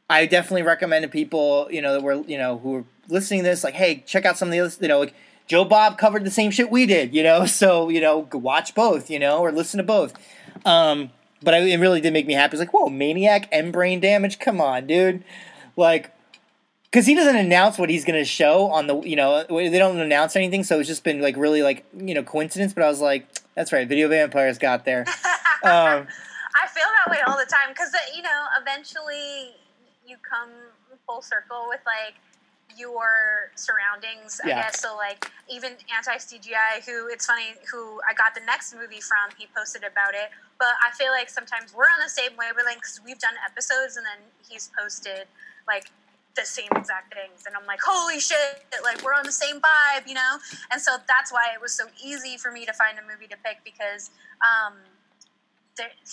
I 0.09 0.27
definitely 0.27 0.63
recommend 0.63 1.03
to 1.03 1.09
people, 1.09 1.69
you 1.71 1.83
know, 1.83 1.93
that 1.95 2.03
were, 2.03 2.15
you 2.27 2.39
know, 2.39 2.59
who 2.59 2.77
are 2.77 2.85
listening 3.09 3.43
to 3.43 3.49
this, 3.49 3.65
like, 3.65 3.75
hey, 3.75 4.03
check 4.07 4.25
out 4.25 4.39
some 4.39 4.49
of 4.49 4.53
the 4.53 4.61
other, 4.61 4.75
you 4.81 4.89
know, 4.89 5.01
like 5.01 5.15
Joe 5.47 5.65
Bob 5.65 5.99
covered 5.99 6.25
the 6.25 6.31
same 6.31 6.51
shit 6.51 6.71
we 6.71 6.87
did, 6.87 7.15
you 7.15 7.23
know, 7.23 7.47
so, 7.47 7.89
you 7.89 8.01
know, 8.01 8.29
watch 8.33 8.75
both, 8.75 9.11
you 9.11 9.19
know, 9.19 9.39
or 9.39 9.53
listen 9.53 9.79
to 9.79 9.85
both. 9.85 10.15
Um, 10.65 11.11
but 11.43 11.55
I, 11.55 11.59
it 11.59 11.79
really 11.79 12.01
did 12.01 12.13
make 12.13 12.27
me 12.27 12.35
happy. 12.35 12.55
It's 12.55 12.61
like, 12.61 12.73
whoa, 12.73 12.89
Maniac 12.89 13.49
and 13.53 13.73
Brain 13.73 14.01
Damage? 14.01 14.39
Come 14.39 14.61
on, 14.61 14.87
dude. 14.87 15.23
Like, 15.77 16.13
because 16.85 17.07
he 17.07 17.15
doesn't 17.15 17.37
announce 17.37 17.79
what 17.79 17.91
he's 17.91 18.05
going 18.05 18.19
to 18.19 18.25
show 18.25 18.71
on 18.71 18.87
the, 18.87 18.99
you 19.01 19.17
know, 19.17 19.45
they 19.45 19.79
don't 19.79 19.99
announce 19.99 20.35
anything, 20.35 20.65
so 20.65 20.79
it's 20.79 20.89
just 20.89 21.05
been 21.05 21.21
like 21.21 21.37
really 21.37 21.63
like, 21.63 21.85
you 21.95 22.15
know, 22.15 22.23
coincidence. 22.23 22.73
But 22.73 22.85
I 22.85 22.89
was 22.89 23.01
like, 23.01 23.27
that's 23.55 23.73
right, 23.73 23.87
Video 23.87 24.09
Vampires 24.09 24.57
got 24.57 24.85
there. 24.85 25.05
um, 25.63 26.07
I 26.57 26.67
feel 26.69 26.89
that 27.05 27.11
way 27.11 27.21
all 27.27 27.37
the 27.37 27.49
time 27.49 27.71
because, 27.71 27.93
uh, 27.93 27.99
you 28.17 28.23
know, 28.23 28.47
eventually 28.61 29.57
you 30.07 30.17
come 30.23 30.51
full 31.07 31.23
circle 31.23 31.67
with 31.69 31.81
like 31.87 32.15
your 32.77 33.53
surroundings, 33.55 34.41
I 34.45 34.49
yeah. 34.49 34.63
guess. 34.63 34.81
So 34.81 34.97
like 34.97 35.31
even 35.49 35.73
anti 35.95 36.17
CGI, 36.17 36.85
who 36.85 37.09
it's 37.09 37.27
funny, 37.27 37.55
who 37.71 38.01
I 38.09 38.15
got 38.15 38.35
the 38.35 38.45
next 38.45 38.75
movie 38.75 39.01
from, 39.01 39.31
he 39.39 39.47
posted 39.57 39.83
about 39.83 40.15
it. 40.15 40.31
But 40.59 40.75
I 40.87 40.95
feel 40.97 41.13
like 41.13 41.29
sometimes 41.29 41.75
we're 41.75 41.85
on 41.85 42.01
the 42.03 42.11
same 42.11 42.33
wavelength 42.37 42.81
because 42.81 43.01
we've 43.05 43.19
done 43.19 43.35
episodes, 43.45 43.97
and 43.97 44.07
then 44.07 44.25
he's 44.49 44.71
posted 44.79 45.29
like 45.69 45.91
the 46.35 46.45
same 46.45 46.69
exact 46.77 47.15
things, 47.15 47.45
and 47.47 47.55
I'm 47.57 47.67
like, 47.67 47.81
holy 47.85 48.21
shit! 48.21 48.65
Like 48.83 49.05
we're 49.05 49.15
on 49.15 49.25
the 49.25 49.33
same 49.33 49.57
vibe, 49.57 50.09
you 50.09 50.15
know. 50.15 50.39
And 50.73 50.81
so 50.81 50.97
that's 51.07 51.33
why 51.33 51.53
it 51.55 51.61
was 51.61 51.73
so 51.73 51.85
easy 52.03 52.37
for 52.37 52.51
me 52.51 52.65
to 52.67 52.73
find 52.73 52.99
a 52.99 53.03
movie 53.03 53.29
to 53.29 53.37
pick 53.45 53.59
because. 53.65 54.11
Um, 54.41 54.75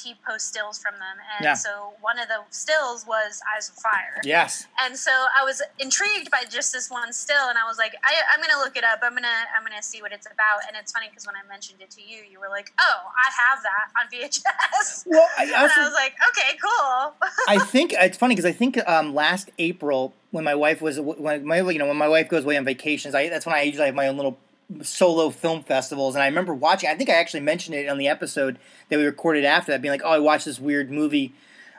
he 0.04 0.16
posts 0.28 0.50
stills 0.50 0.78
from 0.80 0.94
them, 0.96 1.18
and 1.38 1.46
Yeah. 1.46 1.54
so 1.54 1.94
one 2.02 2.20
of 2.20 2.28
the 2.28 2.40
stills 2.50 3.06
was 3.06 3.42
Eyes 3.56 3.70
of 3.70 3.76
Fire. 3.76 4.20
Yes. 4.24 4.68
And 4.80 4.98
so 4.98 5.12
I 5.12 5.44
was 5.44 5.62
intrigued 5.80 6.30
by 6.32 6.44
just 6.50 6.72
this 6.74 6.90
one 6.90 7.14
still, 7.14 7.50
and 7.50 7.58
I 7.58 7.68
was 7.68 7.78
like, 7.78 7.94
I, 8.04 8.14
I'm 8.34 8.42
gonna 8.42 8.60
look 8.64 8.76
it 8.78 8.84
up. 8.84 9.00
I'm 9.04 9.14
gonna 9.14 9.28
I'm 9.56 9.64
gonna 9.64 9.82
see 9.84 10.02
what 10.02 10.12
it's 10.12 10.26
about. 10.28 10.62
And 10.68 10.76
it's 10.80 10.92
funny 10.92 11.08
because 11.10 11.26
when 11.26 11.36
I 11.36 11.48
mentioned 11.48 11.82
it 11.82 11.90
to 11.92 12.02
you, 12.02 12.24
you 12.30 12.40
were 12.40 12.50
like, 12.50 12.72
Oh, 12.80 13.00
I 13.16 13.32
have 13.32 13.64
that 13.64 13.88
on 14.00 14.10
VHS. 14.12 15.04
Well, 15.14 15.28
I 15.38 15.44
and 15.46 15.56
I 15.56 15.64
was 15.64 15.94
like, 15.94 16.14
Okay, 16.30 16.58
cool. 16.62 17.14
I 17.48 17.60
think 17.60 17.94
it's 17.94 18.18
funny 18.18 18.36
because 18.36 18.46
I 18.46 18.52
think 18.54 18.78
um, 18.88 19.14
last 19.14 19.50
April 19.60 20.14
when 20.32 20.44
my 20.44 20.56
wife 20.56 20.82
was 20.82 21.00
when 21.00 21.46
my 21.46 21.58
you 21.58 21.78
know 21.78 21.88
when 21.88 21.98
my 21.98 22.08
wife 22.08 22.28
goes 22.28 22.44
away 22.44 22.58
on 22.58 22.66
vacations, 22.66 23.14
I 23.16 23.30
that's 23.30 23.46
when 23.46 23.56
I 23.56 23.62
usually 23.62 23.86
have 23.86 23.96
my 23.96 24.08
own 24.08 24.18
little 24.18 24.38
solo 24.82 25.30
film 25.30 25.64
festivals, 25.64 26.16
and 26.16 26.24
I 26.24 26.28
remember 26.28 26.54
watching. 26.54 26.90
I 26.90 26.96
think 26.96 27.10
I 27.10 27.14
actually 27.14 27.42
mentioned 27.42 27.76
it 27.76 27.90
on 27.90 27.98
the 27.98 28.08
episode 28.08 28.58
that 28.90 28.98
we 28.98 29.06
recorded 29.06 29.46
after 29.46 29.72
that, 29.72 29.82
being 29.82 29.92
like, 29.92 30.02
"Oh, 30.04 30.12
I 30.12 30.20
watched 30.20 30.46
this 30.46 30.60
weird 30.60 30.92
movie." 30.92 31.34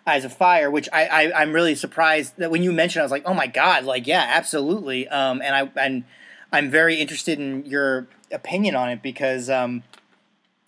Eyes 0.07 0.27
of 0.27 0.35
Fire, 0.35 0.71
which 0.71 0.87
I, 0.93 1.07
I 1.07 1.41
I'm 1.41 1.55
really 1.55 1.75
surprised 1.75 2.37
that 2.37 2.51
when 2.51 2.63
you 2.63 2.73
mentioned, 2.73 3.01
it, 3.01 3.05
I 3.05 3.07
was 3.07 3.11
like, 3.11 3.23
oh 3.25 3.33
my 3.33 3.47
god, 3.47 3.85
like 3.85 4.07
yeah, 4.07 4.27
absolutely. 4.29 5.09
Um, 5.09 5.41
and 5.41 5.55
I 5.55 5.83
and 5.83 6.05
I'm 6.53 6.71
very 6.71 7.01
interested 7.01 7.41
in 7.41 7.65
your 7.65 8.07
opinion 8.31 8.77
on 8.77 8.91
it 8.91 9.03
because 9.03 9.49
um, 9.49 9.83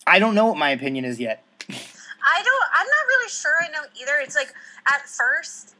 I 0.07 0.19
don't 0.19 0.35
know 0.35 0.47
what 0.47 0.57
my 0.57 0.71
opinion 0.71 1.05
is 1.05 1.19
yet. 1.19 1.43
I 1.69 2.43
don't. 2.43 2.69
I'm 2.75 2.87
not 2.87 3.07
really 3.07 3.29
sure. 3.29 3.53
I 3.61 3.67
know 3.69 3.83
either. 4.01 4.13
It's 4.21 4.35
like 4.35 4.53
at 4.91 5.07
first, 5.07 5.75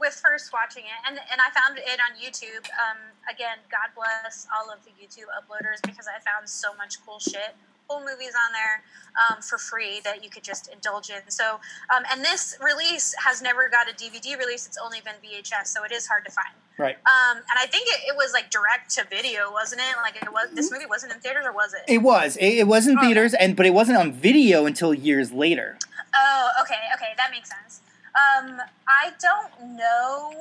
with 0.00 0.14
first 0.14 0.52
watching 0.52 0.84
it, 0.84 0.98
and 1.06 1.18
and 1.30 1.40
I 1.40 1.50
found 1.50 1.78
it 1.78 1.98
on 2.00 2.16
YouTube. 2.20 2.64
Um, 2.76 2.98
again, 3.30 3.58
God 3.70 3.90
bless 3.94 4.46
all 4.56 4.70
of 4.72 4.84
the 4.84 4.90
YouTube 5.00 5.28
uploaders 5.32 5.80
because 5.82 6.06
I 6.06 6.18
found 6.20 6.48
so 6.48 6.74
much 6.74 7.04
cool 7.04 7.18
shit, 7.18 7.54
cool 7.88 8.00
movies 8.00 8.32
on 8.36 8.52
there 8.52 8.82
um, 9.30 9.42
for 9.42 9.58
free 9.58 10.00
that 10.04 10.22
you 10.24 10.30
could 10.30 10.44
just 10.44 10.68
indulge 10.72 11.10
in. 11.10 11.22
So, 11.28 11.60
um, 11.94 12.02
and 12.10 12.24
this 12.24 12.56
release 12.60 13.14
has 13.24 13.40
never 13.42 13.68
got 13.68 13.88
a 13.90 13.94
DVD 13.94 14.38
release. 14.38 14.66
It's 14.66 14.78
only 14.82 15.00
been 15.00 15.14
VHS, 15.24 15.66
so 15.68 15.84
it 15.84 15.92
is 15.92 16.06
hard 16.06 16.24
to 16.26 16.30
find. 16.32 16.54
Right. 16.78 16.96
Um, 17.06 17.38
and 17.38 17.56
I 17.58 17.64
think 17.66 17.88
it, 17.88 18.00
it 18.08 18.16
was 18.16 18.34
like 18.34 18.50
direct 18.50 18.90
to 18.96 19.04
video, 19.08 19.50
wasn't 19.50 19.80
it? 19.80 19.96
Like 20.02 20.16
it 20.16 20.30
was. 20.30 20.50
This 20.52 20.70
movie 20.70 20.86
wasn't 20.86 21.12
in 21.14 21.20
theaters, 21.20 21.46
or 21.46 21.52
was 21.52 21.72
it? 21.74 21.80
It 21.88 21.98
was. 21.98 22.36
It, 22.36 22.58
it 22.58 22.66
was 22.66 22.86
in 22.86 22.98
Okay. 22.98 23.06
theaters, 23.06 23.32
and 23.34 23.56
but 23.56 23.64
it 23.66 23.72
wasn't 23.72 23.96
on 23.98 24.12
video 24.12 24.66
until 24.66 24.92
years 24.92 25.32
later. 25.32 25.78
Oh, 26.14 26.48
okay, 26.62 26.80
okay, 26.94 27.12
that 27.16 27.30
makes 27.30 27.50
sense. 27.50 27.80
Um, 28.16 28.60
I 28.88 29.12
don't 29.20 29.76
know 29.76 30.32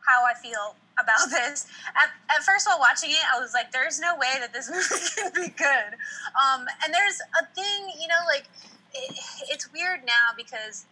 how 0.00 0.24
I 0.24 0.34
feel 0.40 0.74
about 0.98 1.28
this. 1.30 1.66
At, 1.94 2.10
at 2.34 2.42
first, 2.42 2.66
while 2.66 2.78
watching 2.78 3.10
it, 3.10 3.22
I 3.34 3.38
was 3.38 3.52
like, 3.52 3.70
"There's 3.72 4.00
no 4.00 4.16
way 4.16 4.34
that 4.40 4.52
this 4.52 4.70
movie 4.72 5.04
can 5.16 5.30
be 5.34 5.52
good." 5.52 5.92
Um, 6.34 6.66
and 6.84 6.92
there's 6.92 7.20
a 7.40 7.46
thing, 7.54 7.92
you 8.00 8.08
know, 8.08 8.22
like 8.26 8.44
it, 8.94 9.16
it's 9.50 9.70
weird 9.72 10.00
now 10.06 10.32
because 10.36 10.86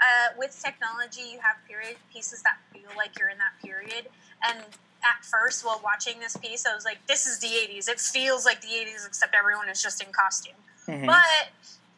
uh, 0.00 0.32
with 0.38 0.58
technology, 0.62 1.22
you 1.32 1.40
have 1.40 1.56
period 1.68 1.96
pieces 2.12 2.42
that 2.42 2.56
feel 2.72 2.90
like 2.96 3.18
you're 3.18 3.28
in 3.28 3.38
that 3.38 3.52
period. 3.62 4.08
And 4.48 4.58
at 5.04 5.24
first, 5.24 5.64
while 5.64 5.80
watching 5.84 6.20
this 6.20 6.36
piece, 6.36 6.64
I 6.66 6.74
was 6.74 6.84
like, 6.84 7.06
"This 7.06 7.26
is 7.26 7.38
the 7.40 7.48
'80s. 7.48 7.88
It 7.88 8.00
feels 8.00 8.46
like 8.46 8.62
the 8.62 8.68
'80s, 8.68 9.06
except 9.06 9.34
everyone 9.34 9.68
is 9.68 9.82
just 9.82 10.02
in 10.02 10.12
costume." 10.12 10.54
Mhm. 10.88 11.06
but 11.06 11.52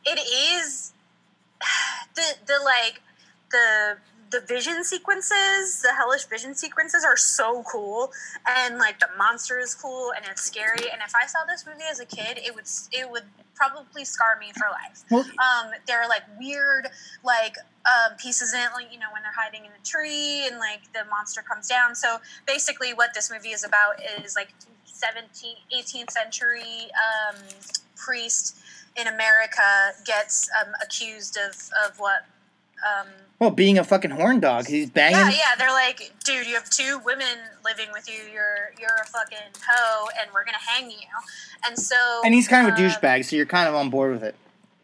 it 0.05 0.19
is 0.19 0.93
the 2.17 2.35
the 2.47 2.59
like 2.65 3.01
the 3.53 3.97
the 4.31 4.41
vision 4.47 4.83
sequences 4.83 5.83
the 5.83 5.93
hellish 5.93 6.25
vision 6.25 6.55
sequences 6.55 7.05
are 7.05 7.19
so 7.19 7.63
cool 7.71 8.11
and 8.49 8.79
like 8.79 8.99
the 8.99 9.09
monster 9.19 9.59
is 9.59 9.75
cool 9.75 10.13
and 10.17 10.25
it's 10.31 10.43
scary 10.43 10.89
and 10.91 11.03
if 11.05 11.13
i 11.15 11.27
saw 11.27 11.41
this 11.47 11.67
movie 11.67 11.85
as 11.91 12.01
a 12.01 12.07
kid 12.07 12.39
it 12.39 12.55
would 12.55 12.65
it 12.93 13.11
would 13.11 13.25
probably 13.55 14.05
scar 14.05 14.39
me 14.41 14.51
for 14.57 14.67
life 14.71 15.05
um 15.13 15.71
there 15.87 16.01
are 16.01 16.09
like 16.09 16.23
weird 16.41 16.89
like 17.23 17.57
um, 17.85 18.17
pieces 18.17 18.55
in 18.55 18.61
it 18.61 18.71
like 18.75 18.91
you 18.91 18.99
know 18.99 19.09
when 19.13 19.23
they're 19.23 19.33
hiding 19.37 19.67
in 19.67 19.71
a 19.71 19.85
tree 19.85 20.47
and 20.47 20.59
like 20.59 20.81
the 20.95 21.05
monster 21.11 21.43
comes 21.43 21.69
down 21.69 21.95
so 21.95 22.17
basically 22.47 22.95
what 22.95 23.11
this 23.15 23.31
movie 23.31 23.51
is 23.51 23.65
about 23.65 23.97
is 24.25 24.35
like 24.35 24.55
17th 24.87 25.57
18th 25.77 26.11
century 26.11 26.89
um, 26.95 27.37
priest 27.97 28.57
in 28.97 29.07
America 29.07 29.93
gets 30.05 30.51
um, 30.61 30.73
accused 30.83 31.39
of, 31.39 31.55
of 31.85 31.99
what? 31.99 32.25
Um, 32.83 33.09
well, 33.39 33.51
being 33.51 33.77
a 33.79 33.85
fucking 33.85 34.13
horn 34.13 34.39
dog, 34.39 34.67
he's 34.67 34.89
banging. 34.89 35.19
yeah, 35.19 35.31
yeah. 35.31 35.57
They're 35.59 35.73
like, 35.73 36.13
dude, 36.25 36.47
you 36.47 36.55
have 36.55 36.71
two 36.71 37.01
women 37.05 37.39
living 37.65 37.89
with 37.93 38.09
you. 38.09 38.23
You're 38.33 38.73
you're 38.79 39.03
a 39.03 39.07
fucking 39.07 39.39
hoe, 39.67 40.09
and 40.21 40.31
we're 40.33 40.45
gonna 40.45 40.59
hang 40.59 40.91
you. 40.91 41.09
And 41.67 41.79
so, 41.79 41.97
And 42.25 42.35
he's 42.35 42.47
kind 42.47 42.67
of 42.69 42.75
a 42.75 42.77
um, 42.77 42.83
douchebag, 42.83 43.25
so 43.25 43.37
you're 43.37 43.47
kind 43.47 43.69
of 43.69 43.75
on 43.75 43.91
board 43.91 44.13
with 44.13 44.23
it. 44.23 44.37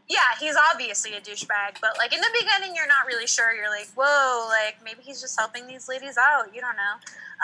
Yeah, 0.08 0.20
he's 0.40 0.56
obviously 0.72 1.12
a 1.14 1.20
douchebag, 1.20 1.80
but 1.82 1.98
like 1.98 2.14
in 2.14 2.20
the 2.20 2.30
beginning, 2.40 2.74
you're 2.74 2.88
not 2.88 3.06
really 3.06 3.26
sure. 3.26 3.52
You're 3.54 3.68
like, 3.70 3.88
whoa, 3.94 4.48
like 4.48 4.82
maybe 4.82 5.02
he's 5.02 5.20
just 5.20 5.38
helping 5.38 5.66
these 5.66 5.86
ladies 5.86 6.16
out. 6.16 6.54
You 6.54 6.62
don't 6.62 6.76
know. 6.76 6.96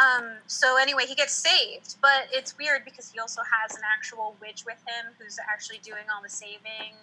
Um, 0.03 0.33
so 0.47 0.77
anyway, 0.79 1.05
he 1.07 1.15
gets 1.15 1.35
saved, 1.35 1.97
but 2.01 2.27
it's 2.33 2.57
weird 2.59 2.85
because 2.85 3.13
he 3.13 3.21
also 3.21 3.43
has 3.43 3.77
an 3.77 3.83
actual 3.95 4.35
witch 4.41 4.65
with 4.65 4.79
him 4.89 5.13
who's 5.19 5.39
actually 5.53 5.79
doing 5.85 6.05
all 6.15 6.23
the 6.23 6.31
saving, 6.31 6.97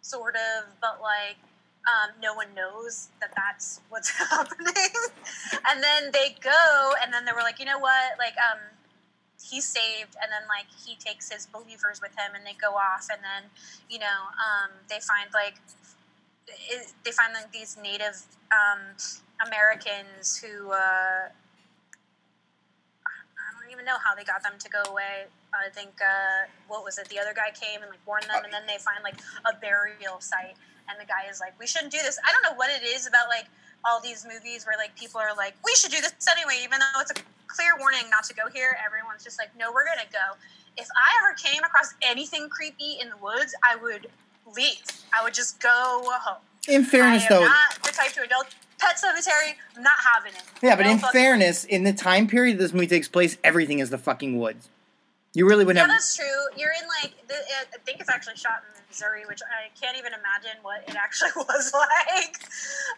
sort 0.00 0.34
of. 0.34 0.64
But 0.80 1.00
like, 1.02 1.36
um, 1.88 2.10
no 2.22 2.34
one 2.34 2.48
knows 2.54 3.08
that 3.20 3.32
that's 3.34 3.80
what's 3.88 4.10
happening. 4.30 4.92
and 5.68 5.82
then 5.82 6.10
they 6.12 6.36
go, 6.40 6.92
and 7.02 7.12
then 7.12 7.24
they 7.24 7.32
were 7.32 7.40
like, 7.40 7.58
you 7.58 7.66
know 7.66 7.78
what, 7.78 8.18
like, 8.18 8.34
um, 8.38 8.58
he's 9.42 9.66
saved 9.66 10.14
and 10.22 10.30
then 10.30 10.46
like 10.48 10.66
he 10.86 10.94
takes 10.96 11.30
his 11.30 11.46
believers 11.46 12.00
with 12.00 12.12
him 12.12 12.34
and 12.34 12.46
they 12.46 12.54
go 12.60 12.74
off 12.74 13.08
and 13.10 13.20
then 13.22 13.50
you 13.90 13.98
know 13.98 14.30
um, 14.38 14.70
they 14.88 15.00
find 15.00 15.28
like 15.34 15.58
it, 16.70 16.92
they 17.04 17.10
find 17.10 17.34
like 17.34 17.50
these 17.50 17.76
native 17.82 18.22
um, 18.54 18.78
americans 19.44 20.36
who 20.38 20.70
uh, 20.70 21.26
i 23.02 23.46
don't 23.58 23.72
even 23.72 23.84
know 23.84 23.98
how 24.04 24.14
they 24.14 24.24
got 24.24 24.42
them 24.42 24.54
to 24.58 24.68
go 24.68 24.82
away. 24.90 25.26
I 25.52 25.68
think 25.68 25.90
uh, 26.00 26.48
what 26.66 26.82
was 26.82 26.96
it? 26.96 27.08
The 27.10 27.18
other 27.18 27.34
guy 27.34 27.52
came 27.52 27.82
and 27.82 27.90
like 27.90 28.00
warned 28.06 28.24
them 28.24 28.42
and 28.42 28.52
then 28.52 28.62
they 28.66 28.78
find 28.78 29.04
like 29.04 29.20
a 29.44 29.52
burial 29.60 30.18
site 30.18 30.56
and 30.88 30.98
the 31.00 31.06
guy 31.06 31.28
is 31.30 31.40
like 31.40 31.58
we 31.58 31.66
shouldn't 31.66 31.92
do 31.92 31.98
this 32.02 32.18
i 32.26 32.32
don't 32.32 32.42
know 32.42 32.56
what 32.56 32.70
it 32.70 32.84
is 32.84 33.06
about 33.06 33.28
like 33.28 33.46
all 33.84 34.00
these 34.00 34.24
movies 34.26 34.64
where 34.66 34.76
like 34.78 34.94
people 34.96 35.20
are 35.20 35.34
like 35.36 35.54
we 35.64 35.74
should 35.74 35.90
do 35.90 36.00
this 36.00 36.12
anyway 36.30 36.58
even 36.62 36.78
though 36.78 37.00
it's 37.00 37.10
a 37.10 37.14
clear 37.46 37.72
warning 37.78 38.08
not 38.10 38.24
to 38.24 38.34
go 38.34 38.48
here 38.52 38.76
everyone's 38.84 39.24
just 39.24 39.38
like 39.38 39.50
no 39.58 39.70
we're 39.72 39.84
gonna 39.84 40.08
go 40.12 40.36
if 40.76 40.88
i 40.96 41.08
ever 41.22 41.34
came 41.36 41.62
across 41.64 41.94
anything 42.02 42.48
creepy 42.48 42.96
in 43.00 43.10
the 43.10 43.16
woods 43.18 43.54
i 43.64 43.76
would 43.76 44.06
leave 44.56 44.82
i 45.18 45.22
would 45.22 45.34
just 45.34 45.60
go 45.60 45.70
home 46.22 46.40
In 46.68 46.84
fairness, 46.84 47.26
though, 47.28 47.44
not 47.44 47.78
the 47.82 47.90
type 47.92 48.12
to 48.12 48.22
adult 48.22 48.54
pet 48.78 48.98
cemetery 48.98 49.54
I'm 49.76 49.82
not 49.82 49.98
having 50.14 50.32
it 50.32 50.42
yeah, 50.62 50.76
but 50.76 50.84
No 50.84 50.92
in 50.92 50.98
fairness, 50.98 51.64
in 51.64 51.84
the 51.84 51.92
time 51.92 52.26
period 52.26 52.58
this 52.58 52.72
movie 52.72 52.86
takes 52.86 53.08
place, 53.08 53.36
everything 53.44 53.80
is 53.80 53.90
the 53.90 53.98
fucking 53.98 54.38
woods. 54.38 54.68
You 55.34 55.48
really 55.48 55.64
would 55.64 55.76
yeah, 55.76 55.82
have. 55.82 55.90
that's 55.90 56.14
true. 56.16 56.26
You're 56.56 56.72
in 56.72 56.86
like 57.02 57.14
the, 57.26 57.34
uh, 57.34 57.64
I 57.74 57.78
think 57.84 58.00
it's 58.00 58.10
actually 58.10 58.36
shot 58.36 58.62
in 58.68 58.81
Missouri, 58.92 59.24
which 59.26 59.40
I 59.40 59.72
can't 59.80 59.96
even 59.96 60.12
imagine 60.12 60.60
what 60.60 60.84
it 60.86 60.94
actually 60.94 61.32
was 61.36 61.72
like 61.72 62.36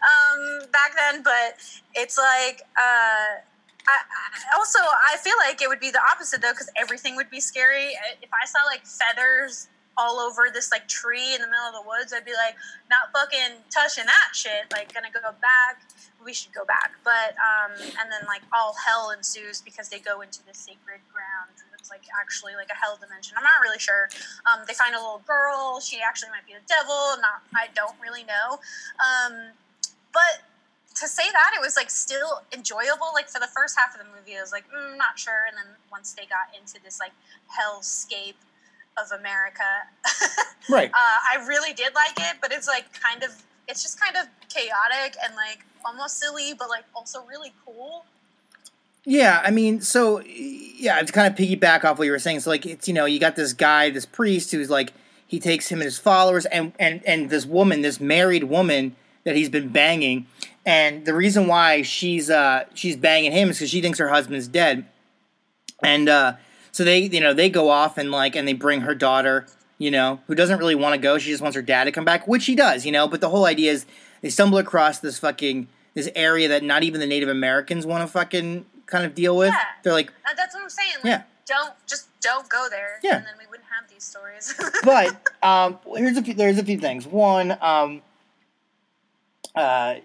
um, 0.03 0.67
back 0.71 0.91
then. 0.95 1.23
But 1.23 1.55
it's 1.95 2.17
like, 2.17 2.61
uh, 2.75 3.39
I, 3.87 3.95
I 3.95 4.57
also 4.57 4.79
I 4.79 5.15
feel 5.17 5.35
like 5.47 5.61
it 5.61 5.69
would 5.69 5.79
be 5.79 5.91
the 5.91 6.01
opposite 6.11 6.41
though, 6.41 6.51
because 6.51 6.69
everything 6.75 7.15
would 7.15 7.29
be 7.29 7.39
scary. 7.39 7.95
If 8.21 8.29
I 8.33 8.45
saw 8.45 8.59
like 8.67 8.85
feathers 8.85 9.69
all 9.97 10.19
over 10.19 10.47
this 10.51 10.71
like 10.71 10.87
tree 10.87 11.33
in 11.35 11.41
the 11.41 11.47
middle 11.47 11.67
of 11.67 11.73
the 11.73 11.87
woods, 11.87 12.13
I'd 12.13 12.25
be 12.25 12.35
like, 12.35 12.55
not 12.89 13.11
fucking 13.13 13.63
touching 13.69 14.05
that 14.05 14.35
shit. 14.35 14.67
Like, 14.71 14.93
gonna 14.93 15.11
go 15.13 15.31
back. 15.39 15.83
We 16.23 16.33
should 16.33 16.53
go 16.53 16.65
back. 16.65 16.93
But 17.03 17.35
um, 17.39 17.71
and 17.79 18.11
then 18.11 18.27
like 18.27 18.41
all 18.53 18.75
hell 18.85 19.11
ensues 19.11 19.61
because 19.61 19.89
they 19.89 19.99
go 19.99 20.21
into 20.21 20.45
this 20.45 20.57
sacred 20.57 20.99
ground. 21.11 21.53
It's 21.79 21.89
like 21.89 22.03
actually 22.19 22.55
like 22.55 22.69
a 22.73 22.75
hell 22.75 22.97
dimension. 22.99 23.37
I'm 23.37 23.43
not 23.43 23.61
really 23.61 23.79
sure. 23.79 24.09
Um, 24.49 24.65
they 24.67 24.73
find 24.73 24.95
a 24.95 24.99
little 24.99 25.21
girl. 25.27 25.79
She 25.79 26.01
actually 26.01 26.31
might 26.31 26.45
be 26.47 26.53
the 26.53 26.65
devil. 26.67 27.21
Not. 27.21 27.45
I 27.53 27.69
don't 27.75 27.95
really 28.01 28.25
know. 28.25 28.57
Um, 28.99 29.53
but 30.11 30.43
to 30.95 31.07
say 31.07 31.27
that 31.31 31.51
it 31.53 31.61
was 31.61 31.75
like 31.75 31.91
still 31.91 32.41
enjoyable 32.53 33.11
like 33.13 33.27
for 33.27 33.39
the 33.39 33.51
first 33.51 33.75
half 33.77 33.93
of 33.93 33.99
the 33.99 34.07
movie 34.15 34.37
i 34.37 34.39
was 34.39 34.53
like 34.53 34.63
mm, 34.71 34.97
not 34.97 35.19
sure 35.19 35.43
and 35.47 35.57
then 35.57 35.75
once 35.91 36.13
they 36.13 36.23
got 36.23 36.47
into 36.57 36.81
this 36.83 37.01
like 37.01 37.11
hellscape 37.51 38.39
of 38.97 39.11
america 39.19 39.63
Right. 40.69 40.89
uh, 40.89 40.95
i 41.33 41.45
really 41.47 41.73
did 41.73 41.93
like 41.93 42.17
it 42.17 42.37
but 42.41 42.51
it's 42.51 42.67
like 42.67 42.85
kind 42.93 43.23
of 43.23 43.29
it's 43.67 43.81
just 43.83 43.99
kind 43.99 44.15
of 44.17 44.27
chaotic 44.49 45.15
and 45.23 45.35
like 45.35 45.59
almost 45.85 46.17
silly 46.19 46.53
but 46.57 46.69
like 46.69 46.83
also 46.95 47.23
really 47.29 47.53
cool 47.65 48.05
Yeah, 49.07 49.41
I 49.45 49.51
mean, 49.51 49.81
so 49.81 50.21
yeah, 50.25 50.99
to 50.99 51.11
kind 51.13 51.27
of 51.31 51.37
piggyback 51.37 51.83
off 51.85 51.99
what 51.99 52.05
you 52.05 52.11
were 52.11 52.17
saying. 52.17 52.39
So 52.39 52.49
like, 52.49 52.65
it's 52.65 52.87
you 52.87 52.93
know, 52.95 53.05
you 53.05 53.19
got 53.19 53.35
this 53.35 53.53
guy, 53.53 53.91
this 53.91 54.05
priest, 54.05 54.51
who's 54.51 54.71
like, 54.71 54.93
he 55.27 55.39
takes 55.39 55.67
him 55.69 55.77
and 55.79 55.85
his 55.85 55.99
followers, 55.99 56.47
and 56.47 56.73
and 56.79 57.05
and 57.05 57.29
this 57.29 57.45
woman, 57.45 57.81
this 57.83 57.99
married 57.99 58.45
woman 58.45 58.95
that 59.23 59.35
he's 59.35 59.49
been 59.49 59.69
banging, 59.69 60.25
and 60.65 61.05
the 61.05 61.13
reason 61.13 61.45
why 61.45 61.83
she's 61.83 62.31
uh 62.31 62.63
she's 62.73 62.95
banging 62.97 63.31
him 63.31 63.49
is 63.51 63.57
because 63.57 63.69
she 63.69 63.79
thinks 63.79 63.99
her 63.99 64.09
husband's 64.09 64.47
dead, 64.47 64.85
and 65.83 66.09
uh 66.09 66.33
so 66.75 66.83
they 66.83 67.03
you 67.03 67.21
know 67.21 67.33
they 67.33 67.49
go 67.49 67.69
off 67.69 67.97
and 67.97 68.11
like 68.11 68.35
and 68.35 68.47
they 68.47 68.53
bring 68.53 68.81
her 68.81 68.93
daughter 68.93 69.47
you 69.77 69.91
know, 69.91 70.21
who 70.27 70.35
doesn't 70.35 70.59
really 70.59 70.75
want 70.75 70.93
to 70.93 70.97
go. 70.97 71.17
She 71.17 71.29
just 71.29 71.41
wants 71.41 71.55
her 71.55 71.61
dad 71.61 71.85
to 71.85 71.91
come 71.91 72.05
back, 72.05 72.27
which 72.27 72.45
he 72.45 72.55
does, 72.55 72.85
you 72.85 72.91
know. 72.91 73.07
But 73.07 73.21
the 73.21 73.29
whole 73.29 73.45
idea 73.45 73.71
is 73.71 73.85
they 74.21 74.29
stumble 74.29 74.57
across 74.57 74.99
this 74.99 75.19
fucking 75.19 75.67
this 75.93 76.09
area 76.15 76.47
that 76.47 76.63
not 76.63 76.83
even 76.83 76.99
the 76.99 77.07
Native 77.07 77.29
Americans 77.29 77.85
want 77.85 78.01
to 78.01 78.07
fucking 78.07 78.65
kind 78.85 79.05
of 79.05 79.15
deal 79.15 79.35
with. 79.35 79.49
Yeah. 79.49 79.59
They're 79.83 79.93
like, 79.93 80.11
Uh, 80.25 80.33
that's 80.35 80.55
what 80.55 80.63
I'm 80.63 80.69
saying. 80.69 80.95
Like, 81.03 81.05
Yeah. 81.05 81.23
Don't 81.45 81.73
just 81.85 82.07
don't 82.21 82.49
go 82.49 82.67
there. 82.69 82.99
Yeah. 83.03 83.17
And 83.17 83.25
then 83.25 83.33
we 83.37 83.45
wouldn't 83.47 83.67
have 83.69 83.89
these 83.89 84.03
stories. 84.03 84.55
but 84.83 85.29
um, 85.43 85.77
here's 85.95 86.17
a 86.17 86.23
few, 86.23 86.33
there's 86.33 86.57
a 86.57 86.63
few 86.63 86.79
things. 86.79 87.05
One, 87.05 87.55
um, 87.61 88.01
uh, 89.53 89.95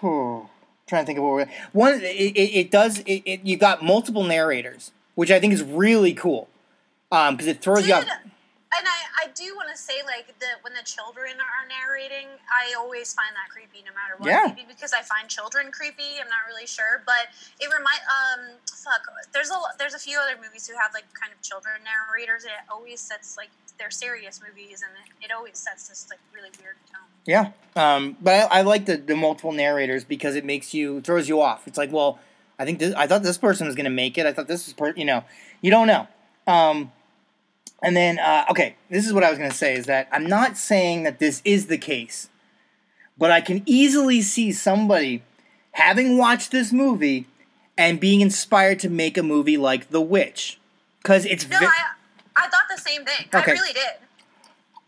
whew, 0.00 0.48
trying 0.86 1.02
to 1.02 1.06
think 1.06 1.18
of 1.18 1.24
what 1.24 1.32
we're 1.34 1.48
one. 1.72 1.94
It, 1.94 2.02
it, 2.02 2.58
it 2.58 2.70
does. 2.70 2.98
It, 3.00 3.22
it 3.24 3.40
you've 3.44 3.60
got 3.60 3.84
multiple 3.84 4.24
narrators, 4.24 4.90
which 5.16 5.32
I 5.32 5.40
think 5.40 5.52
is 5.52 5.64
really 5.64 6.14
cool. 6.14 6.48
Um, 7.10 7.34
because 7.34 7.48
it 7.48 7.60
throws 7.60 7.86
you 7.86 7.94
off. 7.94 8.04
and 8.04 8.86
I, 8.86 9.24
I 9.24 9.28
do 9.34 9.54
want 9.54 9.70
to 9.70 9.78
say 9.78 10.02
like 10.04 10.26
the 10.38 10.46
when 10.62 10.74
the 10.74 10.82
children 10.84 11.34
are 11.38 11.64
narrating, 11.66 12.28
I 12.50 12.74
always 12.78 13.14
find 13.14 13.30
that 13.34 13.50
creepy 13.50 13.82
no 13.82 13.94
matter 13.94 14.14
what. 14.18 14.28
Yeah. 14.28 14.52
Maybe 14.54 14.66
because 14.68 14.92
I 14.92 15.02
find 15.02 15.28
children 15.28 15.70
creepy. 15.70 16.18
I'm 16.20 16.28
not 16.28 16.46
really 16.46 16.66
sure, 16.66 17.02
but 17.06 17.30
it 17.58 17.66
remind 17.66 18.02
um 18.06 18.58
fuck. 18.66 19.02
There's 19.32 19.50
a 19.50 19.58
there's 19.78 19.94
a 19.94 19.98
few 19.98 20.18
other 20.18 20.34
movies 20.40 20.66
who 20.68 20.74
have 20.78 20.92
like 20.94 21.06
kind 21.14 21.32
of 21.32 21.40
children 21.42 21.76
narrators, 21.86 22.42
and 22.44 22.52
it 22.52 22.66
always 22.70 23.00
sets 23.00 23.36
like 23.36 23.50
they're 23.78 23.90
serious 23.90 24.40
movies, 24.42 24.82
and 24.82 24.92
it, 25.06 25.26
it 25.26 25.32
always 25.32 25.58
sets 25.58 25.88
this 25.88 26.06
like 26.10 26.20
really 26.34 26.50
weird 26.60 26.76
tone. 26.92 27.08
Yeah. 27.24 27.52
Um, 27.74 28.16
but 28.20 28.50
I, 28.50 28.58
I 28.58 28.62
like 28.62 28.86
the, 28.86 28.96
the 28.96 29.16
multiple 29.16 29.52
narrators 29.52 30.04
because 30.04 30.34
it 30.34 30.44
makes 30.44 30.74
you 30.74 31.00
throws 31.00 31.28
you 31.28 31.40
off. 31.40 31.66
It's 31.66 31.78
like, 31.78 31.92
well, 31.92 32.18
I 32.58 32.64
think 32.64 32.78
this, 32.78 32.94
I 32.94 33.06
thought 33.06 33.22
this 33.22 33.38
person 33.38 33.66
was 33.66 33.76
going 33.76 33.84
to 33.84 33.90
make 33.90 34.16
it. 34.18 34.26
I 34.26 34.32
thought 34.32 34.48
this 34.48 34.66
was, 34.66 34.72
per, 34.72 34.92
you 34.96 35.04
know, 35.04 35.24
you 35.60 35.70
don't 35.70 35.86
know. 35.86 36.08
Um, 36.46 36.92
and 37.82 37.96
then 37.96 38.18
uh, 38.18 38.46
okay, 38.50 38.76
this 38.88 39.06
is 39.06 39.12
what 39.12 39.24
I 39.24 39.30
was 39.30 39.38
going 39.38 39.50
to 39.50 39.56
say 39.56 39.74
is 39.74 39.86
that 39.86 40.08
I'm 40.10 40.26
not 40.26 40.56
saying 40.56 41.02
that 41.02 41.18
this 41.18 41.42
is 41.44 41.66
the 41.66 41.78
case, 41.78 42.28
but 43.18 43.30
I 43.30 43.40
can 43.40 43.62
easily 43.66 44.22
see 44.22 44.52
somebody 44.52 45.22
having 45.72 46.16
watched 46.16 46.50
this 46.52 46.72
movie 46.72 47.26
and 47.76 48.00
being 48.00 48.20
inspired 48.22 48.80
to 48.80 48.88
make 48.88 49.18
a 49.18 49.22
movie 49.22 49.58
like 49.58 49.90
The 49.90 50.00
Witch 50.00 50.58
because 51.02 51.26
it's 51.26 51.48
No, 51.48 51.58
ve- 51.58 51.66
I 51.66 51.70
I 52.36 52.48
thought 52.48 52.64
the 52.74 52.80
same 52.80 53.04
thing. 53.04 53.26
Okay. 53.34 53.52
I 53.52 53.54
really 53.54 53.72
did. 53.72 53.92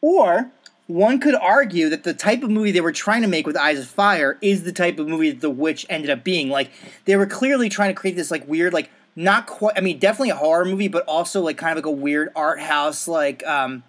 Or 0.00 0.50
one 0.88 1.20
could 1.20 1.34
argue 1.34 1.90
that 1.90 2.02
the 2.02 2.14
type 2.14 2.42
of 2.42 2.50
movie 2.50 2.72
they 2.72 2.80
were 2.80 2.92
trying 2.92 3.20
to 3.20 3.28
make 3.28 3.46
with 3.46 3.56
Eyes 3.56 3.78
of 3.78 3.86
Fire 3.86 4.38
is 4.40 4.64
the 4.64 4.72
type 4.72 4.98
of 4.98 5.06
movie 5.06 5.30
that 5.30 5.42
The 5.42 5.50
Witch 5.50 5.86
ended 5.88 6.10
up 6.10 6.24
being. 6.24 6.48
Like 6.48 6.70
they 7.04 7.14
were 7.14 7.26
clearly 7.26 7.68
trying 7.68 7.90
to 7.90 7.94
create 7.94 8.16
this 8.16 8.30
like 8.30 8.48
weird, 8.48 8.72
like 8.72 8.90
not 9.14 9.46
quite. 9.46 9.76
I 9.76 9.82
mean, 9.82 9.98
definitely 9.98 10.30
a 10.30 10.36
horror 10.36 10.64
movie, 10.64 10.88
but 10.88 11.04
also 11.04 11.42
like 11.42 11.58
kind 11.58 11.72
of 11.72 11.84
like 11.84 11.86
a 11.86 11.94
weird 11.94 12.30
art 12.34 12.58
house, 12.58 13.06
like 13.06 13.46
um, 13.46 13.82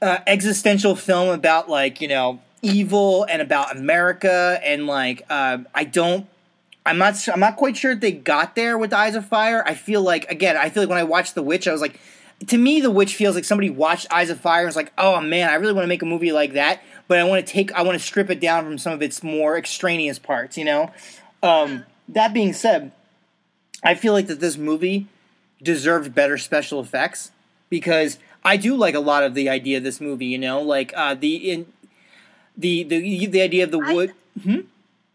uh, 0.00 0.18
existential 0.26 0.94
film 0.94 1.30
about 1.30 1.68
like 1.68 2.00
you 2.00 2.06
know 2.06 2.40
evil 2.62 3.24
and 3.24 3.42
about 3.42 3.76
America 3.76 4.60
and 4.64 4.86
like 4.86 5.28
um, 5.30 5.66
I 5.74 5.82
don't. 5.84 6.26
I'm 6.86 6.98
not 6.98 7.16
I'm 7.28 7.40
not 7.40 7.56
quite 7.56 7.76
sure 7.76 7.96
they 7.96 8.12
got 8.12 8.54
there 8.54 8.78
with 8.78 8.92
Eyes 8.92 9.16
of 9.16 9.26
Fire. 9.26 9.64
I 9.66 9.74
feel 9.74 10.02
like 10.02 10.30
again. 10.30 10.56
I 10.56 10.70
feel 10.70 10.84
like 10.84 10.90
when 10.90 10.98
I 10.98 11.04
watched 11.04 11.34
The 11.34 11.42
Witch, 11.42 11.66
I 11.66 11.72
was 11.72 11.80
like, 11.80 11.98
to 12.48 12.58
me, 12.58 12.80
The 12.80 12.90
Witch 12.90 13.14
feels 13.14 13.34
like 13.34 13.44
somebody 13.44 13.70
watched 13.70 14.06
Eyes 14.10 14.30
of 14.30 14.40
Fire 14.40 14.60
and 14.60 14.66
was 14.68 14.76
like, 14.76 14.92
oh 14.98 15.20
man, 15.20 15.48
I 15.48 15.54
really 15.54 15.72
want 15.72 15.84
to 15.84 15.88
make 15.88 16.02
a 16.02 16.06
movie 16.06 16.32
like 16.32 16.52
that, 16.54 16.82
but 17.08 17.18
I 17.18 17.24
want 17.24 17.46
to 17.46 17.52
take. 17.52 17.72
I 17.72 17.82
want 17.82 17.98
to 17.98 18.04
strip 18.04 18.30
it 18.30 18.40
down 18.40 18.64
from 18.64 18.78
some 18.78 18.92
of 18.92 19.02
its 19.02 19.22
more 19.22 19.56
extraneous 19.56 20.18
parts. 20.18 20.56
You 20.58 20.64
know. 20.64 20.92
Um, 21.42 21.84
that 22.08 22.32
being 22.34 22.52
said, 22.52 22.92
I 23.82 23.94
feel 23.94 24.12
like 24.12 24.26
that 24.28 24.40
this 24.40 24.56
movie 24.56 25.06
deserved 25.62 26.14
better 26.14 26.38
special 26.38 26.80
effects 26.80 27.30
because 27.70 28.18
I 28.44 28.56
do 28.56 28.76
like 28.76 28.94
a 28.94 29.00
lot 29.00 29.22
of 29.22 29.34
the 29.34 29.48
idea 29.48 29.78
of 29.78 29.84
this 29.84 30.00
movie. 30.00 30.26
You 30.26 30.38
know, 30.38 30.60
like 30.60 30.92
uh, 30.96 31.14
the 31.14 31.36
in 31.50 31.66
the 32.56 32.82
the 32.84 33.26
the 33.26 33.40
idea 33.40 33.64
of 33.64 33.70
the 33.70 33.80
I- 33.80 33.92
wood. 33.92 34.12
Hmm? 34.42 34.60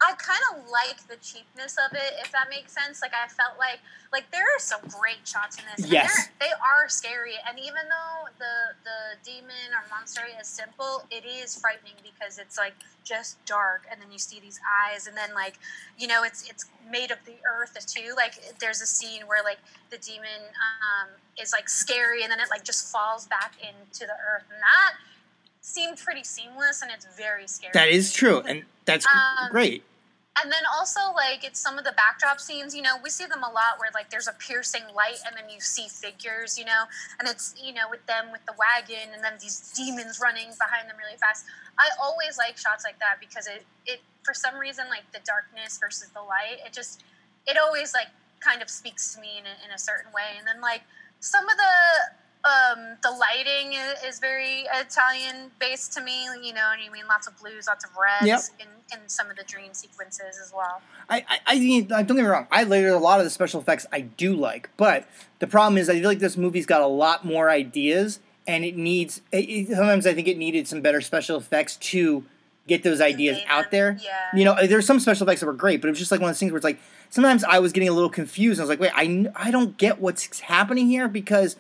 I 0.10 0.14
kind 0.18 0.42
of 0.58 0.70
like 0.72 1.06
the 1.08 1.18
cheapness 1.22 1.78
of 1.78 1.94
it, 1.94 2.14
if 2.24 2.32
that 2.32 2.50
makes 2.50 2.74
sense. 2.74 3.02
Like 3.02 3.14
I 3.14 3.28
felt 3.28 3.60
like 3.60 3.80
like 4.12 4.30
there 4.32 4.42
are 4.44 4.60
some 4.60 4.82
great 5.00 5.22
shots 5.24 5.58
in 5.58 5.64
this. 5.70 5.84
and 5.86 5.94
Yes. 5.94 6.30
they 6.40 6.50
are 6.50 6.90
scary, 6.90 7.36
and 7.48 7.60
even 7.60 7.86
though 7.86 8.28
the 8.40 8.74
the 8.84 9.00
demon 9.24 9.70
or 9.72 9.84
monster 9.90 10.22
is 10.40 10.48
simple, 10.48 11.06
it 11.12 11.26
is 11.26 11.56
frightening 11.60 11.94
because 12.02 12.40
it's 12.40 12.58
like 12.58 12.74
just 13.04 13.44
dark, 13.46 13.84
and 13.92 14.02
then 14.02 14.12
you 14.12 14.18
see 14.18 14.40
these 14.40 14.60
eyes, 14.66 15.06
and 15.08 15.16
then 15.16 15.34
like 15.36 15.60
you 15.98 16.08
know 16.08 16.24
it's 16.24 16.50
it's 16.50 16.66
made 16.90 17.12
of 17.12 17.20
the 17.26 17.36
earth 17.46 17.78
too. 17.86 18.14
Like 18.16 18.34
there's 18.60 18.82
a 18.82 18.88
scene 18.88 19.28
where 19.28 19.44
like 19.44 19.60
the 19.92 19.98
demon 20.00 20.42
um, 20.58 21.10
is 21.40 21.54
like 21.54 21.70
scary, 21.70 22.24
and 22.24 22.32
then 22.32 22.40
it 22.40 22.48
like 22.50 22.64
just 22.64 22.92
falls 22.92 23.28
back 23.28 23.54
into 23.62 24.08
the 24.08 24.18
earth, 24.34 24.46
and 24.52 24.60
that 24.62 24.94
seemed 25.62 25.98
pretty 25.98 26.24
seamless, 26.24 26.82
and 26.82 26.90
it's 26.92 27.06
very 27.16 27.48
scary. 27.48 27.72
That 27.74 27.90
is 27.90 28.12
true, 28.12 28.40
and 28.42 28.64
that's 28.86 29.06
Um, 29.06 29.50
great. 29.52 29.84
And 30.42 30.52
then 30.52 30.64
also 30.78 31.00
like 31.16 31.44
it's 31.44 31.60
some 31.60 31.78
of 31.78 31.84
the 31.84 31.94
backdrop 31.94 32.40
scenes, 32.40 32.76
you 32.76 32.82
know, 32.82 32.96
we 33.04 33.10
see 33.10 33.26
them 33.26 33.44
a 33.44 33.52
lot 33.52 33.78
where 33.78 33.90
like 33.94 34.10
there's 34.10 34.28
a 34.28 34.34
piercing 34.34 34.84
light 34.96 35.20
and 35.26 35.36
then 35.36 35.50
you 35.50 35.60
see 35.60 35.88
figures, 35.88 36.58
you 36.58 36.66
know, 36.66 36.86
and 37.20 37.28
it's 37.28 37.56
you 37.62 37.74
know 37.74 37.90
with 37.90 38.06
them 38.06 38.32
with 38.32 38.46
the 38.46 38.54
wagon 38.58 39.14
and 39.14 39.24
then 39.24 39.34
these 39.42 39.74
demons 39.76 40.20
running 40.22 40.48
behind 40.58 40.90
them 40.90 40.98
really 40.98 41.18
fast. 41.18 41.46
I 41.78 41.90
always 42.02 42.38
like 42.38 42.58
shots 42.58 42.84
like 42.84 43.00
that 43.00 43.20
because 43.20 43.48
it 43.48 43.66
it 43.86 44.00
for 44.24 44.34
some 44.34 44.56
reason 44.58 44.88
like 44.90 45.10
the 45.12 45.20
darkness 45.26 45.78
versus 45.80 46.10
the 46.14 46.22
light, 46.22 46.60
it 46.66 46.74
just 46.74 47.04
it 47.48 47.58
always 47.58 47.94
like 47.94 48.08
kind 48.40 48.62
of 48.62 48.70
speaks 48.70 49.14
to 49.16 49.22
me 49.22 49.40
in 49.40 49.46
a, 49.46 49.56
in 49.66 49.72
a 49.74 49.80
certain 49.80 50.12
way. 50.14 50.38
And 50.38 50.48
then 50.48 50.62
like 50.62 50.82
some 51.20 51.44
of 51.50 51.58
the 51.58 51.76
um, 52.46 52.96
the 53.04 53.12
lighting 53.12 53.74
is, 53.74 54.04
is 54.14 54.20
very 54.20 54.66
Italian 54.74 55.52
based 55.60 55.94
to 55.94 56.02
me. 56.02 56.24
You 56.42 56.54
know 56.54 56.62
what 56.62 56.80
I 56.80 56.90
mean? 56.92 57.04
Lots 57.08 57.28
of 57.28 57.38
blues, 57.40 57.68
lots 57.68 57.84
of 57.84 57.92
reds 58.00 58.26
Yep. 58.26 58.40
in, 58.60 59.00
in 59.02 59.10
some 59.10 59.30
of 59.30 59.36
the 59.36 59.44
dream 59.44 59.74
sequences 59.74 60.40
as 60.42 60.52
well. 60.56 60.82
I, 61.10 61.26
I, 61.28 61.40
I 61.48 61.60
mean, 61.60 61.88
don't 61.88 62.06
get 62.08 62.16
me 62.16 62.22
wrong. 62.24 62.48
I 62.52 62.64
like 62.64 62.86
a 62.86 62.92
lot 62.94 63.20
of 63.20 63.26
the 63.26 63.30
special 63.30 63.60
effects 63.60 63.86
I 63.92 64.02
do 64.02 64.34
like, 64.36 64.70
but 64.78 65.08
the 65.40 65.48
problem 65.48 65.78
is 65.78 65.90
I 65.90 65.94
feel 66.00 66.10
like 66.10 66.20
this 66.20 66.38
movie's 66.38 66.66
got 66.66 66.82
a 66.82 66.88
lot 66.88 67.26
more 67.26 67.50
ideas, 67.50 68.20
and 68.48 68.64
it 68.64 68.78
needs. 68.78 69.22
It, 69.34 69.68
sometimes 69.68 70.08
I 70.08 70.14
think 70.14 70.28
it 70.28 70.38
needed 70.38 70.68
some 70.68 70.82
better 70.82 71.02
special 71.02 71.38
effects 71.38 71.76
to 71.78 72.24
get 72.68 72.84
those 72.84 73.02
ideas 73.02 73.40
out 73.48 73.72
there. 73.72 73.98
yeah. 74.04 74.12
You 74.38 74.46
know, 74.46 74.56
there's 74.68 74.86
some 74.86 75.00
special 75.00 75.28
effects 75.28 75.42
that 75.42 75.48
were 75.48 75.54
great, 75.54 75.82
but 75.82 75.88
it 75.88 75.92
was 75.92 76.00
just 76.00 76.12
like 76.12 76.22
one 76.22 76.30
of 76.30 76.36
those 76.36 76.40
things 76.40 76.52
where 76.52 76.58
it's 76.58 76.64
like 76.64 76.80
sometimes 77.10 77.44
I 77.44 77.58
was 77.60 77.72
getting 77.74 77.90
a 77.90 77.94
little 77.94 78.12
confused. 78.12 78.60
I 78.60 78.64
was 78.64 78.70
like, 78.70 78.80
wait, 78.80 78.92
I, 78.94 79.26
I 79.36 79.50
don't 79.50 79.76
get 79.78 80.00
what's 80.00 80.40
happening 80.42 80.88
here 80.88 81.08
because 81.08 81.56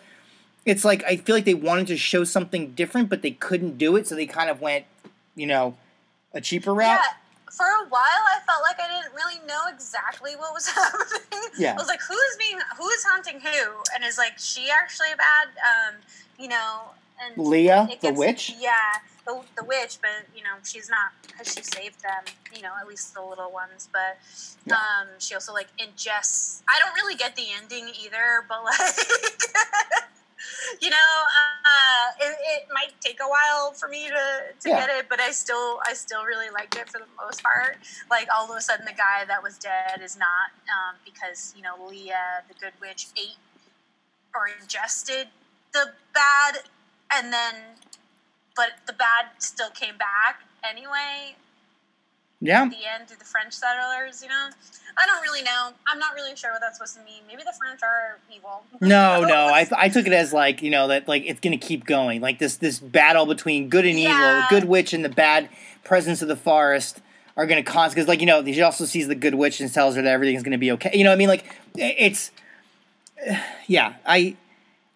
it's 0.66 0.84
like 0.86 1.04
I 1.04 1.16
feel 1.18 1.36
like 1.36 1.46
they 1.46 1.54
wanted 1.54 1.88
to 1.88 1.98
show 1.98 2.24
something 2.24 2.72
different, 2.72 3.10
but 3.10 3.22
they 3.22 3.32
couldn't 3.32 3.78
do 3.78 3.96
it, 3.96 4.08
so 4.08 4.16
they 4.16 4.26
kind 4.26 4.50
of 4.50 4.62
went, 4.62 4.86
you 5.36 5.48
know, 5.48 5.76
a 6.34 6.42
cheaper 6.42 6.74
route. 6.74 7.00
Yeah, 7.00 7.52
for 7.52 7.66
a 7.66 7.88
while 7.90 8.02
I 8.04 8.40
felt 8.46 8.62
like 8.62 8.78
I 8.80 8.88
didn't 9.02 9.14
really 9.16 9.40
know 9.48 9.62
exactly 9.74 10.32
what 10.36 10.54
was 10.54 10.68
happening. 10.76 11.50
Yeah. 11.58 11.74
I 11.74 11.76
was 11.76 11.88
like, 11.88 12.02
who's 12.02 12.36
being, 12.38 12.60
who's 12.78 13.04
haunting 13.04 13.40
who? 13.40 13.72
And 13.96 14.04
is 14.04 14.18
like 14.18 14.34
she 14.38 14.70
actually 14.70 15.08
bad? 15.18 15.48
Um, 15.58 15.96
you 16.38 16.48
know, 16.48 16.82
and 17.24 17.38
Leah, 17.46 17.88
it 17.92 18.02
the 18.02 18.14
witch. 18.14 18.54
Yeah, 18.60 18.72
the, 19.26 19.42
the 19.58 19.64
witch, 19.66 19.98
but 20.02 20.12
you 20.36 20.44
know 20.44 20.56
she's 20.64 20.90
not 20.90 21.12
because 21.28 21.54
she 21.54 21.64
saved 21.64 22.02
them. 22.02 22.24
You 22.56 22.62
know, 22.62 22.72
at 22.80 22.88
least 22.88 23.14
the 23.14 23.22
little 23.22 23.52
ones. 23.52 23.90
But 23.92 24.18
Yeah. 24.66 24.76
um, 24.76 25.08
she 25.20 25.34
also 25.34 25.52
like 25.54 25.68
ingests. 25.78 26.62
I 26.70 26.80
don't 26.80 26.94
really 26.96 27.16
get 27.16 27.36
the 27.36 27.46
ending 27.62 27.90
either, 28.04 28.46
but 28.48 28.64
like. 28.64 28.80
You 30.82 30.90
know, 30.90 31.12
uh, 31.28 32.08
it, 32.26 32.38
it 32.42 32.64
might 32.74 32.94
take 33.02 33.20
a 33.22 33.28
while 33.28 33.74
for 33.74 33.88
me 33.90 34.08
to, 34.10 34.54
to 34.62 34.70
Yeah. 34.70 34.78
get 34.88 34.90
it, 34.90 35.08
but 35.10 35.20
I 35.20 35.32
still 35.32 35.80
I 35.88 35.94
still 35.94 36.24
really 36.24 36.50
liked 36.50 36.76
it 36.78 36.90
for 36.90 37.00
the 37.00 37.08
most 37.22 37.44
part. 37.44 37.78
Like 38.10 38.28
all 38.34 38.50
of 38.52 38.58
a 38.58 38.62
sudden, 38.62 38.86
the 38.86 38.94
guy 38.94 39.26
that 39.28 39.44
was 39.44 39.58
dead 39.58 40.02
is 40.04 40.18
not 40.18 40.52
um, 40.70 40.96
because 41.06 41.54
you 41.56 41.64
know 41.64 41.76
Leah, 41.90 42.44
the 42.48 42.56
good 42.60 42.74
witch, 42.82 43.08
ate 43.18 43.38
or 44.36 44.48
ingested 44.62 45.28
the 45.74 45.94
bad, 46.14 46.64
and 47.14 47.34
then 47.34 47.56
but 48.56 48.72
the 48.88 48.94
bad 48.94 49.28
still 49.40 49.70
came 49.72 49.98
back 49.98 50.42
anyway. 50.64 51.36
Yeah. 52.42 52.64
At 52.64 52.70
the 52.72 52.78
end 52.78 53.10
the 53.10 53.26
French 53.26 53.54
settlers, 53.54 54.22
you 54.24 54.30
know. 54.30 54.50
I 55.02 55.06
don't 55.06 55.22
really 55.22 55.44
know. 55.44 55.70
I'm 55.88 56.00
not 56.00 56.14
really 56.14 56.36
sure 56.36 56.52
what 56.52 56.60
that's 56.62 56.78
supposed 56.78 56.96
to 56.98 57.04
mean. 57.04 57.22
Maybe 57.28 57.44
the 57.44 57.54
French 57.58 57.82
are 57.84 58.18
evil. 58.36 58.64
No, 58.82 59.24
no. 59.24 59.48
I, 59.48 59.68
I 59.78 59.90
took 59.90 60.08
it 60.08 60.14
as 60.14 60.34
like 60.34 60.62
you 60.62 60.70
know 60.72 60.88
that 60.88 61.08
like 61.08 61.24
it's 61.26 61.40
gonna 61.40 61.58
keep 61.58 61.86
going, 61.86 62.22
like 62.22 62.40
this 62.40 62.58
this 62.58 62.80
battle 62.80 63.26
between 63.26 63.70
good 63.70 63.86
and 63.86 63.98
evil, 64.00 64.14
Yeah. 64.14 64.48
the 64.50 64.56
good 64.60 64.68
witch 64.70 64.94
and 64.94 65.04
the 65.06 65.10
bad 65.10 65.50
presence 65.84 66.22
of 66.22 66.28
the 66.28 66.36
forest 66.36 67.00
are 67.38 67.46
gonna 67.46 67.64
cause 67.64 67.94
because 67.94 68.08
like 68.08 68.20
you 68.20 68.26
know 68.26 68.44
she 68.46 68.62
also 68.62 68.86
sees 68.86 69.08
the 69.08 69.16
good 69.16 69.36
witch 69.36 69.60
and 69.62 69.72
tells 69.74 69.96
her 69.96 70.02
that 70.02 70.12
everything's 70.12 70.44
gonna 70.44 70.58
be 70.58 70.72
okay. 70.74 70.92
You 70.94 71.04
know 71.04 71.10
what 71.12 71.16
I 71.16 71.20
mean? 71.20 71.30
Like 71.30 71.46
it's 71.76 72.32
yeah. 73.68 73.94
I 74.06 74.36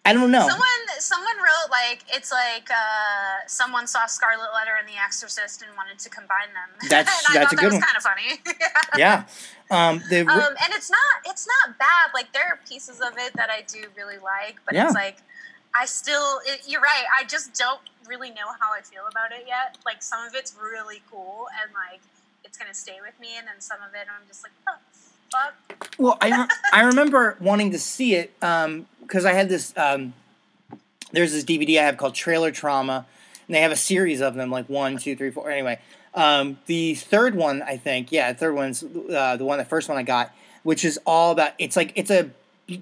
I 0.06 0.12
don't 0.12 0.30
know. 0.30 0.46
Someone 0.46 0.84
someone 0.98 1.36
wrote 1.38 1.70
like 1.70 2.04
it's 2.12 2.30
like 2.30 2.68
uh, 2.70 3.46
someone 3.46 3.86
saw 3.86 4.04
Scarlet 4.06 4.50
Letter 4.52 4.72
and 4.78 4.86
The 4.88 5.00
Exorcist 5.02 5.62
and 5.62 5.70
wanted 5.76 5.98
to 5.98 6.10
combine 6.10 6.52
them. 6.52 6.68
That's- 6.90 7.24
and 7.28 7.38
I 7.38 7.40
that's 7.40 7.52
thought 7.52 7.52
a 7.52 7.56
that 7.56 7.60
good 7.62 7.64
was 7.64 7.74
one. 7.74 7.82
kind 7.82 7.96
of 7.96 8.02
funny. 8.02 8.68
yeah. 8.98 9.24
Um. 9.70 10.02
The 10.10 10.20
um, 10.28 10.54
and 10.62 10.72
it's 10.74 10.90
not 10.90 11.00
it's 11.24 11.46
not 11.46 11.78
bad. 11.78 12.12
Like 12.12 12.32
there 12.34 12.44
are 12.52 12.58
pieces 12.68 13.00
of 13.00 13.14
it 13.16 13.32
that 13.36 13.48
I 13.50 13.62
do 13.66 13.84
really 13.96 14.18
like, 14.18 14.56
but 14.66 14.74
Yeah. 14.74 14.86
it's 14.86 14.94
like 14.94 15.18
I 15.76 15.86
still, 15.86 16.38
it, 16.46 16.60
you're 16.68 16.80
right. 16.82 17.02
I 17.18 17.24
just 17.24 17.52
don't 17.54 17.80
really 18.06 18.30
know 18.30 18.46
how 18.60 18.72
I 18.72 18.80
feel 18.82 19.02
about 19.10 19.32
it 19.32 19.44
yet. 19.48 19.76
Like 19.84 20.02
some 20.04 20.24
of 20.24 20.34
it's 20.36 20.54
really 20.54 21.02
cool 21.10 21.46
and 21.60 21.72
like 21.74 22.00
it's 22.44 22.58
gonna 22.58 22.74
stay 22.74 22.98
with 23.00 23.18
me, 23.18 23.38
and 23.38 23.48
then 23.48 23.58
some 23.58 23.78
of 23.80 23.94
it 23.94 24.06
I'm 24.06 24.28
just 24.28 24.44
like, 24.44 24.52
oh, 24.68 24.76
fuck. 25.34 25.94
Well, 25.98 26.18
I 26.20 26.42
re- 26.42 26.48
I 26.72 26.82
remember 26.84 27.36
wanting 27.40 27.72
to 27.72 27.78
see 27.78 28.14
it 28.14 28.32
because 28.38 29.24
I 29.24 29.32
had 29.32 29.48
this. 29.48 29.72
Um, 29.76 30.14
there's 31.12 31.32
this 31.32 31.44
DVD 31.44 31.80
I 31.80 31.84
have 31.84 31.96
called 31.96 32.14
Trailer 32.14 32.50
Trauma, 32.50 33.06
and 33.46 33.54
they 33.54 33.60
have 33.60 33.72
a 33.72 33.76
series 33.76 34.20
of 34.20 34.34
them, 34.34 34.50
like 34.50 34.68
one, 34.68 34.98
two, 34.98 35.16
three, 35.16 35.30
four. 35.30 35.50
Anyway, 35.50 35.78
um, 36.14 36.58
the 36.66 36.94
third 36.94 37.34
one, 37.34 37.62
I 37.62 37.76
think, 37.76 38.12
yeah, 38.12 38.32
the 38.32 38.38
third 38.38 38.54
one's 38.54 38.82
uh, 38.82 39.36
the 39.36 39.44
one, 39.44 39.58
the 39.58 39.64
first 39.64 39.88
one 39.88 39.98
I 39.98 40.02
got, 40.02 40.32
which 40.62 40.84
is 40.84 40.98
all 41.06 41.32
about. 41.32 41.52
It's 41.58 41.76
like 41.76 41.92
it's 41.94 42.10
a 42.10 42.30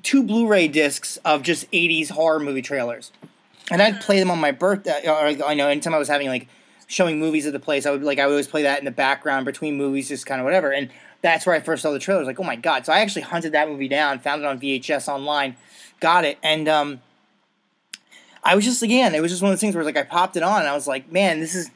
two 0.02 0.22
Blu-ray 0.22 0.68
discs 0.68 1.16
of 1.18 1.42
just 1.42 1.70
'80s 1.70 2.10
horror 2.10 2.40
movie 2.40 2.62
trailers, 2.62 3.12
and 3.70 3.82
I'd 3.82 4.00
play 4.00 4.18
them 4.18 4.30
on 4.30 4.38
my 4.38 4.52
birthday. 4.52 5.02
Or 5.06 5.44
I 5.44 5.54
know 5.54 5.68
anytime 5.68 5.94
I 5.94 5.98
was 5.98 6.08
having 6.08 6.28
like 6.28 6.48
showing 6.86 7.18
movies 7.18 7.46
at 7.46 7.52
the 7.52 7.60
place, 7.60 7.86
I 7.86 7.90
would 7.90 8.02
like 8.02 8.18
I 8.18 8.26
would 8.26 8.32
always 8.32 8.48
play 8.48 8.62
that 8.62 8.78
in 8.78 8.84
the 8.84 8.90
background 8.90 9.44
between 9.44 9.76
movies, 9.76 10.08
just 10.08 10.26
kind 10.26 10.40
of 10.40 10.44
whatever. 10.44 10.72
And 10.72 10.90
that's 11.22 11.46
where 11.46 11.54
I 11.54 11.60
first 11.60 11.82
saw 11.82 11.90
the 11.92 11.98
trailers. 11.98 12.26
Like, 12.26 12.38
oh 12.40 12.44
my 12.44 12.56
god! 12.56 12.84
So 12.84 12.92
I 12.92 12.98
actually 13.00 13.22
hunted 13.22 13.52
that 13.52 13.68
movie 13.68 13.88
down, 13.88 14.18
found 14.18 14.42
it 14.42 14.46
on 14.46 14.60
VHS 14.60 15.08
online, 15.08 15.56
got 16.00 16.24
it, 16.24 16.38
and 16.42 16.68
um, 16.68 17.00
I 18.44 18.54
was 18.56 18.64
just 18.64 18.82
again, 18.82 19.14
it 19.14 19.22
was 19.22 19.30
just 19.30 19.42
one 19.42 19.50
of 19.50 19.56
those 19.56 19.60
things 19.60 19.74
where 19.74 19.84
like 19.84 19.96
I 19.96 20.02
popped 20.02 20.36
it 20.36 20.42
on, 20.42 20.60
and 20.60 20.68
I 20.68 20.74
was 20.74 20.86
like, 20.86 21.10
man, 21.12 21.40
this 21.40 21.54
is 21.54 21.70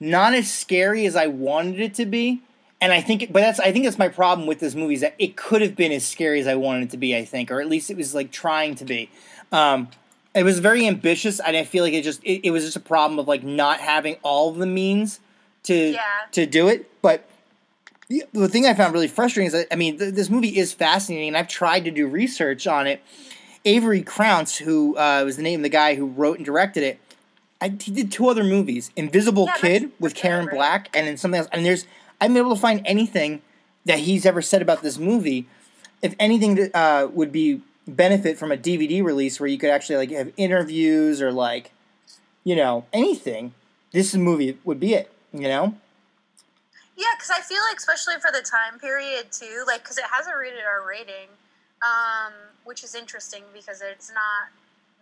not 0.00 0.34
as 0.34 0.52
scary 0.52 1.06
as 1.06 1.16
I 1.16 1.26
wanted 1.26 1.80
it 1.80 1.94
to 1.94 2.06
be. 2.06 2.40
And 2.80 2.92
I 2.92 3.00
think, 3.00 3.32
but 3.32 3.40
that's 3.40 3.58
I 3.58 3.72
think 3.72 3.84
that's 3.84 3.98
my 3.98 4.08
problem 4.08 4.46
with 4.46 4.60
this 4.60 4.74
movie 4.76 4.94
is 4.94 5.00
that 5.00 5.14
it 5.18 5.36
could 5.36 5.62
have 5.62 5.74
been 5.74 5.90
as 5.90 6.06
scary 6.06 6.38
as 6.40 6.46
I 6.46 6.54
wanted 6.54 6.84
it 6.84 6.90
to 6.90 6.96
be. 6.96 7.16
I 7.16 7.24
think, 7.24 7.50
or 7.50 7.60
at 7.60 7.68
least 7.68 7.90
it 7.90 7.96
was 7.96 8.14
like 8.14 8.30
trying 8.30 8.74
to 8.76 8.84
be. 8.84 9.10
Um, 9.50 9.88
it 10.34 10.44
was 10.44 10.60
very 10.60 10.86
ambitious, 10.86 11.40
and 11.40 11.56
I 11.56 11.64
feel 11.64 11.82
like 11.82 11.92
it 11.94 12.02
just 12.04 12.22
it, 12.22 12.46
it 12.46 12.50
was 12.52 12.64
just 12.64 12.76
a 12.76 12.80
problem 12.80 13.18
of 13.18 13.26
like 13.26 13.42
not 13.42 13.80
having 13.80 14.16
all 14.22 14.52
the 14.52 14.66
means 14.66 15.18
to 15.64 15.74
Yeah. 15.74 16.02
to 16.32 16.46
do 16.46 16.68
it. 16.68 16.88
But 17.02 17.28
the, 18.08 18.24
the 18.32 18.48
thing 18.48 18.66
I 18.66 18.74
found 18.74 18.92
really 18.92 19.08
frustrating 19.08 19.46
is 19.48 19.52
that 19.52 19.66
I 19.72 19.76
mean 19.76 19.98
th- 19.98 20.14
this 20.14 20.30
movie 20.30 20.56
is 20.58 20.72
fascinating, 20.72 21.28
and 21.28 21.36
I've 21.36 21.48
tried 21.48 21.84
to 21.84 21.90
do 21.90 22.06
research 22.06 22.66
on 22.66 22.86
it. 22.86 23.02
Avery 23.64 24.02
Crounse, 24.02 24.56
who 24.58 24.96
uh, 24.96 25.22
was 25.24 25.36
the 25.36 25.42
name 25.42 25.60
of 25.60 25.62
the 25.64 25.68
guy 25.68 25.94
who 25.94 26.06
wrote 26.06 26.36
and 26.38 26.46
directed 26.46 26.82
it, 26.84 27.00
I, 27.60 27.68
he 27.68 27.90
did 27.90 28.10
two 28.12 28.28
other 28.28 28.44
movies: 28.44 28.90
Invisible 28.96 29.46
Yeah, 29.46 29.56
Kid 29.56 29.82
that's- 29.82 30.00
with 30.00 30.12
that's 30.12 30.22
Karen 30.22 30.46
right. 30.46 30.54
Black, 30.54 30.90
and 30.96 31.06
then 31.06 31.16
something 31.16 31.38
else. 31.40 31.48
And 31.52 31.64
there's 31.66 31.86
I'm 32.20 32.36
able 32.36 32.54
to 32.54 32.60
find 32.60 32.80
anything 32.84 33.42
that 33.84 34.00
he's 34.00 34.24
ever 34.26 34.42
said 34.42 34.62
about 34.62 34.82
this 34.82 34.98
movie. 34.98 35.46
If 36.02 36.14
anything 36.20 36.70
uh, 36.74 37.08
would 37.12 37.32
be 37.32 37.60
benefit 37.86 38.38
from 38.38 38.52
a 38.52 38.56
DVD 38.56 39.02
release 39.02 39.40
where 39.40 39.48
you 39.48 39.58
could 39.58 39.70
actually 39.70 39.96
like 39.96 40.10
have 40.12 40.32
interviews 40.36 41.20
or 41.22 41.32
like, 41.32 41.72
you 42.44 42.54
know, 42.54 42.84
anything, 42.92 43.54
this 43.92 44.14
movie 44.14 44.58
would 44.64 44.78
be 44.78 44.94
it. 44.94 45.10
You 45.32 45.48
know? 45.48 45.74
Yeah, 46.98 47.14
because 47.16 47.30
I 47.30 47.40
feel 47.42 47.62
like, 47.70 47.78
especially 47.78 48.14
for 48.20 48.32
the 48.34 48.42
time 48.42 48.80
period 48.80 49.30
too, 49.30 49.62
like 49.68 49.82
because 49.82 49.98
it 49.98 50.04
has 50.10 50.26
a 50.26 50.36
rated 50.36 50.66
R 50.66 50.82
rating, 50.82 51.30
um, 51.78 52.34
which 52.64 52.82
is 52.82 52.96
interesting 52.96 53.44
because 53.54 53.80
it's 53.80 54.10
not 54.10 54.50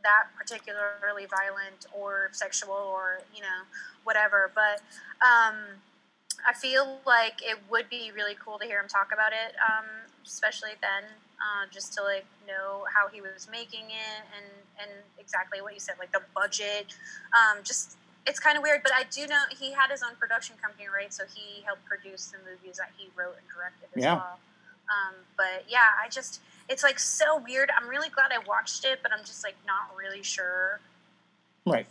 that 0.05 0.29
particularly 0.37 1.25
violent 1.25 1.89
or 1.97 2.29
sexual 2.33 2.77
or 2.93 3.23
you 3.35 3.41
know 3.41 3.65
whatever. 4.05 4.53
But 4.55 4.85
um, 5.25 5.81
I 6.47 6.53
feel 6.53 7.01
like 7.07 7.41
it 7.41 7.57
would 7.71 7.89
be 7.89 8.13
really 8.15 8.37
cool 8.45 8.59
to 8.59 8.67
hear 8.67 8.79
him 8.79 8.89
talk 8.89 9.09
about 9.11 9.33
it, 9.33 9.57
um, 9.65 9.87
especially 10.23 10.77
then, 10.83 11.09
uh, 11.41 11.65
just 11.73 11.95
to 11.95 12.03
like 12.03 12.27
know 12.47 12.85
how 12.93 13.09
he 13.09 13.23
was 13.23 13.49
making 13.51 13.89
it 13.89 14.21
and 14.37 14.45
and 14.85 14.91
exactly 15.19 15.63
what 15.63 15.73
you 15.73 15.81
said, 15.81 15.95
like 15.99 16.13
the 16.13 16.21
budget, 16.35 16.93
um, 17.33 17.65
just 17.65 17.97
it's 18.27 18.41
kind 18.41 18.57
of 18.57 18.63
weird, 18.63 18.83
but 18.83 18.93
I 18.93 19.05
do 19.11 19.27
know 19.27 19.41
he 19.59 19.73
had 19.73 19.91
his 19.91 20.03
own 20.03 20.17
production 20.19 20.57
company, 20.61 20.87
right? 20.93 21.13
So 21.13 21.25
he 21.33 21.63
helped 21.65 21.85
produce 21.85 22.27
the 22.27 22.39
movies 22.39 22.77
that 22.79 22.91
he 22.97 23.09
wrote 23.17 23.37
and 23.39 23.47
directed 23.55 23.89
as 23.97 24.03
Yeah. 24.03 24.15
well. 24.15 24.39
Um, 24.89 25.15
but 25.37 25.65
yeah, 25.69 25.91
I 26.03 26.09
just 26.09 26.41
it's 26.69 26.83
like 26.83 26.99
so 26.99 27.39
weird. 27.39 27.71
I'm 27.77 27.89
really 27.89 28.09
glad 28.09 28.33
I 28.33 28.39
watched 28.47 28.85
it, 28.85 28.99
but 29.03 29.13
I'm 29.13 29.21
just 29.21 29.45
like 29.45 29.55
not 29.67 29.95
really 29.97 30.23
sure 30.23 30.81
Right. 31.65 31.87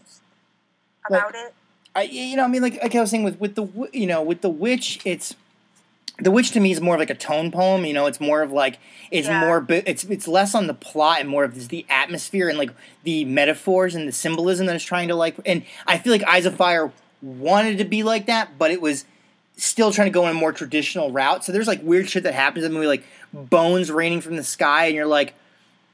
Like- 1.09 1.21
about 1.21 1.35
it. 1.35 1.53
I, 1.97 2.01
you 2.03 2.35
know, 2.35 2.43
I 2.43 2.47
mean, 2.47 2.61
like, 2.61 2.81
like 2.81 2.93
I 2.93 2.99
was 2.99 3.09
saying 3.09 3.23
with 3.23 3.39
with 3.39 3.55
the 3.55 3.89
you 3.93 4.05
know 4.05 4.21
with 4.21 4.41
the 4.41 4.49
witch, 4.49 4.99
it's 5.05 5.33
the 6.19 6.31
witch 6.31 6.51
to 6.51 6.59
me 6.59 6.71
is 6.71 6.79
more 6.79 6.95
of 6.95 6.99
like 6.99 7.09
a 7.09 7.15
tone 7.15 7.51
poem. 7.51 7.85
You 7.85 7.93
know, 7.93 8.05
it's 8.05 8.21
more 8.21 8.41
of 8.41 8.51
like 8.51 8.77
it's 9.11 9.27
Yeah. 9.27 9.39
more 9.41 9.65
it's 9.69 10.03
it's 10.05 10.27
less 10.27 10.55
on 10.55 10.67
the 10.67 10.73
plot 10.73 11.19
and 11.19 11.29
more 11.29 11.43
of 11.43 11.67
the 11.69 11.85
atmosphere 11.89 12.47
and 12.49 12.57
like 12.57 12.71
the 13.03 13.25
metaphors 13.25 13.95
and 13.95 14.07
the 14.07 14.11
symbolism 14.11 14.65
that 14.67 14.75
it's 14.75 14.85
trying 14.85 15.07
to 15.09 15.15
like. 15.15 15.35
And 15.45 15.63
I 15.85 15.97
feel 15.97 16.11
like 16.13 16.23
Eyes 16.23 16.45
of 16.45 16.55
Fire 16.55 16.91
wanted 17.21 17.77
to 17.79 17.85
be 17.85 18.03
like 18.03 18.27
that, 18.27 18.57
but 18.57 18.71
it 18.71 18.81
was 18.81 19.05
still 19.57 19.91
trying 19.91 20.07
to 20.07 20.11
go 20.11 20.23
in 20.25 20.31
a 20.31 20.33
more 20.39 20.51
traditional 20.53 21.11
route. 21.11 21.43
So 21.43 21.51
there's 21.51 21.67
like 21.67 21.81
weird 21.83 22.09
shit 22.09 22.23
that 22.23 22.33
happens 22.33 22.63
in 22.65 22.71
the 22.71 22.75
movie, 22.77 22.87
like 22.87 23.03
bones 23.33 23.91
raining 23.91 24.21
from 24.21 24.35
the 24.35 24.43
sky, 24.43 24.85
and 24.85 24.95
you're 24.95 25.05
like, 25.05 25.33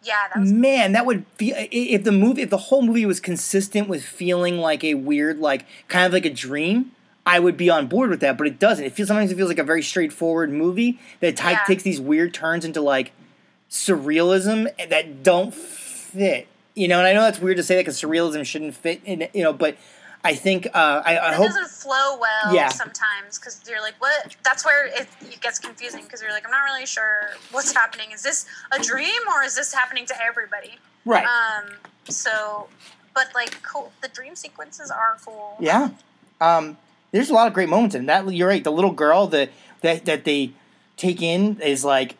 Yeah, 0.03 0.15
that 0.33 0.41
man, 0.43 0.93
that 0.93 1.05
would 1.05 1.25
feel 1.37 1.55
i- 1.55 1.67
if 1.71 2.03
the 2.03 2.11
movie, 2.11 2.41
if 2.41 2.49
the 2.49 2.57
whole 2.57 2.81
movie 2.81 3.05
was 3.05 3.19
consistent 3.19 3.87
with 3.87 4.03
feeling 4.03 4.57
like 4.57 4.83
a 4.83 4.95
weird, 4.95 5.39
like 5.39 5.65
kind 5.87 6.05
of 6.07 6.11
like 6.13 6.25
a 6.25 6.31
dream, 6.31 6.91
I 7.25 7.39
would 7.39 7.55
be 7.57 7.69
on 7.69 7.87
board 7.87 8.09
with 8.09 8.19
that. 8.21 8.37
But 8.37 8.47
it 8.47 8.59
doesn't. 8.59 8.83
It 8.83 8.93
feels 8.93 9.07
sometimes 9.07 9.31
it 9.31 9.35
feels 9.35 9.49
like 9.49 9.59
a 9.59 9.63
very 9.63 9.83
straightforward 9.83 10.51
movie 10.51 10.99
that 11.19 11.39
Yeah. 11.39 11.63
takes 11.65 11.83
these 11.83 12.01
weird 12.01 12.33
turns 12.33 12.65
into 12.65 12.81
like 12.81 13.11
surrealism 13.69 14.67
that 14.89 15.23
don't 15.23 15.53
fit. 15.53 16.47
You 16.73 16.87
know, 16.87 16.99
and 16.99 17.07
I 17.07 17.13
know 17.13 17.21
that's 17.21 17.39
weird 17.39 17.57
to 17.57 17.63
say 17.63 17.75
that 17.75 17.81
because 17.81 18.01
surrealism 18.01 18.45
shouldn't 18.45 18.75
fit 18.75 19.01
in. 19.05 19.27
You 19.33 19.43
know, 19.43 19.53
but 19.53 19.77
I 20.23 20.35
think 20.35 20.67
uh, 20.67 21.01
I, 21.05 21.17
I 21.17 21.29
it 21.31 21.35
hope 21.35 21.47
doesn't 21.47 21.69
flow 21.69 22.17
well 22.19 22.53
Yeah. 22.55 22.69
sometimes 22.69 23.37
because 23.39 23.61
you're 23.67 23.81
like, 23.81 23.95
what? 23.99 24.35
That's 24.43 24.63
where 24.63 24.85
it, 24.85 25.07
it 25.21 25.41
gets 25.41 25.59
confusing 25.59 26.03
because 26.03 26.21
you're 26.21 26.31
like, 26.31 26.45
I'm 26.45 26.51
not 26.51 26.63
really 26.63 26.85
sure 26.85 27.31
what's 27.51 27.73
happening. 27.73 28.11
Is 28.11 28.23
this 28.23 28.45
a 28.71 28.79
dream 28.81 29.21
or 29.35 29.43
is 29.43 29.55
this 29.55 29.73
happening 29.73 30.05
to 30.07 30.23
everybody? 30.23 30.77
right. 31.05 31.25
Um, 31.25 31.71
so, 32.07 32.67
but 33.13 33.29
like, 33.35 33.61
cool. 33.63 33.91
The 34.01 34.07
dream 34.09 34.35
sequences 34.35 34.91
are 34.91 35.17
cool. 35.25 35.57
Yeah. 35.59 35.89
Um, 36.39 36.77
there's 37.11 37.29
a 37.29 37.33
lot 37.33 37.47
of 37.47 37.53
great 37.53 37.69
moments 37.69 37.95
in 37.95 38.05
that. 38.07 38.31
You're 38.33 38.47
right. 38.47 38.63
The 38.63 38.71
little 38.71 38.91
girl 38.91 39.27
that 39.27 39.49
that 39.81 40.05
that 40.05 40.23
they 40.23 40.51
take 40.97 41.21
in 41.21 41.59
is 41.61 41.83
like, 41.83 42.15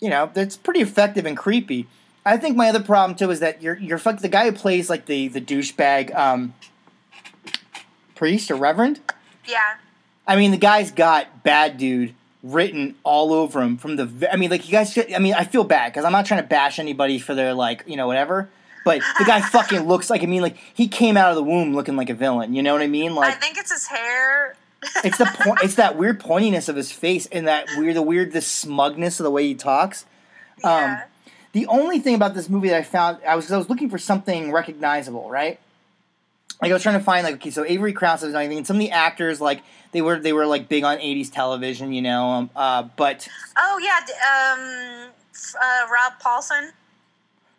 you 0.00 0.08
know, 0.08 0.30
that's 0.32 0.56
pretty 0.56 0.80
effective 0.80 1.26
and 1.26 1.36
creepy. 1.36 1.86
I 2.24 2.36
think 2.36 2.56
my 2.56 2.68
other 2.68 2.82
problem 2.82 3.16
too 3.16 3.30
is 3.30 3.40
that 3.40 3.62
you're 3.62 3.76
you're 3.78 3.98
fuck 3.98 4.20
the 4.20 4.28
guy 4.28 4.44
who 4.44 4.52
plays 4.52 4.90
like 4.90 5.06
the 5.06 5.28
the 5.28 5.40
douchebag 5.40 6.14
um, 6.14 6.54
priest 8.14 8.50
or 8.50 8.56
reverend. 8.56 9.00
Yeah. 9.46 9.76
I 10.26 10.36
mean, 10.36 10.50
the 10.50 10.58
guy's 10.58 10.90
got 10.90 11.42
bad 11.42 11.78
dude 11.78 12.14
written 12.42 12.94
all 13.02 13.32
over 13.32 13.62
him 13.62 13.78
from 13.78 13.96
the. 13.96 14.28
I 14.30 14.36
mean, 14.36 14.50
like 14.50 14.66
you 14.66 14.72
guys. 14.72 14.96
I 14.96 15.18
mean, 15.18 15.34
I 15.34 15.44
feel 15.44 15.64
bad 15.64 15.92
because 15.92 16.04
I'm 16.04 16.12
not 16.12 16.26
trying 16.26 16.42
to 16.42 16.46
bash 16.46 16.78
anybody 16.78 17.18
for 17.18 17.34
their 17.34 17.54
like 17.54 17.84
you 17.86 17.96
know 17.96 18.06
whatever. 18.06 18.50
But 18.84 19.02
the 19.18 19.24
guy 19.24 19.40
fucking 19.40 19.80
looks 19.80 20.10
like. 20.10 20.22
I 20.22 20.26
mean, 20.26 20.42
like 20.42 20.56
he 20.74 20.88
came 20.88 21.16
out 21.16 21.30
of 21.30 21.36
the 21.36 21.42
womb 21.42 21.74
looking 21.74 21.96
like 21.96 22.10
a 22.10 22.14
villain. 22.14 22.54
You 22.54 22.62
know 22.62 22.72
what 22.72 22.82
I 22.82 22.86
mean? 22.86 23.14
Like 23.14 23.36
I 23.36 23.38
think 23.38 23.58
it's 23.58 23.72
his 23.72 23.86
hair. 23.86 24.56
it's 25.04 25.18
the 25.18 25.26
point. 25.26 25.60
It's 25.62 25.74
that 25.74 25.96
weird 25.96 26.20
pointiness 26.20 26.68
of 26.68 26.76
his 26.76 26.92
face 26.92 27.26
and 27.26 27.48
that 27.48 27.66
weird, 27.76 27.96
the 27.96 28.02
weird, 28.02 28.32
the 28.32 28.40
smugness 28.40 29.18
of 29.18 29.24
the 29.24 29.30
way 29.30 29.46
he 29.46 29.54
talks. 29.54 30.04
Yeah. 30.62 31.04
The 31.52 31.66
only 31.66 31.98
thing 31.98 32.14
about 32.14 32.34
this 32.34 32.48
movie 32.48 32.68
that 32.68 32.76
I 32.76 32.82
found, 32.82 33.18
I 33.26 33.34
was, 33.34 33.50
I 33.50 33.56
was 33.56 33.68
looking 33.68 33.90
for 33.90 33.98
something 33.98 34.52
recognizable, 34.52 35.28
right? 35.30 35.58
Like 36.60 36.70
I 36.70 36.74
was 36.74 36.82
trying 36.82 36.98
to 36.98 37.04
find, 37.04 37.24
like, 37.24 37.36
okay, 37.36 37.50
so 37.50 37.64
Avery 37.64 37.92
Crounse 37.92 38.22
was 38.22 38.34
anything, 38.34 38.58
and 38.58 38.66
some 38.66 38.76
of 38.76 38.80
the 38.80 38.90
actors, 38.90 39.40
like, 39.40 39.62
they 39.92 40.02
were 40.02 40.18
they 40.18 40.32
were 40.32 40.46
like 40.46 40.68
big 40.68 40.84
on 40.84 40.98
'80s 40.98 41.32
television, 41.32 41.92
you 41.92 42.02
know. 42.02 42.28
Um, 42.28 42.50
uh, 42.54 42.82
but 42.96 43.28
oh 43.56 43.78
yeah. 43.78 45.08
Um, 45.08 45.10
uh, 45.60 45.86
Rob 45.90 46.20
Paulsen, 46.20 46.72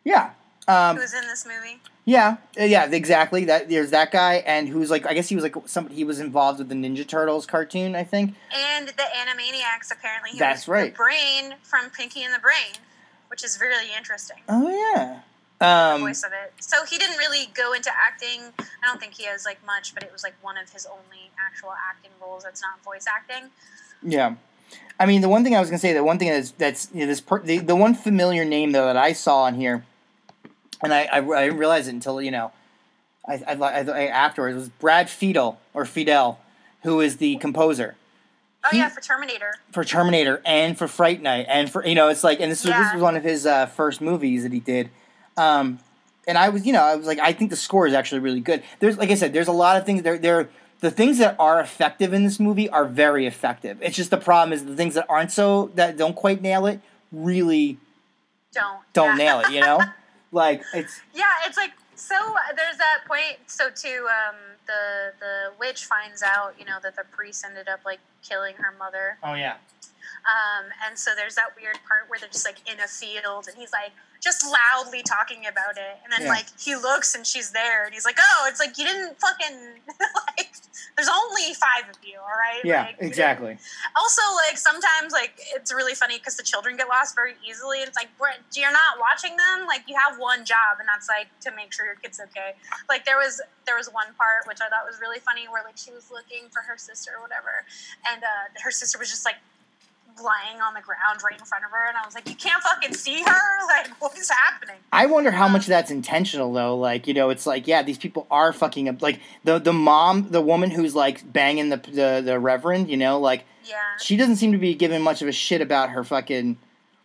yeah, 0.04 0.32
um, 0.70 0.98
who's 0.98 1.14
in 1.14 1.22
this 1.28 1.46
movie. 1.46 1.80
yeah, 2.06 2.38
uh, 2.60 2.64
yeah, 2.64 2.86
exactly. 2.90 3.46
That 3.46 3.70
there's 3.70 3.92
that 3.92 4.12
guy, 4.12 4.36
and 4.46 4.68
who's 4.70 4.90
like, 4.90 5.06
I 5.08 5.14
guess 5.14 5.28
he 5.28 5.36
was 5.36 5.44
like 5.44 5.56
somebody. 5.66 5.96
He 5.96 6.04
was 6.04 6.20
involved 6.20 6.60
with 6.60 6.70
the 6.70 6.76
Ninja 6.76 7.08
Turtles 7.08 7.46
cartoon, 7.46 7.96
I 7.96 8.04
think. 8.04 8.36
And 8.56 8.88
the 8.88 8.94
Animaniacs, 9.18 9.92
apparently. 9.92 10.32
He 10.32 10.40
That's 10.40 10.68
was 10.68 10.68
right. 10.70 10.96
Brain 10.96 11.56
from 11.64 11.90
Pinky 11.90 12.24
and 12.24 12.34
the 12.34 12.40
Brain, 12.40 12.76
which 13.30 13.44
is 13.44 13.60
really 13.60 13.88
interesting. 13.98 14.38
Oh 14.48 14.70
yeah. 14.70 15.20
the 15.60 15.66
Um, 15.68 16.02
voice 16.02 16.24
of 16.24 16.32
it. 16.32 16.54
So 16.62 16.86
he 16.86 16.98
didn't 16.98 17.18
really 17.18 17.48
go 17.54 17.74
into 17.74 17.90
acting. 17.92 18.42
I 18.60 18.88
don't 18.88 19.00
think 19.00 19.14
he 19.14 19.26
has 19.26 19.46
like 19.46 19.60
much, 19.66 19.94
but 19.94 20.04
it 20.04 20.12
was 20.14 20.24
like 20.24 20.36
one 20.42 20.58
of 20.58 20.70
his 20.72 20.86
only 20.86 21.32
actual 21.46 21.74
acting 21.90 22.12
roles 22.22 22.44
that's 22.44 22.62
not 22.62 22.82
voice 22.84 23.06
acting. 23.08 23.50
Yeah, 24.02 24.36
I 25.00 25.06
mean 25.06 25.22
the 25.22 25.28
one 25.30 25.44
thing 25.44 25.56
I 25.56 25.60
was 25.60 25.70
gonna 25.70 25.80
say, 25.80 25.92
the 25.94 26.04
one 26.04 26.18
thing 26.20 26.30
that's 26.30 26.52
that's 26.52 26.88
you 26.94 27.02
know, 27.02 27.08
this 27.08 27.20
per, 27.22 27.40
the, 27.42 27.60
the 27.60 27.76
one 27.76 27.94
familiar 27.96 28.46
name 28.46 28.72
though 28.72 28.86
that 28.86 28.96
I 28.98 29.12
saw 29.14 29.44
on 29.44 29.56
here, 29.56 29.84
and 30.84 30.94
I 30.94 31.04
I, 31.06 31.18
I 31.20 31.46
didn't 31.46 31.58
realize 31.60 31.88
it 31.88 31.92
until 31.94 32.22
you 32.22 32.32
know, 32.32 32.52
I 33.28 33.42
I, 33.48 33.54
I, 33.54 33.80
I 33.82 34.06
afterwards 34.08 34.56
was 34.56 34.70
Brad 34.70 35.08
Fiedel 35.08 35.58
or 35.74 35.86
Fidel, 35.86 36.40
who 36.84 37.00
is 37.02 37.18
the 37.18 37.36
composer 37.38 37.96
Oh 38.66 38.70
He- 38.72 38.78
yeah, 38.80 38.90
for 38.90 39.00
Terminator. 39.02 39.54
for 39.72 39.84
Terminator 39.86 40.42
and 40.46 40.78
for 40.78 40.88
Fright 40.90 41.22
Night 41.22 41.46
and 41.48 41.72
for 41.72 41.86
you 41.86 41.96
know 41.96 42.10
it's 42.10 42.24
like 42.26 42.40
and 42.42 42.52
this 42.52 42.64
was 42.66 42.74
this 42.74 42.94
was 42.94 43.02
one 43.02 43.16
of 43.16 43.24
his 43.24 43.46
uh, 43.46 43.68
first 43.68 44.02
movies 44.02 44.44
that 44.44 44.52
he 44.52 44.60
did, 44.60 44.90
um, 45.38 45.80
and 46.28 46.38
I 46.38 46.50
was, 46.50 46.66
you 46.66 46.74
know, 46.74 46.84
I 46.84 46.96
was 46.96 47.08
like, 47.08 47.20
I 47.20 47.32
think 47.32 47.50
the 47.52 47.56
score 47.56 47.88
is 47.88 47.94
actually 47.94 48.20
really 48.20 48.42
good. 48.42 48.62
There's, 48.80 48.98
like 48.98 49.10
I 49.12 49.16
said, 49.16 49.32
there's 49.34 49.48
a 49.48 49.54
lot 49.54 49.78
of 49.78 49.86
things. 49.86 50.04
There, 50.04 50.18
there, 50.18 50.50
the 50.82 50.92
things 50.92 51.18
that 51.20 51.36
are 51.40 51.60
effective 51.60 52.14
in 52.14 52.24
this 52.24 52.40
movie 52.40 52.70
are 52.70 52.86
very 52.86 53.26
effective. 53.26 53.80
It's 53.82 53.96
just 53.96 54.12
the 54.12 54.18
problem 54.18 54.54
is 54.54 54.64
the 54.66 54.76
things 54.76 54.94
that 54.96 55.06
aren't 55.10 55.32
so 55.32 55.72
that 55.76 55.96
don't 55.98 56.16
quite 56.16 56.42
nail 56.42 56.66
it 56.68 56.82
really 57.12 57.78
Don't. 58.54 58.80
don't 58.94 59.18
yeah. 59.18 59.26
nail 59.26 59.40
it. 59.40 59.52
You 59.52 59.62
know, 59.62 59.80
like 60.32 60.62
it's 60.74 61.02
Yeah, 61.14 61.26
it's 61.46 61.58
like 61.58 61.72
so. 61.96 62.16
There's 62.56 62.78
that 62.78 63.00
point. 63.08 63.38
So 63.48 63.70
too, 63.70 64.08
um, 64.08 64.36
the 64.68 65.14
the 65.20 65.52
witch 65.60 65.86
finds 65.86 66.22
out, 66.24 66.56
you 66.60 66.66
know, 66.66 66.78
that 66.84 66.96
the 66.96 67.04
priest 67.12 67.44
ended 67.46 67.68
up 67.68 67.82
like 67.86 68.00
killing 68.24 68.56
her 68.56 68.74
mother. 68.78 69.18
oh 69.24 69.34
yeah, 69.34 69.56
Um, 70.26 70.66
and 70.88 70.98
so 70.98 71.12
there's 71.16 71.36
that 71.36 71.56
weird 71.60 71.80
part 71.88 72.10
where 72.10 72.20
they're 72.20 72.30
just 72.30 72.46
like 72.46 72.60
in 72.72 72.80
a 72.80 72.88
field, 72.88 73.48
and 73.48 73.58
he's 73.58 73.72
like 73.72 73.92
just 74.22 74.44
loudly 74.46 75.02
talking 75.02 75.46
about 75.48 75.78
it, 75.78 75.98
and 76.04 76.12
then 76.12 76.24
Yeah. 76.24 76.30
like 76.30 76.48
he 76.60 76.76
looks 76.76 77.16
and 77.16 77.26
she's 77.26 77.52
there, 77.52 77.86
and 77.86 77.94
he's 77.94 78.06
like, 78.06 78.18
"Oh, 78.20 78.46
it's 78.50 78.60
like 78.60 78.78
you 78.78 78.86
didn't 78.86 79.20
fucking 79.20 79.82
like." 80.38 80.52
There's 80.96 81.10
only 81.10 81.54
five 81.56 81.90
of 81.90 81.96
you, 82.04 82.20
all 82.20 82.36
right? 82.40 82.64
yeah, 82.64 82.84
Like, 82.92 82.98
exactly. 83.00 83.58
Also, 83.96 84.22
like 84.48 84.58
sometimes, 84.58 85.12
like 85.14 85.32
it's 85.56 85.74
really 85.74 85.94
funny 85.96 86.18
because 86.18 86.36
the 86.36 86.44
children 86.44 86.76
get 86.78 86.88
lost 86.88 87.16
very 87.16 87.36
easily. 87.48 87.80
It's 87.80 87.96
like 87.98 88.10
you're 88.56 88.72
not 88.72 89.00
watching 89.00 89.36
them. 89.36 89.66
Like 89.68 89.84
you 89.88 89.96
have 89.96 90.20
one 90.20 90.44
job, 90.46 90.80
and 90.80 90.88
that's 90.88 91.08
like 91.08 91.28
to 91.42 91.52
make 91.56 91.72
sure 91.74 91.86
your 91.86 91.96
kid's 91.96 92.20
okay. 92.20 92.56
Like 92.88 93.06
there 93.06 93.18
was 93.18 93.42
there 93.66 93.76
was 93.78 93.88
one 93.92 94.14
part 94.18 94.48
which 94.48 94.60
I 94.62 94.68
thought 94.70 94.86
was 94.88 95.00
really 95.02 95.20
funny 95.20 95.48
where 95.48 95.64
like 95.64 95.78
she 95.78 95.92
was 95.92 96.12
looking 96.12 96.50
for 96.52 96.62
her 96.64 96.78
sister 96.78 97.12
or 97.18 97.22
whatever, 97.24 97.64
and 98.12 98.24
uh, 98.24 98.60
her 98.64 98.72
sister 98.72 99.00
was 99.00 99.10
just 99.10 99.26
like 99.26 99.36
lying 100.22 100.60
on 100.62 100.74
the 100.74 100.82
ground 100.82 101.20
right 101.24 101.40
in 101.40 101.46
front 101.46 101.64
of 101.66 101.72
her, 101.72 101.88
and 101.88 101.98
I 101.98 102.06
was 102.06 102.16
like, 102.16 102.28
you 102.30 102.36
can't 102.36 102.62
fucking 102.64 102.94
see 102.94 103.22
her. 103.24 103.36
Like 103.70 103.88
what 104.02 104.18
is 104.18 104.30
happening? 104.30 104.78
I 104.92 105.06
wonder 105.06 105.30
how 105.30 105.48
much 105.48 105.68
that's 105.68 105.92
intentional 105.92 106.52
though. 106.52 106.76
Like, 106.76 107.06
you 107.08 107.14
know, 107.14 107.30
it's 107.30 107.46
like, 107.46 107.68
yeah, 107.68 107.84
these 107.84 108.00
people 108.00 108.26
are 108.32 108.52
fucking 108.52 108.90
up. 108.90 109.02
Like 109.02 109.20
the 109.44 109.60
the 109.60 109.74
mom, 109.74 110.30
the 110.32 110.42
woman 110.42 110.72
who's 110.72 110.96
like 110.96 111.32
banging 111.32 111.70
the 111.70 111.78
the, 111.78 112.22
the 112.26 112.40
reverend, 112.40 112.90
you 112.90 112.98
know, 112.98 113.20
like 113.20 113.46
Yeah. 113.66 113.76
she 114.02 114.18
doesn't 114.18 114.38
seem 114.38 114.52
to 114.54 114.58
be 114.58 114.74
giving 114.74 115.02
much 115.04 115.22
of 115.22 115.28
a 115.28 115.32
shit 115.32 115.62
about 115.62 115.92
her 115.92 116.04
fucking 116.04 116.58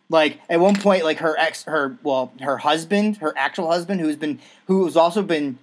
like 0.09 0.39
at 0.49 0.59
one 0.59 0.75
point 0.75 1.03
like 1.03 1.19
her 1.19 1.37
ex 1.37 1.63
her 1.65 1.97
well 2.03 2.31
her 2.41 2.57
husband 2.57 3.17
her 3.17 3.33
actual 3.37 3.69
husband 3.69 3.99
who's 4.01 4.15
been 4.15 4.39
who's 4.67 4.95
also 4.97 5.21
been 5.21 5.57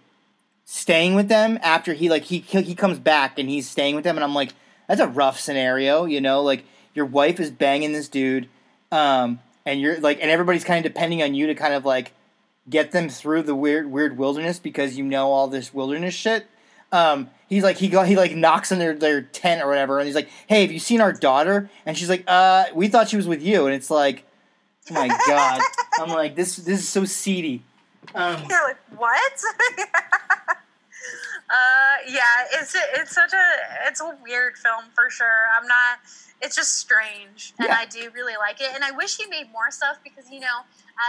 staying 0.64 1.14
with 1.14 1.28
them 1.28 1.58
after 1.62 1.92
he 1.94 2.08
like 2.08 2.22
he 2.24 2.38
he 2.38 2.74
comes 2.74 2.98
back 2.98 3.38
and 3.38 3.48
he's 3.48 3.68
staying 3.68 3.94
with 3.96 4.04
them 4.04 4.16
and 4.16 4.24
I'm 4.24 4.34
like 4.34 4.52
that's 4.88 5.00
a 5.00 5.06
rough 5.08 5.38
scenario 5.40 6.04
you 6.04 6.20
know 6.20 6.42
like 6.42 6.64
your 6.94 7.06
wife 7.06 7.40
is 7.40 7.50
banging 7.50 7.92
this 7.92 8.08
dude 8.08 8.48
um 8.90 9.40
and 9.64 9.80
you're 9.80 9.98
like 10.00 10.20
and 10.20 10.30
everybody's 10.30 10.64
kind 10.64 10.84
of 10.84 10.92
depending 10.92 11.22
on 11.22 11.34
you 11.34 11.46
to 11.46 11.54
kind 11.54 11.74
of 11.74 11.84
like 11.84 12.12
get 12.68 12.92
them 12.92 13.08
through 13.08 13.42
the 13.42 13.54
weird 13.54 13.90
weird 13.90 14.16
wilderness 14.16 14.58
because 14.58 14.96
you 14.96 15.04
know 15.04 15.30
all 15.30 15.48
this 15.48 15.74
wilderness 15.74 16.14
shit 16.14 16.46
um, 16.92 17.30
he's 17.48 17.62
like 17.62 17.78
he 17.78 17.88
go, 17.88 18.02
he 18.02 18.16
like 18.16 18.36
knocks 18.36 18.70
on 18.70 18.78
their, 18.78 18.94
their 18.94 19.22
tent 19.22 19.62
or 19.62 19.68
whatever, 19.68 19.98
and 19.98 20.06
he's 20.06 20.14
like, 20.14 20.28
"Hey, 20.46 20.60
have 20.60 20.70
you 20.70 20.78
seen 20.78 21.00
our 21.00 21.12
daughter?" 21.12 21.70
And 21.86 21.96
she's 21.96 22.10
like, 22.10 22.24
"Uh, 22.26 22.66
we 22.74 22.88
thought 22.88 23.08
she 23.08 23.16
was 23.16 23.26
with 23.26 23.42
you." 23.42 23.64
And 23.64 23.74
it's 23.74 23.90
like, 23.90 24.24
oh 24.90 24.94
my 24.94 25.08
god, 25.26 25.62
I'm 25.98 26.10
like, 26.10 26.36
this 26.36 26.56
this 26.56 26.80
is 26.80 26.88
so 26.88 27.06
seedy. 27.06 27.62
Um, 28.14 28.44
You're 28.48 28.62
like, 28.62 28.76
what? 28.96 29.32
uh, 29.78 29.84
yeah, 32.06 32.20
it's 32.52 32.76
it's 32.94 33.14
such 33.14 33.32
a 33.32 33.50
it's 33.88 34.02
a 34.02 34.14
weird 34.22 34.58
film 34.58 34.84
for 34.94 35.08
sure. 35.08 35.46
I'm 35.58 35.66
not. 35.66 35.98
It's 36.42 36.56
just 36.56 36.74
strange, 36.78 37.54
and 37.58 37.68
Yeah. 37.68 37.76
I 37.78 37.86
do 37.86 38.10
really 38.14 38.36
like 38.36 38.60
it. 38.60 38.70
And 38.74 38.82
I 38.84 38.90
wish 38.90 39.16
he 39.16 39.26
made 39.26 39.50
more 39.52 39.70
stuff 39.70 39.98
because 40.02 40.30
you 40.30 40.40
know, 40.40 40.60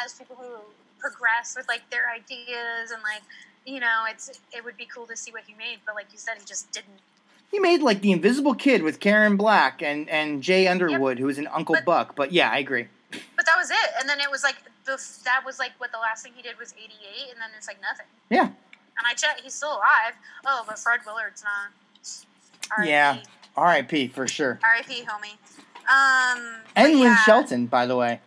as 0.03 0.13
people 0.13 0.36
who 0.36 0.57
progress 0.99 1.55
with 1.57 1.67
like 1.67 1.89
their 1.89 2.09
ideas 2.09 2.91
and 2.93 3.01
like 3.03 3.23
you 3.65 3.79
know, 3.79 4.03
it's 4.09 4.29
it 4.51 4.63
would 4.63 4.77
be 4.77 4.86
cool 4.86 5.07
to 5.07 5.15
see 5.17 5.31
what 5.31 5.43
he 5.47 5.53
made. 5.55 5.79
But 5.86 5.95
like 5.95 6.07
you 6.11 6.17
said, 6.19 6.36
he 6.38 6.45
just 6.45 6.71
didn't. 6.71 6.99
he 7.51 7.59
made 7.59 7.81
like 7.81 8.01
the 8.01 8.11
Invisible 8.11 8.53
Kid 8.55 8.84
with 8.84 8.99
Karen 8.99 9.36
Black 9.38 9.81
and 9.81 10.07
and 10.09 10.43
Jay 10.43 10.67
Underwood, 10.67 11.17
who 11.19 11.25
was 11.25 11.38
an 11.38 11.47
Uncle 11.47 11.75
But- 11.75 11.86
Buck. 11.86 12.15
But 12.15 12.31
yeah, 12.31 12.49
I 12.51 12.57
agree. 12.57 12.88
But 13.36 13.45
that 13.45 13.55
was 13.57 13.69
it. 13.69 13.89
And 13.99 14.09
then 14.09 14.19
it 14.19 14.29
was 14.31 14.43
like 14.43 14.55
the 14.86 15.01
that 15.25 15.43
was 15.45 15.59
like 15.59 15.71
what 15.79 15.91
the 15.91 15.97
last 15.99 16.23
thing 16.23 16.34
he 16.36 16.41
did 16.41 16.57
was 16.59 16.73
'88, 16.77 17.31
and 17.31 17.39
then 17.41 17.49
it's 17.57 17.67
like 17.67 17.79
nothing. 17.81 18.07
Yeah, 18.29 18.45
And 18.47 19.05
I 19.07 19.13
checked, 19.13 19.41
he's 19.41 19.53
still 19.53 19.71
alive. 19.73 20.13
Oh, 20.45 20.63
but 20.67 20.77
Fred 20.79 20.99
Willard's 21.05 21.43
not. 21.43 21.69
R.I.P. 22.77 22.89
Yeah. 22.89 23.17
R.I.P. 23.55 24.07
for 24.07 24.27
sure. 24.27 24.59
R.I.P. 24.63 25.03
Homie. 25.03 25.37
Um. 25.87 26.61
And 26.75 26.93
Lynn 26.93 27.03
yeah. 27.03 27.23
Shelton, 27.23 27.67
by 27.67 27.85
the 27.85 27.95
way. 27.95 28.19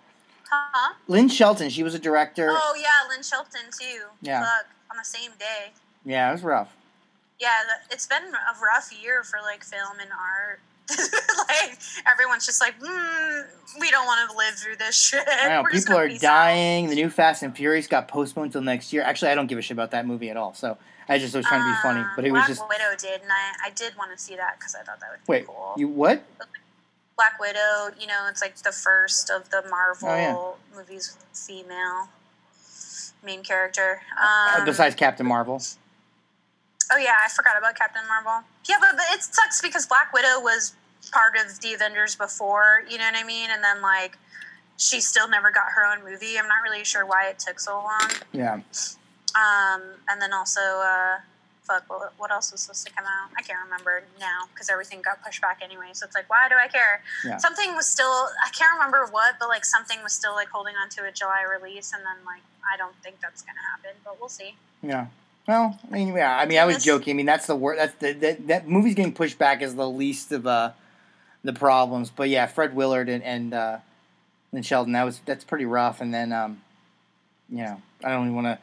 Huh? 0.49 0.95
Lynn 1.09 1.29
Shelton, 1.29 1.71
she 1.71 1.83
was 1.83 1.95
a 1.95 1.99
director. 1.99 2.49
Oh 2.51 2.77
yeah, 2.81 3.09
Lynn 3.09 3.23
Shelton 3.23 3.63
too. 3.79 4.05
Yeah. 4.23 4.41
Fuck, 4.41 4.67
on 4.91 4.97
the 4.97 5.05
same 5.05 5.33
day. 5.39 5.73
Yeah, 6.05 6.29
it 6.29 6.33
was 6.33 6.43
rough. 6.43 6.75
Yeah, 7.41 7.51
it's 7.91 8.07
been 8.07 8.23
a 8.23 8.65
rough 8.65 8.91
year 9.03 9.23
for 9.23 9.41
like 9.43 9.65
film 9.65 9.99
and 10.01 10.11
art. 10.13 10.61
like 11.49 11.79
everyone's 12.11 12.47
just 12.47 12.61
like, 12.61 12.79
mm, 12.79 13.45
we 13.81 13.91
don't 13.91 14.07
want 14.07 14.31
to 14.31 14.37
live 14.37 14.55
through 14.55 14.77
this 14.77 14.97
shit. 14.97 15.27
Know 15.27 15.65
people 15.71 15.97
are 15.97 16.09
peace 16.09 16.23
out." 16.23 16.29
dying. 16.29 16.89
The 16.89 16.95
new 16.95 17.11
Fast 17.11 17.43
and 17.43 17.55
Furious 17.55 17.89
got 17.89 18.07
postponed 18.07 18.47
until 18.47 18.63
next 18.63 18.93
year. 18.93 19.03
Actually, 19.03 19.33
I 19.33 19.35
don't 19.35 19.49
give 19.49 19.59
a 19.59 19.63
shit 19.63 19.75
about 19.75 19.91
that 19.91 20.07
movie 20.07 20.31
at 20.31 20.37
all. 20.37 20.55
So 20.55 20.79
I 21.09 21.19
just 21.19 21.35
was 21.35 21.47
trying 21.47 21.61
to 21.63 21.69
be 21.71 21.77
funny, 21.83 22.01
Uh, 22.01 22.09
but 22.17 22.25
it 22.25 22.33
was 22.33 22.41
Black 22.41 22.49
just 22.49 22.69
Widow 22.69 22.97
did, 22.99 23.23
and 23.23 23.31
I, 23.31 23.69
I 23.69 23.71
did 23.71 23.97
want 23.97 24.11
to 24.13 24.19
see 24.19 24.37
that 24.37 24.59
because 24.59 24.75
I 24.75 24.83
thought 24.83 24.99
that 25.01 25.11
would 25.11 25.21
be 25.27 25.31
wait. 25.31 25.47
cool. 25.47 25.75
You 25.77 25.89
what? 25.89 26.25
Black 27.17 27.39
Widow, 27.41 27.91
you 27.99 28.07
know, 28.07 28.27
it's 28.29 28.43
like 28.43 28.57
the 28.57 28.73
first 28.73 29.31
of 29.31 29.49
the 29.51 29.63
Marvel 29.71 30.09
Oh, 30.09 30.15
yeah. 30.73 30.77
movies 30.79 31.17
with 31.17 31.39
female 31.39 32.09
main 33.25 33.43
character. 33.43 34.03
Uh, 34.21 34.57
Um, 34.59 34.65
besides 34.65 34.95
Captain 34.95 35.27
Marvel. 35.27 35.61
Oh 36.93 36.97
yeah, 36.99 37.15
I 37.25 37.29
forgot 37.29 37.57
about 37.59 37.75
Captain 37.77 38.03
Marvel. 38.07 38.47
Yeah, 38.69 38.77
but, 38.81 38.93
but 38.97 39.07
it 39.13 39.23
sucks 39.23 39.61
because 39.63 39.87
Black 39.87 40.13
Widow 40.13 40.41
was 40.41 40.75
part 41.13 41.35
of 41.37 41.61
the 41.61 41.73
Avengers 41.75 42.15
before, 42.17 42.83
you 42.89 42.99
know 42.99 43.05
what 43.05 43.17
I 43.17 43.25
mean? 43.25 43.49
And 43.51 43.63
then 43.65 43.81
like 43.81 44.19
she 44.77 45.01
still 45.01 45.29
never 45.29 45.51
got 45.51 45.67
her 45.75 45.85
own 45.87 46.05
movie. 46.05 46.39
I'm 46.39 46.47
not 46.49 46.63
really 46.63 46.85
sure 46.85 47.07
why 47.07 47.29
it 47.29 47.39
took 47.39 47.59
so 47.59 47.75
long. 47.77 48.11
Yeah. 48.33 48.61
Um, 49.37 49.83
and 50.09 50.21
then 50.21 50.33
also, 50.33 50.61
uh, 50.61 51.17
fuck, 51.63 51.85
what, 51.89 52.15
what 52.17 52.31
else 52.31 52.53
was 52.53 52.63
supposed 52.63 52.87
to 52.87 52.93
come 52.93 53.05
out? 53.05 53.31
I 53.37 53.43
can't 53.43 53.59
remember 53.63 54.03
now 54.19 54.45
because 54.53 54.71
everything 54.71 55.03
got 55.03 55.23
pushed 55.23 55.43
back 55.43 55.61
anyway. 55.63 55.91
So 55.93 56.07
it's 56.07 56.15
like, 56.15 56.31
why 56.31 56.49
do 56.49 56.55
I 56.55 56.69
care? 56.69 57.03
Yeah. 57.25 57.37
Something 57.37 57.75
was 57.75 57.87
still, 57.87 58.07
I 58.07 58.51
can't 58.57 58.73
remember 58.75 59.07
what, 59.11 59.35
but 59.39 59.49
like 59.49 59.65
something 59.65 60.03
was 60.03 60.13
still 60.13 60.35
like 60.35 60.49
holding 60.49 60.75
on 60.77 60.89
to 60.91 61.05
a 61.05 61.13
July 61.13 61.43
release, 61.43 61.93
and 61.93 62.03
then 62.03 62.17
like 62.25 62.43
I 62.73 62.77
don't 62.77 62.95
think 63.03 63.21
that's 63.21 63.43
gonna 63.43 63.59
happen, 63.71 64.01
but 64.05 64.19
we'll 64.19 64.29
see. 64.29 64.55
Yeah. 64.83 65.07
Well, 65.47 65.79
I 65.89 65.93
mean, 65.93 66.09
yeah. 66.09 66.37
I 66.37 66.47
mean, 66.47 66.59
I 66.59 66.65
was 66.65 66.83
joking. 66.83 67.15
I 67.15 67.17
mean, 67.17 67.27
that's 67.27 67.47
the 67.47 67.55
word. 67.55 67.79
That's 67.79 67.95
the 67.95 68.13
that, 68.13 68.47
that 68.49 68.69
movie's 68.69 68.95
getting 68.95 69.13
pushed 69.13 69.39
back 69.39 69.63
is 69.63 69.75
the 69.77 69.89
least 69.89 70.33
of 70.33 70.47
uh 70.47 70.73
the 71.45 71.53
problems. 71.53 72.11
But 72.11 72.29
yeah, 72.29 72.47
Fred 72.47 72.75
Willard 72.75 73.09
and 73.09 73.23
and 73.23 73.55
uh, 73.55 73.79
and 74.53 74.67
Shelton. 74.67 74.93
That 74.93 75.05
was 75.05 75.21
that's 75.25 75.45
pretty 75.45 75.65
rough. 75.65 76.01
And 76.01 76.13
then 76.13 76.33
um, 76.33 76.63
you 77.49 77.59
know, 77.59 77.81
I 78.05 78.11
don't 78.11 78.25
even 78.25 78.35
want 78.35 78.47
to 78.47 78.59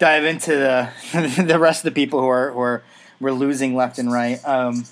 dive 0.00 0.24
into 0.24 0.56
the 0.56 0.90
the 1.46 1.58
rest 1.60 1.84
of 1.84 1.94
the 1.94 1.94
people 1.94 2.20
who 2.20 2.26
are 2.26 2.50
who 2.50 2.58
are 2.58 2.82
we're 3.20 3.30
losing 3.30 3.76
left 3.76 3.98
and 3.98 4.10
right. 4.10 4.40
Um, 4.44 4.84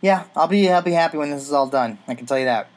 yeah, 0.00 0.24
I'll 0.34 0.48
be 0.48 0.70
I'll 0.70 0.80
be 0.80 0.92
happy 0.92 1.18
when 1.18 1.30
this 1.30 1.42
is 1.42 1.52
all 1.52 1.66
done. 1.66 1.98
I 2.08 2.14
can 2.14 2.24
tell 2.24 2.38
you 2.38 2.46
that. 2.46 2.70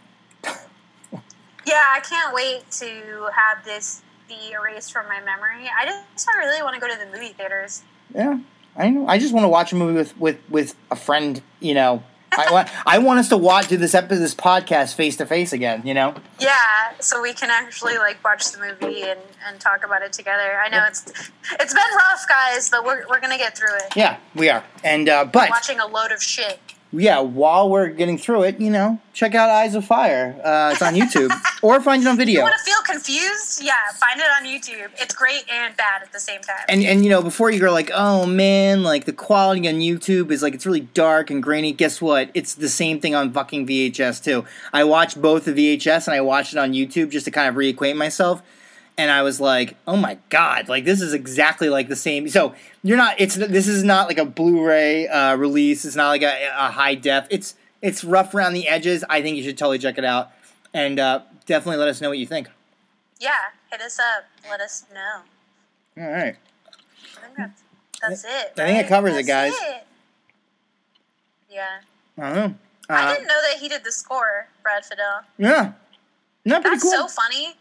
Yeah, 1.63 1.86
I 1.95 1.99
can't 1.99 2.34
wait 2.34 2.69
to 2.71 3.29
have 3.34 3.63
this 3.63 4.01
be 4.27 4.51
erased 4.51 4.91
from 4.91 5.07
my 5.07 5.19
memory. 5.21 5.69
I 5.79 5.86
just 5.86 6.27
I 6.27 6.39
really 6.39 6.63
want 6.63 6.73
to 6.73 6.82
go 6.82 6.88
to 6.88 6.97
the 6.97 7.05
movie 7.05 7.34
theaters. 7.34 7.84
Yeah, 8.15 8.39
I 8.75 8.89
know. 8.89 9.07
I 9.07 9.19
just 9.19 9.34
want 9.34 9.43
to 9.43 9.47
watch 9.47 9.71
a 9.71 9.75
movie 9.75 9.93
with 9.93 10.17
with 10.17 10.39
with 10.49 10.75
a 10.89 10.95
friend. 10.95 11.41
You 11.59 11.75
know, 11.75 12.03
I 12.32 12.51
want 12.51 12.69
I 12.86 12.97
want 12.99 13.19
us 13.19 13.29
to 13.29 13.38
watch 13.38 13.67
do 13.67 13.77
this 13.77 13.93
episode, 13.93 14.21
this 14.21 14.36
podcast 14.36 14.95
face 14.95 15.17
to 15.17 15.25
face 15.25 15.51
again. 15.53 15.82
You 15.86 15.93
know. 15.93 16.15
Yeah, 16.39 16.55
so 16.99 17.21
we 17.21 17.34
can 17.34 17.49
actually 17.49 17.97
like 17.97 18.23
watch 18.23 18.51
the 18.51 18.59
movie 18.59 19.01
and, 19.03 19.19
and 19.47 19.59
talk 19.59 19.86
about 19.86 20.01
it 20.01 20.13
together. 20.13 20.59
I 20.63 20.69
know 20.69 20.77
Yeah. 20.77 20.88
it's 20.88 21.03
it's 21.59 21.73
been 21.73 21.84
rough, 21.95 22.25
guys, 22.27 22.69
but 22.69 22.86
we're, 22.86 23.05
we're 23.09 23.19
gonna 23.19 23.38
get 23.38 23.57
through 23.57 23.75
it. 23.75 23.95
Yeah, 23.95 24.17
we 24.36 24.49
are. 24.49 24.63
And 24.84 25.09
uh, 25.09 25.25
but 25.25 25.49
Watching 25.49 25.79
a 25.79 25.88
load 25.88 26.11
of 26.11 26.21
shit. 26.23 26.59
Yeah, 26.93 27.19
while 27.19 27.69
we're 27.69 27.87
getting 27.87 28.17
through 28.17 28.43
it, 28.43 28.59
you 28.59 28.69
know, 28.69 28.99
check 29.13 29.33
out 29.33 29.49
Eyes 29.49 29.75
of 29.75 29.85
Fire. 29.85 30.35
Uh, 30.43 30.71
it's 30.73 30.81
on 30.81 30.93
YouTube 30.93 31.31
or 31.61 31.79
find 31.81 32.01
it 32.03 32.07
on 32.07 32.13
You 32.15 32.17
video. 32.17 32.41
want 32.41 32.55
to 32.57 32.63
feel 32.63 32.81
confused? 32.83 33.63
Yeah, 33.63 33.73
find 33.95 34.19
it 34.19 34.25
on 34.39 34.45
YouTube. 34.45 34.89
It's 35.01 35.13
great 35.15 35.43
and 35.49 35.75
bad 35.77 36.01
at 36.01 36.11
the 36.11 36.19
same 36.19 36.41
time. 36.41 36.65
And 36.67 36.83
and 36.83 37.03
you 37.03 37.09
know, 37.09 37.21
before 37.21 37.49
you 37.51 37.59
go 37.59 37.71
like, 37.71 37.91
oh 37.93 38.25
man, 38.25 38.83
like 38.83 39.05
the 39.05 39.13
quality 39.13 39.67
on 39.67 39.75
YouTube 39.75 40.31
is 40.31 40.41
like 40.43 40.53
it's 40.53 40.65
really 40.65 40.81
dark 40.81 41.29
and 41.29 41.41
grainy. 41.41 41.71
Guess 41.71 42.01
what? 42.01 42.29
It's 42.33 42.55
the 42.55 42.69
same 42.69 42.99
thing 42.99 43.15
on 43.15 43.31
fucking 43.31 43.67
VHS 43.67 44.23
too. 44.23 44.45
I 44.73 44.83
watched 44.83 45.21
both 45.21 45.45
the 45.45 45.53
VHS 45.53 46.07
and 46.07 46.15
I 46.15 46.21
watched 46.21 46.53
it 46.53 46.59
on 46.59 46.73
YouTube 46.73 47.09
just 47.09 47.25
to 47.25 47.31
kind 47.31 47.47
of 47.47 47.55
reacquaint 47.55 47.95
myself. 47.95 48.41
And 49.02 49.10
I 49.10 49.24
was 49.24 49.41
like, 49.41 49.78
oh 49.88 49.95
my 49.97 50.20
god, 50.30 50.70
like 50.70 50.86
this 50.86 51.02
is 51.02 51.12
exactly 51.14 51.70
like 51.70 51.88
the 51.88 51.95
same. 51.95 52.30
So 52.30 52.54
you're 52.84 52.97
not. 52.97 53.16
It's 53.20 53.34
this 53.36 53.68
is 53.68 53.84
not 53.84 54.08
like 54.08 54.20
a 54.20 54.26
Blu-ray 54.26 55.08
uh, 55.08 55.36
release. 55.38 55.86
It's 55.86 55.95
not 55.95 56.10
like 56.10 56.22
a, 56.22 56.49
a 56.56 56.70
high 56.70 56.93
def. 56.93 57.26
It's 57.32 57.56
it's 57.82 58.04
rough 58.04 58.36
around 58.36 58.54
the 58.54 58.68
edges. 58.68 59.04
I 59.10 59.24
think 59.24 59.38
you 59.38 59.43
should 59.43 59.58
totally 59.58 59.80
check 59.80 59.97
it 59.97 60.06
out 60.06 60.30
and 60.72 60.99
uh, 60.99 61.22
definitely 61.47 61.78
let 61.78 61.88
us 61.88 61.99
know 61.99 62.10
what 62.10 62.20
you 62.20 62.28
think. 62.28 62.47
yeah, 63.20 63.32
hit 63.72 63.82
us 63.82 63.97
up. 63.99 64.26
Let 64.47 64.62
us 64.62 64.86
know. 64.93 66.04
All 66.04 66.12
right. 66.12 66.36
That's, 67.38 67.64
that's 68.02 68.24
it. 68.26 68.54
I 68.58 68.66
think 68.68 68.78
it 68.78 68.82
right? 68.82 68.88
covers 68.88 69.16
it, 69.18 69.24
guys. 69.26 69.54
it. 69.54 69.84
Yeah. 71.49 71.80
I 72.20 72.22
don't 72.22 72.36
know. 72.36 72.56
I 72.89 73.06
Uh, 73.06 73.14
didn't 73.16 73.28
know 73.28 73.39
that 73.49 73.60
he 73.60 73.68
did 73.68 73.84
the 73.84 73.91
score, 73.91 74.47
Brad 74.64 74.86
Fidel. 74.86 75.22
yeah. 75.38 75.74
Not 76.45 76.62
pretty 76.62 76.76
That's 76.78 76.84
cool. 76.84 76.91
so 76.91 77.08
funny. 77.08 77.56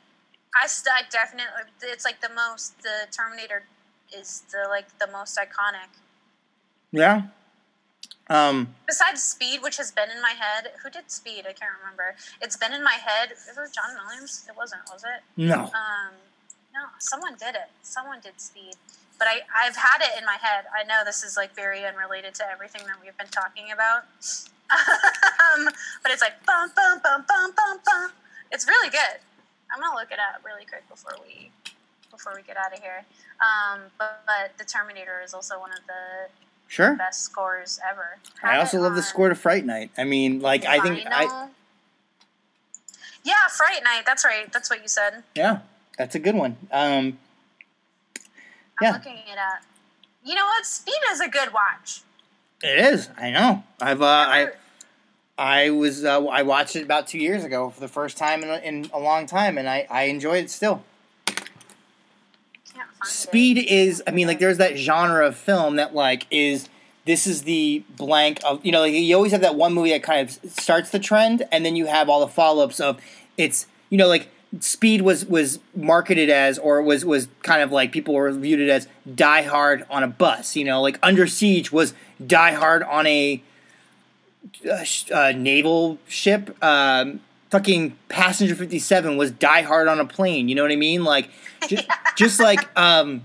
I, 0.55 0.66
st- 0.66 1.11
definitely, 1.11 1.70
it's 1.82 2.05
like 2.05 2.20
the 2.20 2.30
most, 2.34 2.82
the 2.82 3.07
Terminator 3.11 3.62
is 4.16 4.42
the 4.51 4.68
like 4.68 4.98
the 4.98 5.07
most 5.07 5.38
iconic. 5.38 5.90
yeah. 6.92 7.22
Um. 8.28 8.74
Besides 8.86 9.22
Speed, 9.22 9.61
which 9.61 9.76
has 9.76 9.90
been 9.90 10.09
in 10.09 10.22
my 10.22 10.34
head. 10.38 10.70
Who 10.84 10.90
did 10.90 11.11
Speed? 11.11 11.46
I 11.48 11.53
can't 11.53 11.74
remember. 11.82 12.14
It's 12.40 12.57
been 12.57 12.72
in 12.72 12.84
my 12.84 12.94
head. 12.94 13.32
Is 13.32 13.48
it 13.48 13.74
John 13.74 13.90
Williams? 14.07 14.46
It 14.48 14.57
wasn't, 14.57 14.82
was 14.92 15.03
it? 15.03 15.22
No. 15.36 15.64
Um, 15.64 16.14
no, 16.72 16.86
someone 16.98 17.34
did 17.34 17.57
it. 17.57 17.70
Someone 17.82 18.20
did 18.22 18.40
Speed. 18.40 18.74
But 19.18 19.26
I, 19.26 19.42
I've 19.53 19.74
had 19.74 20.01
it 20.01 20.16
in 20.16 20.24
my 20.24 20.38
head. 20.40 20.64
I 20.70 20.84
know 20.86 21.03
this 21.05 21.24
is 21.24 21.36
like 21.36 21.55
very 21.57 21.84
unrelated 21.84 22.34
to 22.36 22.48
everything 22.48 22.82
that 22.86 22.96
we've 23.03 23.16
been 23.18 23.28
talking 23.28 23.72
about. 23.72 24.07
um, 24.70 25.68
but 26.03 26.12
it's 26.12 26.22
like 26.22 26.38
bum 26.46 26.70
bum 26.76 27.01
bum 27.03 27.24
bum 27.26 27.53
bum 27.57 27.80
bum. 27.84 28.11
It's 28.53 28.66
really 28.66 28.90
good. 28.90 29.18
I'm 29.72 29.80
gonna 29.80 29.94
look 29.96 30.10
it 30.10 30.18
up 30.18 30.42
really 30.44 30.64
quick 30.64 30.88
before 30.88 31.12
we 31.26 31.50
before 32.10 32.32
we 32.34 32.42
get 32.42 32.56
out 32.56 32.72
of 32.72 32.80
here. 32.82 33.04
Um, 33.40 33.82
but, 33.98 34.22
but 34.26 34.50
the 34.58 34.64
Terminator 34.64 35.20
is 35.24 35.32
also 35.32 35.58
one 35.60 35.70
of 35.70 35.78
the 35.86 36.28
Sure. 36.68 36.94
best 36.94 37.22
scores 37.22 37.80
ever. 37.88 38.18
I 38.44 38.58
also 38.58 38.78
love 38.80 38.94
the 38.94 39.02
score 39.02 39.28
to 39.28 39.34
Fright 39.34 39.64
Night. 39.64 39.90
I 39.98 40.04
mean, 40.04 40.40
like 40.40 40.64
I 40.64 40.80
think 40.80 41.04
I. 41.06 41.48
Yeah, 43.24 43.34
Fright 43.50 43.82
Night. 43.82 44.02
That's 44.06 44.24
right. 44.24 44.52
That's 44.52 44.70
what 44.70 44.80
you 44.82 44.88
said. 44.88 45.22
yeah, 45.34 45.60
that's 45.98 46.14
a 46.14 46.18
good 46.18 46.34
one. 46.36 46.56
Um. 46.70 47.18
I'm 48.78 48.86
Yeah. 48.86 48.92
looking 48.92 49.16
it 49.16 49.38
up. 49.38 49.62
You 50.24 50.34
know 50.34 50.44
what? 50.44 50.64
Speed 50.64 50.94
is 51.12 51.20
a 51.20 51.28
good 51.28 51.52
watch. 51.52 52.02
It 52.62 52.78
is. 52.78 53.08
I 53.18 53.30
know. 53.30 53.64
I've 53.80 54.00
uh, 54.02 54.06
I 54.06 54.50
I 55.41 55.70
was 55.70 56.05
uh, 56.05 56.22
I 56.26 56.43
watched 56.43 56.76
it 56.76 56.82
about 56.82 57.07
two 57.07 57.18
years 57.18 57.45
ago 57.45 57.70
for 57.70 57.80
the 57.80 57.88
first 57.88 58.18
time 58.18 58.43
in 58.43 58.51
a, 58.51 58.59
in 58.59 58.91
a 58.93 59.01
long 59.01 59.24
time, 59.24 59.57
and 59.57 59.66
I 59.66 59.86
I 59.91 60.03
enjoy 60.03 60.36
it 60.36 60.51
still. 60.51 60.84
Speed 63.05 63.57
it. 63.57 63.66
is. 63.68 64.03
I 64.07 64.11
mean, 64.11 64.26
like 64.26 64.38
there's 64.38 64.59
that 64.59 64.76
genre 64.76 65.26
of 65.26 65.36
film 65.36 65.76
that 65.76 65.95
like 65.95 66.26
is. 66.30 66.68
This 67.07 67.26
is 67.26 67.45
the 67.45 67.82
blank 67.97 68.41
of 68.45 68.64
you 68.64 68.70
know 68.70 68.80
like 68.80 68.93
you 68.93 69.16
always 69.16 69.32
have 69.32 69.41
that 69.41 69.55
one 69.55 69.72
movie 69.72 69.88
that 69.91 70.03
kind 70.03 70.28
of 70.28 70.53
starts 70.53 70.91
the 70.91 70.99
trend, 70.99 71.49
and 71.51 71.64
then 71.64 71.74
you 71.74 71.86
have 71.86 72.11
all 72.11 72.20
the 72.20 72.28
follow 72.28 72.62
ups 72.62 72.78
of 72.78 73.01
it's 73.38 73.66
you 73.88 73.97
know 73.97 74.09
like 74.09 74.28
Speed 74.61 75.01
was 75.01 75.24
was 75.24 75.59
marketed 75.74 76.28
as 76.28 76.59
or 76.59 76.82
was 76.82 77.07
was 77.07 77.28
kind 77.43 77.62
of 77.62 77.72
like 77.72 77.93
people 77.93 78.12
were 78.12 78.30
viewed 78.30 78.61
it 78.61 78.68
as 78.68 78.86
Die 79.12 79.43
Hard 79.43 79.86
on 79.88 80.03
a 80.03 80.09
bus. 80.09 80.55
You 80.55 80.66
know, 80.66 80.82
like 80.82 80.99
Under 81.03 81.26
Siege 81.26 81.72
was 81.72 81.95
Die 82.24 82.53
Hard 82.53 82.82
on 82.82 83.07
a 83.07 83.43
uh, 84.70 84.82
sh- 84.84 85.11
uh, 85.11 85.32
naval 85.32 85.99
ship. 86.09 86.57
Um, 86.62 87.20
fucking 87.51 87.97
Passenger 88.09 88.55
Fifty 88.55 88.78
Seven 88.78 89.16
was 89.16 89.30
Die 89.30 89.62
Hard 89.62 89.88
on 89.88 90.01
a 90.01 90.05
plane. 90.05 90.49
You 90.49 90.55
know 90.55 90.62
what 90.62 90.72
I 90.72 90.76
mean? 90.76 91.05
Like, 91.05 91.30
ju- 91.66 91.78
just 92.16 92.41
like 92.41 92.68
um, 92.78 93.22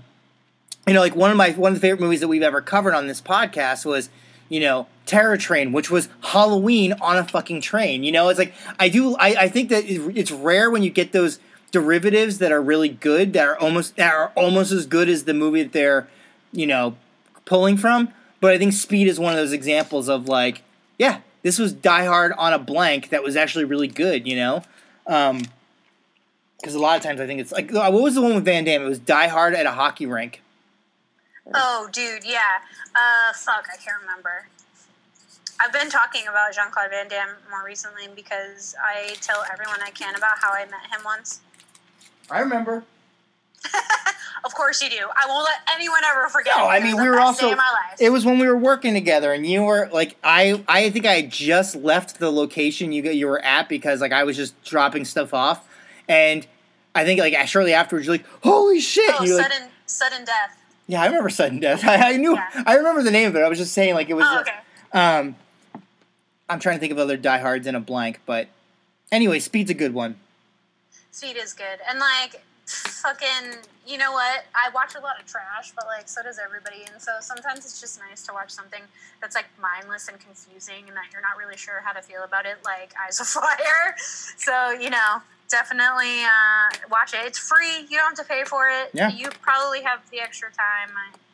you 0.86 0.94
know, 0.94 1.00
like 1.00 1.16
one 1.16 1.30
of 1.30 1.36
my 1.36 1.50
one 1.50 1.72
of 1.72 1.76
the 1.76 1.80
favorite 1.80 2.00
movies 2.00 2.20
that 2.20 2.28
we've 2.28 2.42
ever 2.42 2.60
covered 2.60 2.94
on 2.94 3.06
this 3.06 3.20
podcast 3.20 3.84
was, 3.84 4.08
you 4.48 4.60
know, 4.60 4.86
Terror 5.04 5.36
Train, 5.36 5.72
which 5.72 5.90
was 5.90 6.08
Halloween 6.20 6.92
on 6.94 7.16
a 7.16 7.24
fucking 7.24 7.60
train. 7.60 8.04
You 8.04 8.12
know, 8.12 8.28
it's 8.28 8.38
like 8.38 8.54
I 8.78 8.88
do. 8.88 9.16
I, 9.16 9.44
I 9.44 9.48
think 9.48 9.70
that 9.70 9.84
it's 9.86 10.30
rare 10.30 10.70
when 10.70 10.82
you 10.82 10.90
get 10.90 11.12
those 11.12 11.38
derivatives 11.72 12.38
that 12.38 12.52
are 12.52 12.62
really 12.62 12.88
good 12.88 13.32
that 13.32 13.46
are 13.46 13.58
almost 13.58 13.96
that 13.96 14.14
are 14.14 14.32
almost 14.34 14.72
as 14.72 14.86
good 14.86 15.08
as 15.08 15.24
the 15.24 15.34
movie 15.34 15.62
that 15.62 15.72
they're, 15.72 16.08
you 16.52 16.66
know, 16.66 16.96
pulling 17.44 17.76
from. 17.76 18.08
But 18.40 18.52
I 18.52 18.58
think 18.58 18.72
Speed 18.72 19.08
is 19.08 19.18
one 19.18 19.32
of 19.32 19.38
those 19.38 19.52
examples 19.52 20.08
of 20.08 20.28
like, 20.28 20.62
yeah, 20.98 21.20
this 21.42 21.58
was 21.58 21.72
Die 21.72 22.04
Hard 22.04 22.32
on 22.32 22.52
a 22.52 22.58
blank 22.58 23.10
that 23.10 23.22
was 23.22 23.36
actually 23.36 23.64
really 23.64 23.88
good. 23.88 24.26
You 24.26 24.36
know. 24.36 24.62
Um, 25.06 25.42
because 26.58 26.74
a 26.74 26.78
lot 26.80 26.96
of 26.96 27.02
times 27.02 27.20
I 27.20 27.26
think 27.26 27.40
it's 27.40 27.52
like 27.52 27.70
what 27.70 27.92
was 27.92 28.14
the 28.14 28.22
one 28.22 28.34
with 28.34 28.44
Van 28.44 28.64
Damme? 28.64 28.82
It 28.82 28.88
was 28.88 28.98
Die 28.98 29.28
Hard 29.28 29.54
at 29.54 29.66
a 29.66 29.72
hockey 29.72 30.06
rink. 30.06 30.42
Oh, 31.54 31.88
dude, 31.92 32.24
yeah. 32.24 32.58
Uh, 32.94 33.32
fuck, 33.32 33.66
I 33.72 33.76
can't 33.76 34.00
remember. 34.00 34.48
I've 35.60 35.72
been 35.72 35.88
talking 35.88 36.22
about 36.28 36.54
Jean 36.54 36.70
Claude 36.70 36.90
Van 36.90 37.08
Damme 37.08 37.36
more 37.50 37.64
recently 37.64 38.08
because 38.14 38.74
I 38.82 39.14
tell 39.20 39.44
everyone 39.50 39.78
I 39.82 39.90
can 39.90 40.14
about 40.14 40.38
how 40.42 40.52
I 40.52 40.64
met 40.64 40.90
him 40.90 41.00
once. 41.04 41.40
I 42.30 42.40
remember. 42.40 42.84
Of 44.46 44.54
course 44.54 44.80
you 44.80 44.88
do. 44.88 44.96
I 44.96 45.26
won't 45.26 45.44
let 45.44 45.58
anyone 45.74 45.98
ever 46.08 46.28
forget. 46.28 46.54
No. 46.56 46.68
I 46.68 46.78
mean 46.78 46.96
we 46.96 47.08
were 47.08 47.18
also. 47.18 47.46
day 47.46 47.52
of 47.52 47.58
my 47.58 47.64
life. 47.64 48.00
It 48.00 48.10
was 48.10 48.24
when 48.24 48.38
we 48.38 48.46
were 48.46 48.56
working 48.56 48.94
together, 48.94 49.32
and 49.32 49.44
you 49.44 49.64
were 49.64 49.88
like, 49.92 50.14
I, 50.22 50.62
I 50.68 50.90
think 50.90 51.04
I 51.04 51.22
just 51.22 51.74
left 51.74 52.20
the 52.20 52.30
location 52.30 52.92
you 52.92 53.02
you 53.10 53.26
were 53.26 53.40
at 53.40 53.68
because 53.68 54.00
like 54.00 54.12
I 54.12 54.22
was 54.22 54.36
just 54.36 54.62
dropping 54.62 55.04
stuff 55.04 55.34
off, 55.34 55.68
and 56.08 56.46
I 56.94 57.04
think 57.04 57.18
like 57.18 57.34
shortly 57.48 57.74
afterwards 57.74 58.06
you're 58.06 58.14
like, 58.14 58.26
holy 58.44 58.78
shit! 58.78 59.12
oh, 59.18 59.24
you're 59.24 59.36
like, 59.36 59.50
sudden, 59.50 59.68
sudden 59.86 60.24
death. 60.24 60.56
yeah, 60.86 61.02
I 61.02 61.06
remember 61.06 61.28
sudden 61.28 61.58
death. 61.58 61.84
I, 61.84 62.12
I 62.12 62.16
knew. 62.16 62.34
Yeah. 62.34 62.62
I 62.64 62.76
remember 62.76 63.02
the 63.02 63.10
name 63.10 63.28
of 63.28 63.34
it. 63.34 63.40
I 63.40 63.48
was 63.48 63.58
just 63.58 63.72
saying 63.72 63.94
like 63.94 64.08
it 64.10 64.14
was. 64.14 64.26
Oh, 64.28 64.40
okay. 64.42 64.52
Um, 64.92 65.34
I'm 66.48 66.60
trying 66.60 66.76
to 66.76 66.80
think 66.80 66.92
of 66.92 66.98
other 66.98 67.16
diehards 67.16 67.66
in 67.66 67.74
a 67.74 67.80
blank, 67.80 68.20
but 68.26 68.46
anyway, 69.10 69.40
Speed's 69.40 69.70
a 69.70 69.74
good 69.74 69.92
one. 69.92 70.20
Speed 71.10 71.36
is 71.36 71.52
good. 71.52 71.80
And 71.88 71.98
like 71.98 72.44
fucking 73.06 73.62
you 73.86 73.98
know 73.98 74.10
what? 74.10 74.44
I 74.52 74.68
watch 74.74 74.96
a 74.96 75.00
lot 75.00 75.20
of 75.20 75.26
trash, 75.26 75.70
but 75.76 75.86
like 75.86 76.08
so 76.08 76.22
does 76.22 76.40
everybody. 76.42 76.82
And 76.92 77.00
so 77.00 77.12
sometimes 77.20 77.60
it's 77.60 77.80
just 77.80 78.00
nice 78.00 78.22
to 78.26 78.32
watch 78.32 78.50
something 78.50 78.82
that's 79.20 79.36
like 79.36 79.46
mindless 79.62 80.08
and 80.08 80.18
confusing 80.18 80.88
and 80.88 80.96
that 80.96 81.04
you're 81.12 81.22
not 81.22 81.38
really 81.38 81.56
sure 81.56 81.80
how 81.84 81.92
to 81.92 82.02
feel 82.02 82.24
about 82.24 82.46
it, 82.46 82.56
like 82.64 82.92
Eyes 83.06 83.20
of 83.20 83.28
Fire. 83.28 83.94
So, 83.96 84.70
you 84.70 84.90
know, 84.90 85.22
definitely 85.48 86.24
uh, 86.24 86.88
watch 86.90 87.14
it. 87.14 87.20
It's 87.24 87.38
free. 87.38 87.86
You 87.88 87.98
don't 87.98 88.18
have 88.18 88.18
to 88.18 88.24
pay 88.24 88.42
for 88.42 88.68
it. 88.68 88.90
Yeah. 88.92 89.08
You 89.08 89.28
probably 89.40 89.82
have 89.82 90.00
the 90.10 90.18
extra 90.18 90.48
time 90.50 90.90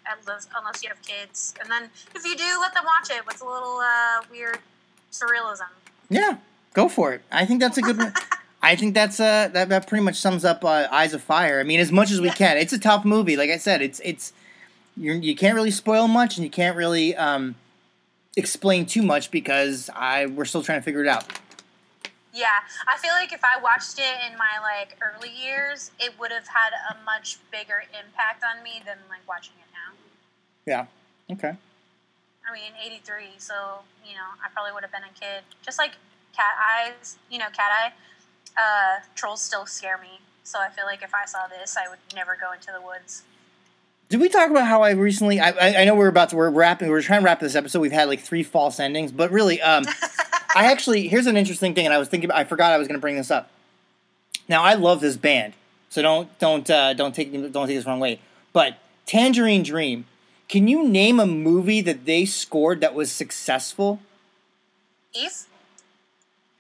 unless, 0.06 0.46
unless 0.54 0.82
you 0.82 0.90
have 0.90 1.00
kids. 1.00 1.54
And 1.58 1.70
then 1.70 1.88
if 2.14 2.26
you 2.26 2.36
do, 2.36 2.58
let 2.60 2.74
them 2.74 2.84
watch 2.84 3.10
it 3.10 3.26
with 3.26 3.40
a 3.40 3.46
little 3.46 3.78
uh, 3.78 4.22
weird 4.30 4.58
surrealism. 5.10 5.72
Yeah, 6.10 6.36
go 6.74 6.90
for 6.90 7.14
it. 7.14 7.22
I 7.32 7.46
think 7.46 7.60
that's 7.60 7.78
a 7.78 7.82
good 7.82 7.96
one. 7.96 8.12
I 8.62 8.76
think 8.76 8.94
that's 8.94 9.18
uh 9.18 9.48
that, 9.52 9.68
that 9.70 9.86
pretty 9.86 10.04
much 10.04 10.16
sums 10.16 10.44
up 10.44 10.64
uh, 10.64 10.86
Eyes 10.90 11.14
of 11.14 11.22
Fire. 11.22 11.58
I 11.58 11.64
mean, 11.64 11.80
as 11.80 11.90
much 11.90 12.10
as 12.10 12.20
we 12.20 12.30
can. 12.30 12.56
It's 12.56 12.72
a 12.72 12.78
tough 12.78 13.04
movie. 13.04 13.36
Like 13.36 13.50
I 13.50 13.56
said, 13.56 13.82
it's 13.82 14.00
it's 14.04 14.32
you're, 14.96 15.16
you 15.16 15.34
can't 15.34 15.54
really 15.54 15.70
spoil 15.70 16.06
much, 16.06 16.36
and 16.36 16.44
you 16.44 16.50
can't 16.50 16.76
really 16.76 17.16
um, 17.16 17.54
explain 18.36 18.86
too 18.86 19.02
much 19.02 19.30
because 19.30 19.90
I 19.94 20.26
we're 20.26 20.44
still 20.44 20.62
trying 20.62 20.78
to 20.78 20.82
figure 20.82 21.02
it 21.02 21.08
out. 21.08 21.24
Yeah, 22.34 22.64
I 22.88 22.96
feel 22.96 23.12
like 23.12 23.32
if 23.32 23.42
I 23.44 23.60
watched 23.60 23.98
it 23.98 24.16
in 24.30 24.38
my 24.38 24.58
like 24.62 24.96
early 25.02 25.30
years, 25.30 25.90
it 25.98 26.18
would 26.18 26.30
have 26.30 26.46
had 26.46 26.72
a 26.90 27.04
much 27.04 27.38
bigger 27.50 27.82
impact 27.92 28.42
on 28.42 28.62
me 28.62 28.82
than 28.86 28.96
like 29.10 29.26
watching 29.28 29.54
it 29.60 29.68
now. 29.72 29.96
Yeah. 30.64 30.86
Okay. 31.34 31.56
I 32.48 32.52
mean, 32.52 32.72
'83, 32.82 33.38
so 33.38 33.80
you 34.06 34.14
know, 34.14 34.28
I 34.44 34.48
probably 34.52 34.72
would 34.72 34.82
have 34.82 34.92
been 34.92 35.04
a 35.04 35.20
kid. 35.20 35.42
Just 35.62 35.78
like 35.78 35.92
Cat 36.34 36.54
Eyes, 36.58 37.18
you 37.30 37.38
know, 37.38 37.48
Cat 37.52 37.70
Eye. 37.70 37.92
Uh, 38.57 39.00
trolls 39.14 39.42
still 39.42 39.66
scare 39.66 39.98
me, 39.98 40.20
so 40.44 40.59
I 40.61 40.68
feel 40.68 40.84
like 40.84 41.03
if 41.03 41.14
I 41.14 41.24
saw 41.24 41.46
this, 41.46 41.76
I 41.76 41.88
would 41.88 41.98
never 42.14 42.36
go 42.40 42.53
into 42.53 42.70
the 42.72 42.80
woods. 42.80 43.22
Did 44.09 44.20
we 44.20 44.28
talk 44.28 44.50
about 44.50 44.66
how 44.66 44.82
I 44.82 44.90
recently? 44.90 45.40
I, 45.40 45.50
I, 45.50 45.80
I 45.80 45.84
know 45.86 45.94
we're 45.94 46.09
about 46.09 46.28
to 46.30 46.36
we're 46.36 46.50
wrapping. 46.50 46.90
We're 46.90 47.00
trying 47.00 47.20
to 47.20 47.24
wrap 47.24 47.40
this 47.40 47.55
episode. 47.55 47.80
We've 47.80 47.92
had 47.92 48.09
like 48.09 48.20
three 48.20 48.42
false 48.42 48.78
endings, 48.78 49.11
but 49.11 49.30
really, 49.30 49.61
um, 49.62 49.86
I 50.55 50.70
actually 50.70 51.09
here's 51.09 51.26
an 51.26 51.38
interesting 51.38 51.74
thing, 51.74 51.86
and 51.86 51.94
I 51.94 51.98
was 51.98 52.09
thinking. 52.09 52.30
I 52.30 52.44
forgot 52.44 52.72
I 52.72 52.78
was 52.78 52.88
going 52.88 52.98
to 52.98 53.00
bring 53.00 53.16
this 53.16 53.30
up. 53.30 53.50
Now 54.48 54.62
I 54.62 54.74
love 54.74 55.00
this 55.00 55.16
band, 55.16 55.55
so 55.88 56.03
don't 56.03 56.38
don't 56.38 56.68
uh, 56.68 56.92
don't 56.92 57.14
take 57.14 57.32
don't 57.32 57.66
take 57.66 57.76
this 57.76 57.86
wrong 57.86 58.00
way. 58.00 58.20
But 58.53 58.76
Tangerine 59.07 59.62
Dream, 59.62 60.05
can 60.46 60.68
you 60.68 60.86
name 60.86 61.18
a 61.18 61.24
movie 61.24 61.80
that 61.80 62.05
they 62.05 62.26
scored 62.26 62.82
that 62.82 62.94
was 62.94 63.11
successful? 63.11 64.00
Thief. 65.14 65.46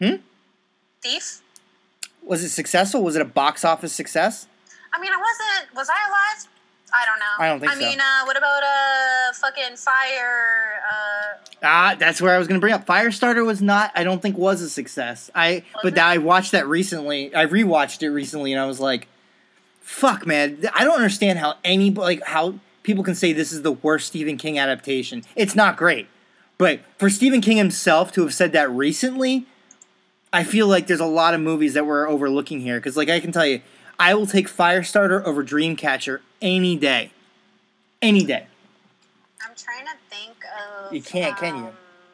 Hmm? 0.00 0.16
Thief. 1.02 1.42
Was 2.24 2.42
it 2.44 2.50
successful? 2.50 3.02
Was 3.02 3.16
it 3.16 3.22
a 3.22 3.26
box 3.26 3.64
office 3.64 3.92
success? 3.92 4.46
I 4.92 5.00
mean, 5.00 5.10
I 5.12 5.16
wasn't. 5.16 5.74
Was 5.76 5.88
I 5.88 6.08
alive? 6.08 6.48
I 6.94 7.06
don't 7.06 7.18
know. 7.18 7.44
I 7.44 7.48
don't 7.48 7.60
think 7.60 7.72
I 7.72 7.74
so. 7.76 7.80
mean, 7.80 8.00
uh, 8.00 8.24
what 8.24 8.36
about 8.36 8.62
uh, 8.62 9.32
fucking 9.34 9.76
fire? 9.76 10.74
Uh, 10.86 11.38
Ah, 11.62 11.96
that's 11.98 12.20
where 12.20 12.34
I 12.34 12.38
was 12.38 12.48
going 12.48 12.60
to 12.60 12.60
bring 12.60 12.74
up. 12.74 12.86
Firestarter 12.86 13.46
was 13.46 13.62
not. 13.62 13.92
I 13.94 14.04
don't 14.04 14.20
think 14.20 14.36
was 14.36 14.60
a 14.60 14.68
success. 14.68 15.30
I 15.34 15.62
but 15.76 15.84
Wasn't? 15.84 15.98
I 16.00 16.18
watched 16.18 16.52
that 16.52 16.66
recently. 16.66 17.34
I 17.34 17.46
rewatched 17.46 18.02
it 18.02 18.10
recently, 18.10 18.52
and 18.52 18.60
I 18.60 18.66
was 18.66 18.78
like, 18.80 19.08
"Fuck, 19.80 20.26
man! 20.26 20.58
I 20.74 20.84
don't 20.84 20.96
understand 20.96 21.38
how 21.38 21.54
any 21.64 21.90
like 21.90 22.22
how 22.24 22.56
people 22.82 23.04
can 23.04 23.14
say 23.14 23.32
this 23.32 23.52
is 23.52 23.62
the 23.62 23.72
worst 23.72 24.08
Stephen 24.08 24.36
King 24.36 24.58
adaptation. 24.58 25.22
It's 25.36 25.54
not 25.54 25.76
great, 25.78 26.08
but 26.58 26.80
for 26.98 27.08
Stephen 27.08 27.40
King 27.40 27.56
himself 27.56 28.12
to 28.12 28.22
have 28.22 28.34
said 28.34 28.52
that 28.52 28.68
recently, 28.70 29.46
I 30.32 30.44
feel 30.44 30.66
like 30.66 30.86
there's 30.86 31.00
a 31.00 31.04
lot 31.06 31.34
of 31.34 31.40
movies 31.40 31.74
that 31.74 31.84
we're 31.86 32.08
overlooking 32.08 32.60
here. 32.60 32.78
Because 32.78 32.96
like 32.96 33.08
I 33.10 33.20
can 33.20 33.32
tell 33.32 33.46
you, 33.46 33.60
I 33.98 34.14
will 34.14 34.26
take 34.26 34.48
Firestarter 34.48 35.22
over 35.24 35.44
Dreamcatcher 35.44 36.20
any 36.40 36.76
day, 36.76 37.10
any 38.00 38.24
day. 38.24 38.46
I'm 39.44 39.54
trying 39.56 39.84
to 39.86 39.92
think 40.08 40.36
of. 40.86 40.92
You 40.92 41.02
can't, 41.02 41.36
can 41.36 41.56
you? 41.56 41.64
um, 41.64 41.72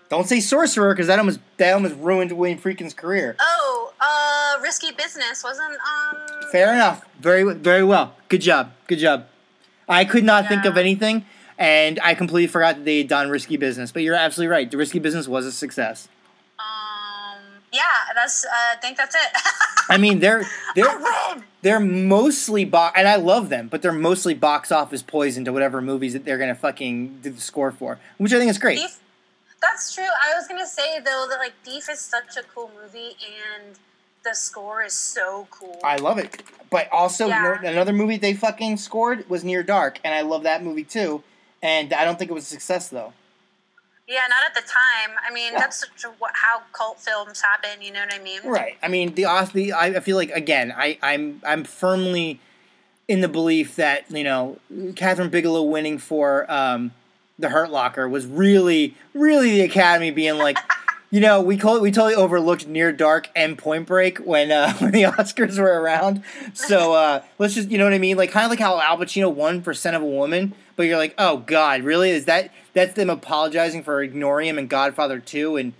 Don't 0.08 0.26
say 0.26 0.40
sorcerer 0.40 0.94
because 0.94 1.06
that 1.06 1.18
almost 1.18 1.40
that 1.58 1.72
almost 1.74 1.94
ruined 1.96 2.32
William 2.32 2.58
Friedkin's 2.58 2.94
career. 2.94 3.36
Oh, 3.38 3.92
uh, 4.00 4.60
risky 4.62 4.90
business 4.92 5.44
wasn't 5.44 5.72
um. 5.72 6.16
Fair 6.50 6.72
enough. 6.72 7.04
Very 7.20 7.54
very 7.54 7.84
well. 7.84 8.14
Good 8.28 8.40
job. 8.40 8.72
Good 8.86 8.98
job. 8.98 9.26
I 9.88 10.04
could 10.04 10.24
not 10.24 10.48
think 10.48 10.64
of 10.66 10.76
anything, 10.76 11.24
and 11.56 11.98
I 12.02 12.14
completely 12.14 12.46
forgot 12.48 12.76
that 12.76 12.84
they 12.84 12.98
had 12.98 13.08
done 13.08 13.30
Risky 13.30 13.56
Business. 13.56 13.90
But 13.92 14.02
you're 14.02 14.14
absolutely 14.14 14.50
right. 14.50 14.70
The 14.70 14.76
Risky 14.76 14.98
Business 14.98 15.26
was 15.28 15.46
a 15.46 15.52
success. 15.52 16.08
Yeah, 17.72 17.80
that's. 18.14 18.44
Uh, 18.44 18.48
I 18.50 18.76
think 18.80 18.96
that's 18.96 19.14
it. 19.14 19.30
I 19.88 19.98
mean, 19.98 20.20
they're 20.20 20.44
they're 20.74 20.98
they're 21.62 21.80
mostly 21.80 22.64
box, 22.64 22.94
and 22.98 23.06
I 23.08 23.16
love 23.16 23.48
them, 23.48 23.68
but 23.68 23.82
they're 23.82 23.92
mostly 23.92 24.34
box 24.34 24.72
office 24.72 25.02
poison 25.02 25.44
to 25.44 25.52
whatever 25.52 25.80
movies 25.82 26.12
that 26.14 26.24
they're 26.24 26.38
gonna 26.38 26.54
fucking 26.54 27.20
do 27.22 27.30
the 27.30 27.40
score 27.40 27.70
for, 27.72 27.98
which 28.16 28.32
I 28.32 28.38
think 28.38 28.50
is 28.50 28.58
great. 28.58 28.78
Thief. 28.78 28.98
That's 29.60 29.94
true. 29.94 30.04
I 30.04 30.34
was 30.36 30.46
gonna 30.46 30.66
say 30.66 31.00
though 31.00 31.26
that 31.28 31.38
like 31.38 31.52
Thief 31.64 31.88
is 31.90 32.00
such 32.00 32.36
a 32.38 32.42
cool 32.54 32.70
movie 32.80 33.16
and 33.56 33.76
the 34.24 34.34
score 34.34 34.82
is 34.82 34.92
so 34.94 35.46
cool. 35.50 35.78
I 35.84 35.96
love 35.96 36.18
it. 36.18 36.42
But 36.70 36.88
also, 36.92 37.28
Yeah. 37.28 37.60
another 37.62 37.92
movie 37.92 38.16
they 38.18 38.34
fucking 38.34 38.76
scored 38.76 39.28
was 39.28 39.42
Near 39.44 39.62
Dark, 39.62 39.98
and 40.04 40.14
I 40.14 40.20
love 40.20 40.42
that 40.44 40.62
movie 40.62 40.84
too. 40.84 41.22
And 41.62 41.92
I 41.92 42.04
don't 42.04 42.18
think 42.18 42.30
it 42.30 42.34
was 42.34 42.44
a 42.44 42.48
success 42.48 42.88
though. 42.88 43.12
Yeah, 44.08 44.20
not 44.28 44.38
at 44.46 44.54
the 44.54 44.62
time. 44.68 45.16
I 45.28 45.32
mean, 45.32 45.52
Yeah. 45.52 45.60
that's 45.60 45.80
such 45.80 46.04
a, 46.04 46.08
what, 46.18 46.32
how 46.34 46.62
cult 46.72 46.98
films 46.98 47.42
happen. 47.42 47.82
You 47.82 47.92
know 47.92 48.00
what 48.00 48.14
I 48.14 48.18
mean? 48.18 48.40
Right. 48.42 48.76
I 48.82 48.88
mean, 48.88 49.14
the 49.14 49.26
the 49.52 49.72
I 49.72 49.86
I 49.96 50.00
feel 50.00 50.16
like 50.16 50.30
again, 50.30 50.72
I 50.76 50.98
I'm 51.02 51.42
I'm 51.46 51.64
firmly 51.64 52.40
in 53.06 53.20
the 53.20 53.28
belief 53.28 53.76
that 53.76 54.10
you 54.10 54.24
know 54.24 54.58
Kathryn 54.72 55.30
Bigelow 55.30 55.62
winning 55.62 55.98
for 55.98 56.50
um, 56.50 56.92
the 57.38 57.50
Hurt 57.50 57.70
Locker 57.70 58.08
was 58.08 58.26
really 58.26 58.94
really 59.12 59.50
the 59.52 59.60
Academy 59.62 60.10
being 60.10 60.38
like. 60.38 60.58
You 61.10 61.20
know, 61.22 61.40
we 61.40 61.56
call 61.56 61.80
we 61.80 61.90
totally 61.90 62.14
overlooked 62.14 62.66
Near 62.66 62.92
Dark 62.92 63.30
and 63.34 63.56
Point 63.56 63.86
Break 63.86 64.18
when 64.18 64.52
uh, 64.52 64.74
when 64.78 64.90
the 64.90 65.04
Oscars 65.04 65.58
were 65.58 65.80
around. 65.80 66.22
So 66.52 66.92
uh, 66.92 67.22
let's 67.38 67.54
just 67.54 67.70
you 67.70 67.78
know 67.78 67.84
what 67.84 67.94
I 67.94 67.98
mean, 67.98 68.18
like 68.18 68.30
kind 68.30 68.44
of 68.44 68.50
like 68.50 68.58
how 68.60 68.78
Al 68.78 68.98
Pacino 68.98 69.32
won 69.32 69.62
for 69.62 69.72
Scent 69.72 69.96
of 69.96 70.02
a 70.02 70.04
Woman, 70.04 70.52
but 70.78 70.84
you're 70.86 70.96
like, 70.96 71.14
oh 71.18 71.38
God, 71.38 71.82
really? 71.82 72.08
Is 72.10 72.24
that 72.24 72.50
that's 72.72 72.94
them 72.94 73.10
apologizing 73.10 73.82
for 73.82 74.00
ignoring 74.00 74.48
him 74.48 74.58
in 74.58 74.68
Godfather 74.68 75.18
Two 75.20 75.56
and 75.56 75.74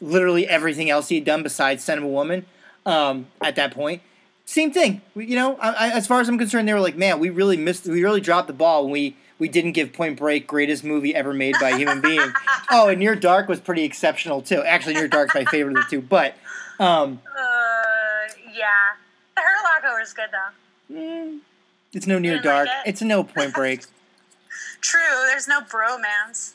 literally 0.00 0.48
everything 0.48 0.88
else 0.88 1.08
he 1.08 1.16
had 1.16 1.24
done 1.24 1.42
besides 1.42 1.84
Scent 1.84 1.98
of 1.98 2.04
a 2.04 2.08
Woman 2.08 2.46
um, 2.86 3.26
at 3.42 3.56
that 3.56 3.74
point. 3.74 4.00
Same 4.46 4.70
thing, 4.72 5.00
We- 5.14 5.26
you 5.26 5.34
know. 5.36 5.56
I, 5.56 5.70
I, 5.72 5.90
as 5.90 6.06
far 6.06 6.20
as 6.20 6.28
I'm 6.28 6.38
concerned, 6.38 6.66
they 6.68 6.72
were 6.74 6.80
like, 6.80 6.96
"Man, 6.96 7.18
we 7.20 7.28
really 7.30 7.56
missed. 7.56 7.86
We 7.86 8.02
really 8.02 8.20
dropped 8.20 8.46
the 8.46 8.52
ball 8.54 8.84
when 8.84 8.92
we 8.92 9.16
we 9.38 9.48
didn't 9.48 9.72
give 9.72 9.92
Point 9.92 10.18
Break 10.18 10.46
greatest 10.46 10.84
movie 10.84 11.14
ever 11.14 11.32
made 11.34 11.56
by 11.60 11.70
a 11.70 11.76
human 11.76 12.00
being." 12.10 12.32
oh, 12.70 12.88
and 12.88 12.98
Near 12.98 13.14
Dark 13.16 13.48
was 13.48 13.60
pretty 13.60 13.82
exceptional 13.84 14.42
too. 14.42 14.62
Actually, 14.62 14.94
Near 14.94 15.08
Dark's 15.08 15.34
my 15.34 15.44
favorite 15.44 15.76
of 15.76 15.84
the 15.84 15.90
two, 15.90 16.00
but 16.02 16.34
um, 16.80 17.20
Uh, 17.36 18.32
yeah. 18.52 18.66
The 19.36 19.42
Hurt 19.42 19.84
Locker 19.84 19.98
was 20.00 20.12
good 20.12 20.28
though. 20.32 20.94
mm, 20.96 21.38
it's 21.92 22.06
no 22.06 22.18
Near 22.18 22.34
didn't 22.38 22.46
like 22.46 22.66
Dark. 22.66 22.68
it? 22.86 22.90
It's 22.90 23.02
no 23.02 23.22
Point 23.24 23.54
Break. 23.54 23.82
True, 24.80 25.26
there's 25.26 25.48
no 25.48 25.60
bromance. 25.60 26.54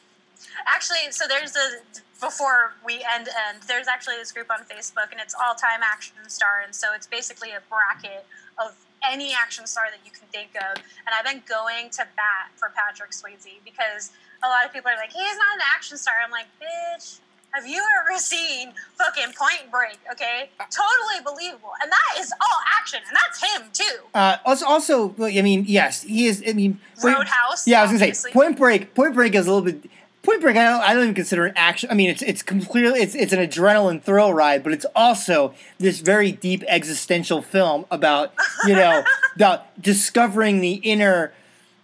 Actually, 0.68 1.12
so 1.12 1.26
there's 1.28 1.56
a 1.56 1.82
before 2.20 2.74
we 2.86 3.06
end 3.14 3.28
end. 3.28 3.64
There's 3.68 3.88
actually 3.88 4.16
this 4.16 4.32
group 4.32 4.50
on 4.50 4.60
Facebook, 4.66 5.12
and 5.12 5.20
it's 5.20 5.36
all 5.36 5.54
time 5.54 5.82
action 5.84 6.16
star, 6.28 6.62
and 6.64 6.74
so 6.74 6.88
it's 6.96 7.08
basically 7.08 7.52
a 7.52 7.62
bracket 7.70 8.26
of 8.58 8.76
any 9.04 9.34
action 9.34 9.68
star 9.68 9.86
that 9.92 10.00
you 10.06 10.12
can 10.12 10.28
think 10.32 10.50
of. 10.56 10.82
And 11.06 11.14
I've 11.14 11.26
been 11.26 11.44
going 11.48 11.90
to 11.92 12.08
bat 12.16 12.50
for 12.56 12.72
Patrick 12.74 13.12
Swayze 13.12 13.62
because 13.64 14.12
a 14.44 14.48
lot 14.48 14.66
of 14.66 14.74
people 14.74 14.90
are 14.90 14.98
like, 14.98 15.12
he's 15.12 15.38
not 15.38 15.56
an 15.56 15.64
action 15.76 15.98
star. 15.98 16.16
I'm 16.24 16.32
like, 16.32 16.48
bitch. 16.60 17.20
Have 17.54 17.66
you 17.66 17.82
ever 18.02 18.20
seen 18.20 18.74
fucking 18.98 19.34
Point 19.34 19.72
Break? 19.72 19.98
Okay, 20.12 20.50
totally 20.60 21.24
believable, 21.24 21.70
and 21.82 21.90
that 21.90 22.20
is 22.22 22.34
all 22.42 22.60
action, 22.80 23.00
and 23.08 23.16
that's 23.16 23.42
him 23.42 23.70
too. 23.72 24.04
Uh, 24.14 24.38
also, 24.46 24.66
also, 24.66 25.16
I 25.22 25.42
mean, 25.42 25.64
yes, 25.68 26.02
he 26.02 26.26
is. 26.28 26.44
I 26.46 26.52
mean, 26.52 26.80
Point- 27.00 27.16
Roadhouse. 27.18 27.66
Yeah, 27.66 27.80
I 27.80 27.84
was 27.84 27.92
gonna 27.92 28.04
obviously. 28.04 28.32
say 28.32 28.34
Point 28.34 28.58
Break. 28.58 28.94
Point 28.94 29.14
Break 29.14 29.36
is 29.36 29.48
a 29.48 29.54
little 29.54 29.64
bit. 29.72 29.90
Point 30.22 30.42
Break, 30.42 30.58
I 30.58 30.64
don't, 30.66 30.82
I 30.82 30.94
don't 30.96 31.04
even 31.04 31.16
consider 31.16 31.46
an 31.46 31.54
action. 31.56 31.90
I 31.90 31.94
mean, 31.94 32.10
it's 32.10 32.22
it's 32.24 32.42
completely 32.44 33.00
it's 33.00 33.16
it's 33.16 33.32
an 33.32 33.40
adrenaline 33.40 34.02
thrill 34.02 34.34
ride, 34.34 34.62
but 34.64 34.74
it's 34.74 34.86
also 34.96 35.54
this 35.78 36.00
very 36.02 36.32
deep 36.34 36.62
existential 36.68 37.42
film 37.42 37.86
about 37.90 38.34
you 38.68 38.74
know 38.76 39.04
about 39.36 39.80
discovering 39.82 40.60
the 40.60 40.74
inner, 40.74 41.32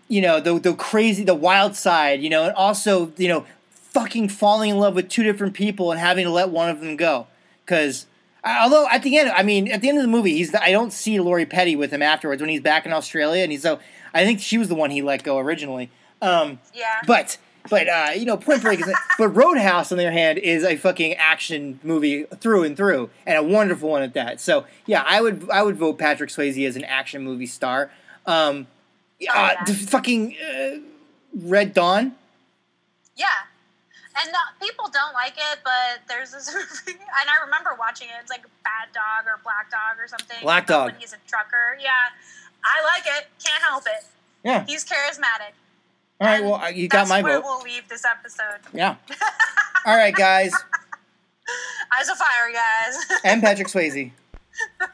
you 0.09 0.19
know, 0.21 0.41
the 0.41 0.59
the 0.59 0.73
crazy, 0.73 1.23
the 1.23 1.35
wild 1.35 1.75
side, 1.77 2.21
you 2.21 2.29
know, 2.29 2.43
and 2.45 2.53
also 2.55 3.13
you 3.15 3.27
know, 3.29 3.45
fucking 3.91 4.29
falling 4.29 4.71
in 4.71 4.77
love 4.77 4.95
with 4.95 5.07
two 5.09 5.23
different 5.23 5.53
people 5.53 5.91
and 5.91 5.99
having 5.99 6.25
to 6.25 6.31
let 6.31 6.49
one 6.49 6.69
of 6.69 6.79
them 6.79 6.95
go, 6.97 7.27
because. 7.65 8.07
Although 8.43 8.87
at 8.89 9.03
the 9.03 9.19
end, 9.19 9.29
I 9.29 9.43
mean, 9.43 9.67
at 9.71 9.81
the 9.81 9.89
end 9.89 9.99
of 9.99 10.01
the 10.03 10.07
movie, 10.07 10.31
he's 10.35 10.55
I 10.55 10.71
don't 10.71 10.91
see 10.91 11.19
Lori 11.19 11.45
Petty 11.45 11.75
with 11.75 11.91
him 11.93 12.01
afterwards 12.01 12.41
when 12.41 12.49
he's 12.49 12.59
back 12.59 12.87
in 12.87 12.91
Australia, 12.91 13.43
and 13.43 13.51
he's 13.51 13.61
so 13.61 13.79
I 14.15 14.25
think 14.25 14.39
she 14.39 14.57
was 14.57 14.67
the 14.67 14.73
one 14.73 14.89
he 14.89 15.03
let 15.03 15.21
go 15.23 15.37
originally. 15.37 15.91
Um, 16.23 16.57
Yeah. 16.73 16.85
but 17.05 17.37
but 17.69 17.87
uh, 17.87 18.07
you 18.15 18.25
know, 18.25 18.37
Point 18.37 18.63
Break 18.63 18.79
is. 18.79 18.91
but 19.19 19.27
Roadhouse, 19.27 19.91
on 19.91 19.99
the 19.99 20.05
other 20.07 20.11
hand, 20.11 20.39
is 20.39 20.63
a 20.63 20.75
fucking 20.75 21.13
action 21.17 21.79
movie 21.83 22.23
through 22.39 22.63
and 22.63 22.75
through, 22.75 23.11
and 23.27 23.37
a 23.37 23.43
wonderful 23.43 23.89
one 23.89 24.01
at 24.01 24.15
that. 24.15 24.41
So 24.41 24.65
yeah, 24.87 25.03
I 25.07 25.21
would 25.21 25.47
I 25.51 25.61
would 25.61 25.77
vote 25.77 25.99
Patrick 25.99 26.31
Swayze 26.31 26.67
as 26.67 26.75
an 26.75 26.83
action 26.85 27.23
movie 27.23 27.45
star. 27.45 27.91
Um, 28.25 28.61
uh, 28.61 28.65
yeah. 29.19 29.63
the 29.65 29.75
fucking 29.75 30.35
uh, 30.43 30.77
Red 31.35 31.75
Dawn. 31.75 32.15
Yeah. 33.15 33.25
And 34.19 34.29
uh, 34.29 34.37
people 34.59 34.89
don't 34.91 35.13
like 35.13 35.33
it, 35.37 35.59
but 35.63 36.01
there's 36.07 36.31
this 36.31 36.53
movie, 36.53 36.99
and 36.99 37.29
I 37.29 37.43
remember 37.45 37.71
watching 37.79 38.07
it. 38.09 38.13
It's 38.21 38.29
like 38.29 38.43
Bad 38.63 38.91
Dog 38.93 39.25
or 39.25 39.39
Black 39.43 39.71
Dog 39.71 40.03
or 40.03 40.07
something. 40.07 40.37
Black 40.41 40.67
Dog. 40.67 40.91
When 40.91 40.99
he's 40.99 41.13
a 41.13 41.17
trucker. 41.27 41.77
Yeah. 41.79 41.89
I 42.65 42.83
like 42.83 43.05
it. 43.05 43.27
Can't 43.43 43.63
help 43.63 43.83
it. 43.87 44.05
Yeah. 44.43 44.65
He's 44.67 44.83
charismatic. 44.85 45.53
All 46.19 46.27
right. 46.27 46.35
And 46.41 46.45
Well, 46.45 46.55
uh, 46.61 46.67
you 46.69 46.87
got 46.87 47.07
That's 47.07 47.09
my 47.09 47.21
where 47.21 47.39
vote. 47.41 47.45
we'll 47.45 47.61
leave 47.63 47.87
this 47.89 48.03
episode. 48.05 48.59
Yeah. 48.73 48.95
All 49.85 49.95
right, 49.95 50.13
guys. 50.13 50.53
Eyes 51.97 52.09
of 52.09 52.17
fire, 52.17 52.51
guys. 52.53 53.19
And 53.23 53.41
Patrick 53.41 53.67
Swayze. 53.67 54.11
All 54.81 54.87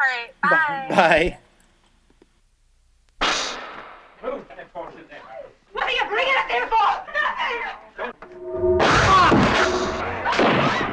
right. 0.00 0.32
Bye. 0.42 0.86
Bye. 0.90 1.38
What 5.76 5.84
are 5.84 5.90
you 5.90 6.04
bringing 6.08 6.32
it 6.34 6.48
there 6.48 6.66
for? 6.68 6.88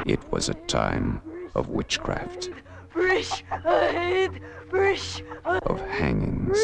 It 0.06 0.20
was 0.30 0.50
a 0.50 0.56
time 0.68 1.22
of 1.56 1.70
witchcraft, 1.70 2.50
ahead, 2.94 4.42
brish 4.70 5.24
of 5.46 5.80
hangings, 5.88 6.58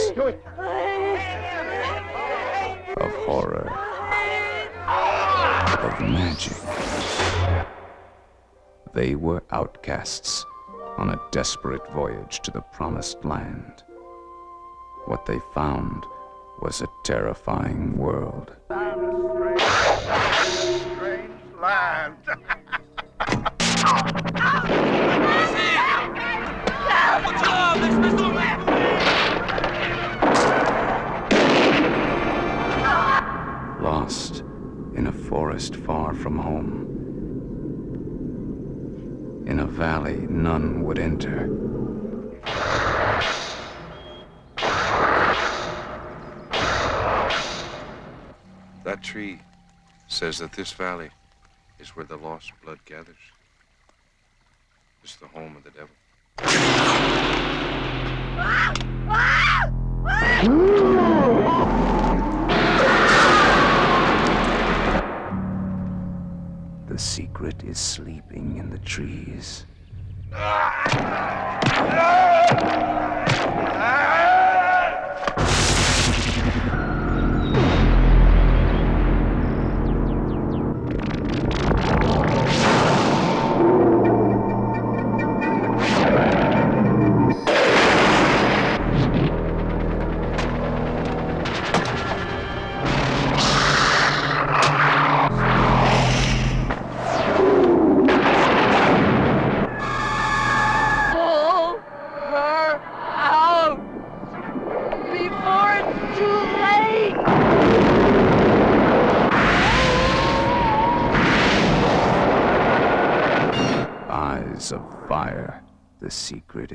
of 2.97 3.11
horror, 3.25 3.71
of 5.79 6.01
magic. 6.01 6.57
They 8.93 9.15
were 9.15 9.43
outcasts 9.51 10.45
on 10.97 11.11
a 11.11 11.21
desperate 11.31 11.89
voyage 11.93 12.41
to 12.41 12.51
the 12.51 12.59
promised 12.73 13.23
land. 13.23 13.83
What 15.05 15.25
they 15.25 15.39
found 15.53 16.03
was 16.61 16.81
a 16.81 16.87
terrifying 17.03 17.97
world. 17.97 18.55
Lost 33.81 34.43
in 34.95 35.07
a 35.07 35.13
forest 35.13 35.77
far 35.77 36.13
from 36.13 36.37
home. 36.37 36.85
In 39.47 39.59
a 39.59 39.65
valley 39.65 40.27
none 40.29 40.83
would 40.83 40.99
enter. 40.99 41.47
That 48.99 49.05
tree 49.05 49.39
says 50.09 50.39
that 50.39 50.51
this 50.51 50.73
valley 50.73 51.09
is 51.79 51.95
where 51.95 52.03
the 52.03 52.17
lost 52.17 52.51
blood 52.61 52.79
gathers. 52.83 53.15
It's 55.01 55.15
the 55.15 55.27
home 55.27 55.55
of 55.55 55.63
the 55.63 55.69
devil. 55.69 55.95
The 66.89 66.99
secret 66.99 67.63
is 67.63 67.79
sleeping 67.79 68.57
in 68.57 68.69
the 68.69 68.79
trees. 68.79 69.65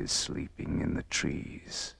is 0.04 0.12
sleeping 0.12 0.82
in 0.82 0.94
the 0.94 1.02
trees. 1.04 1.94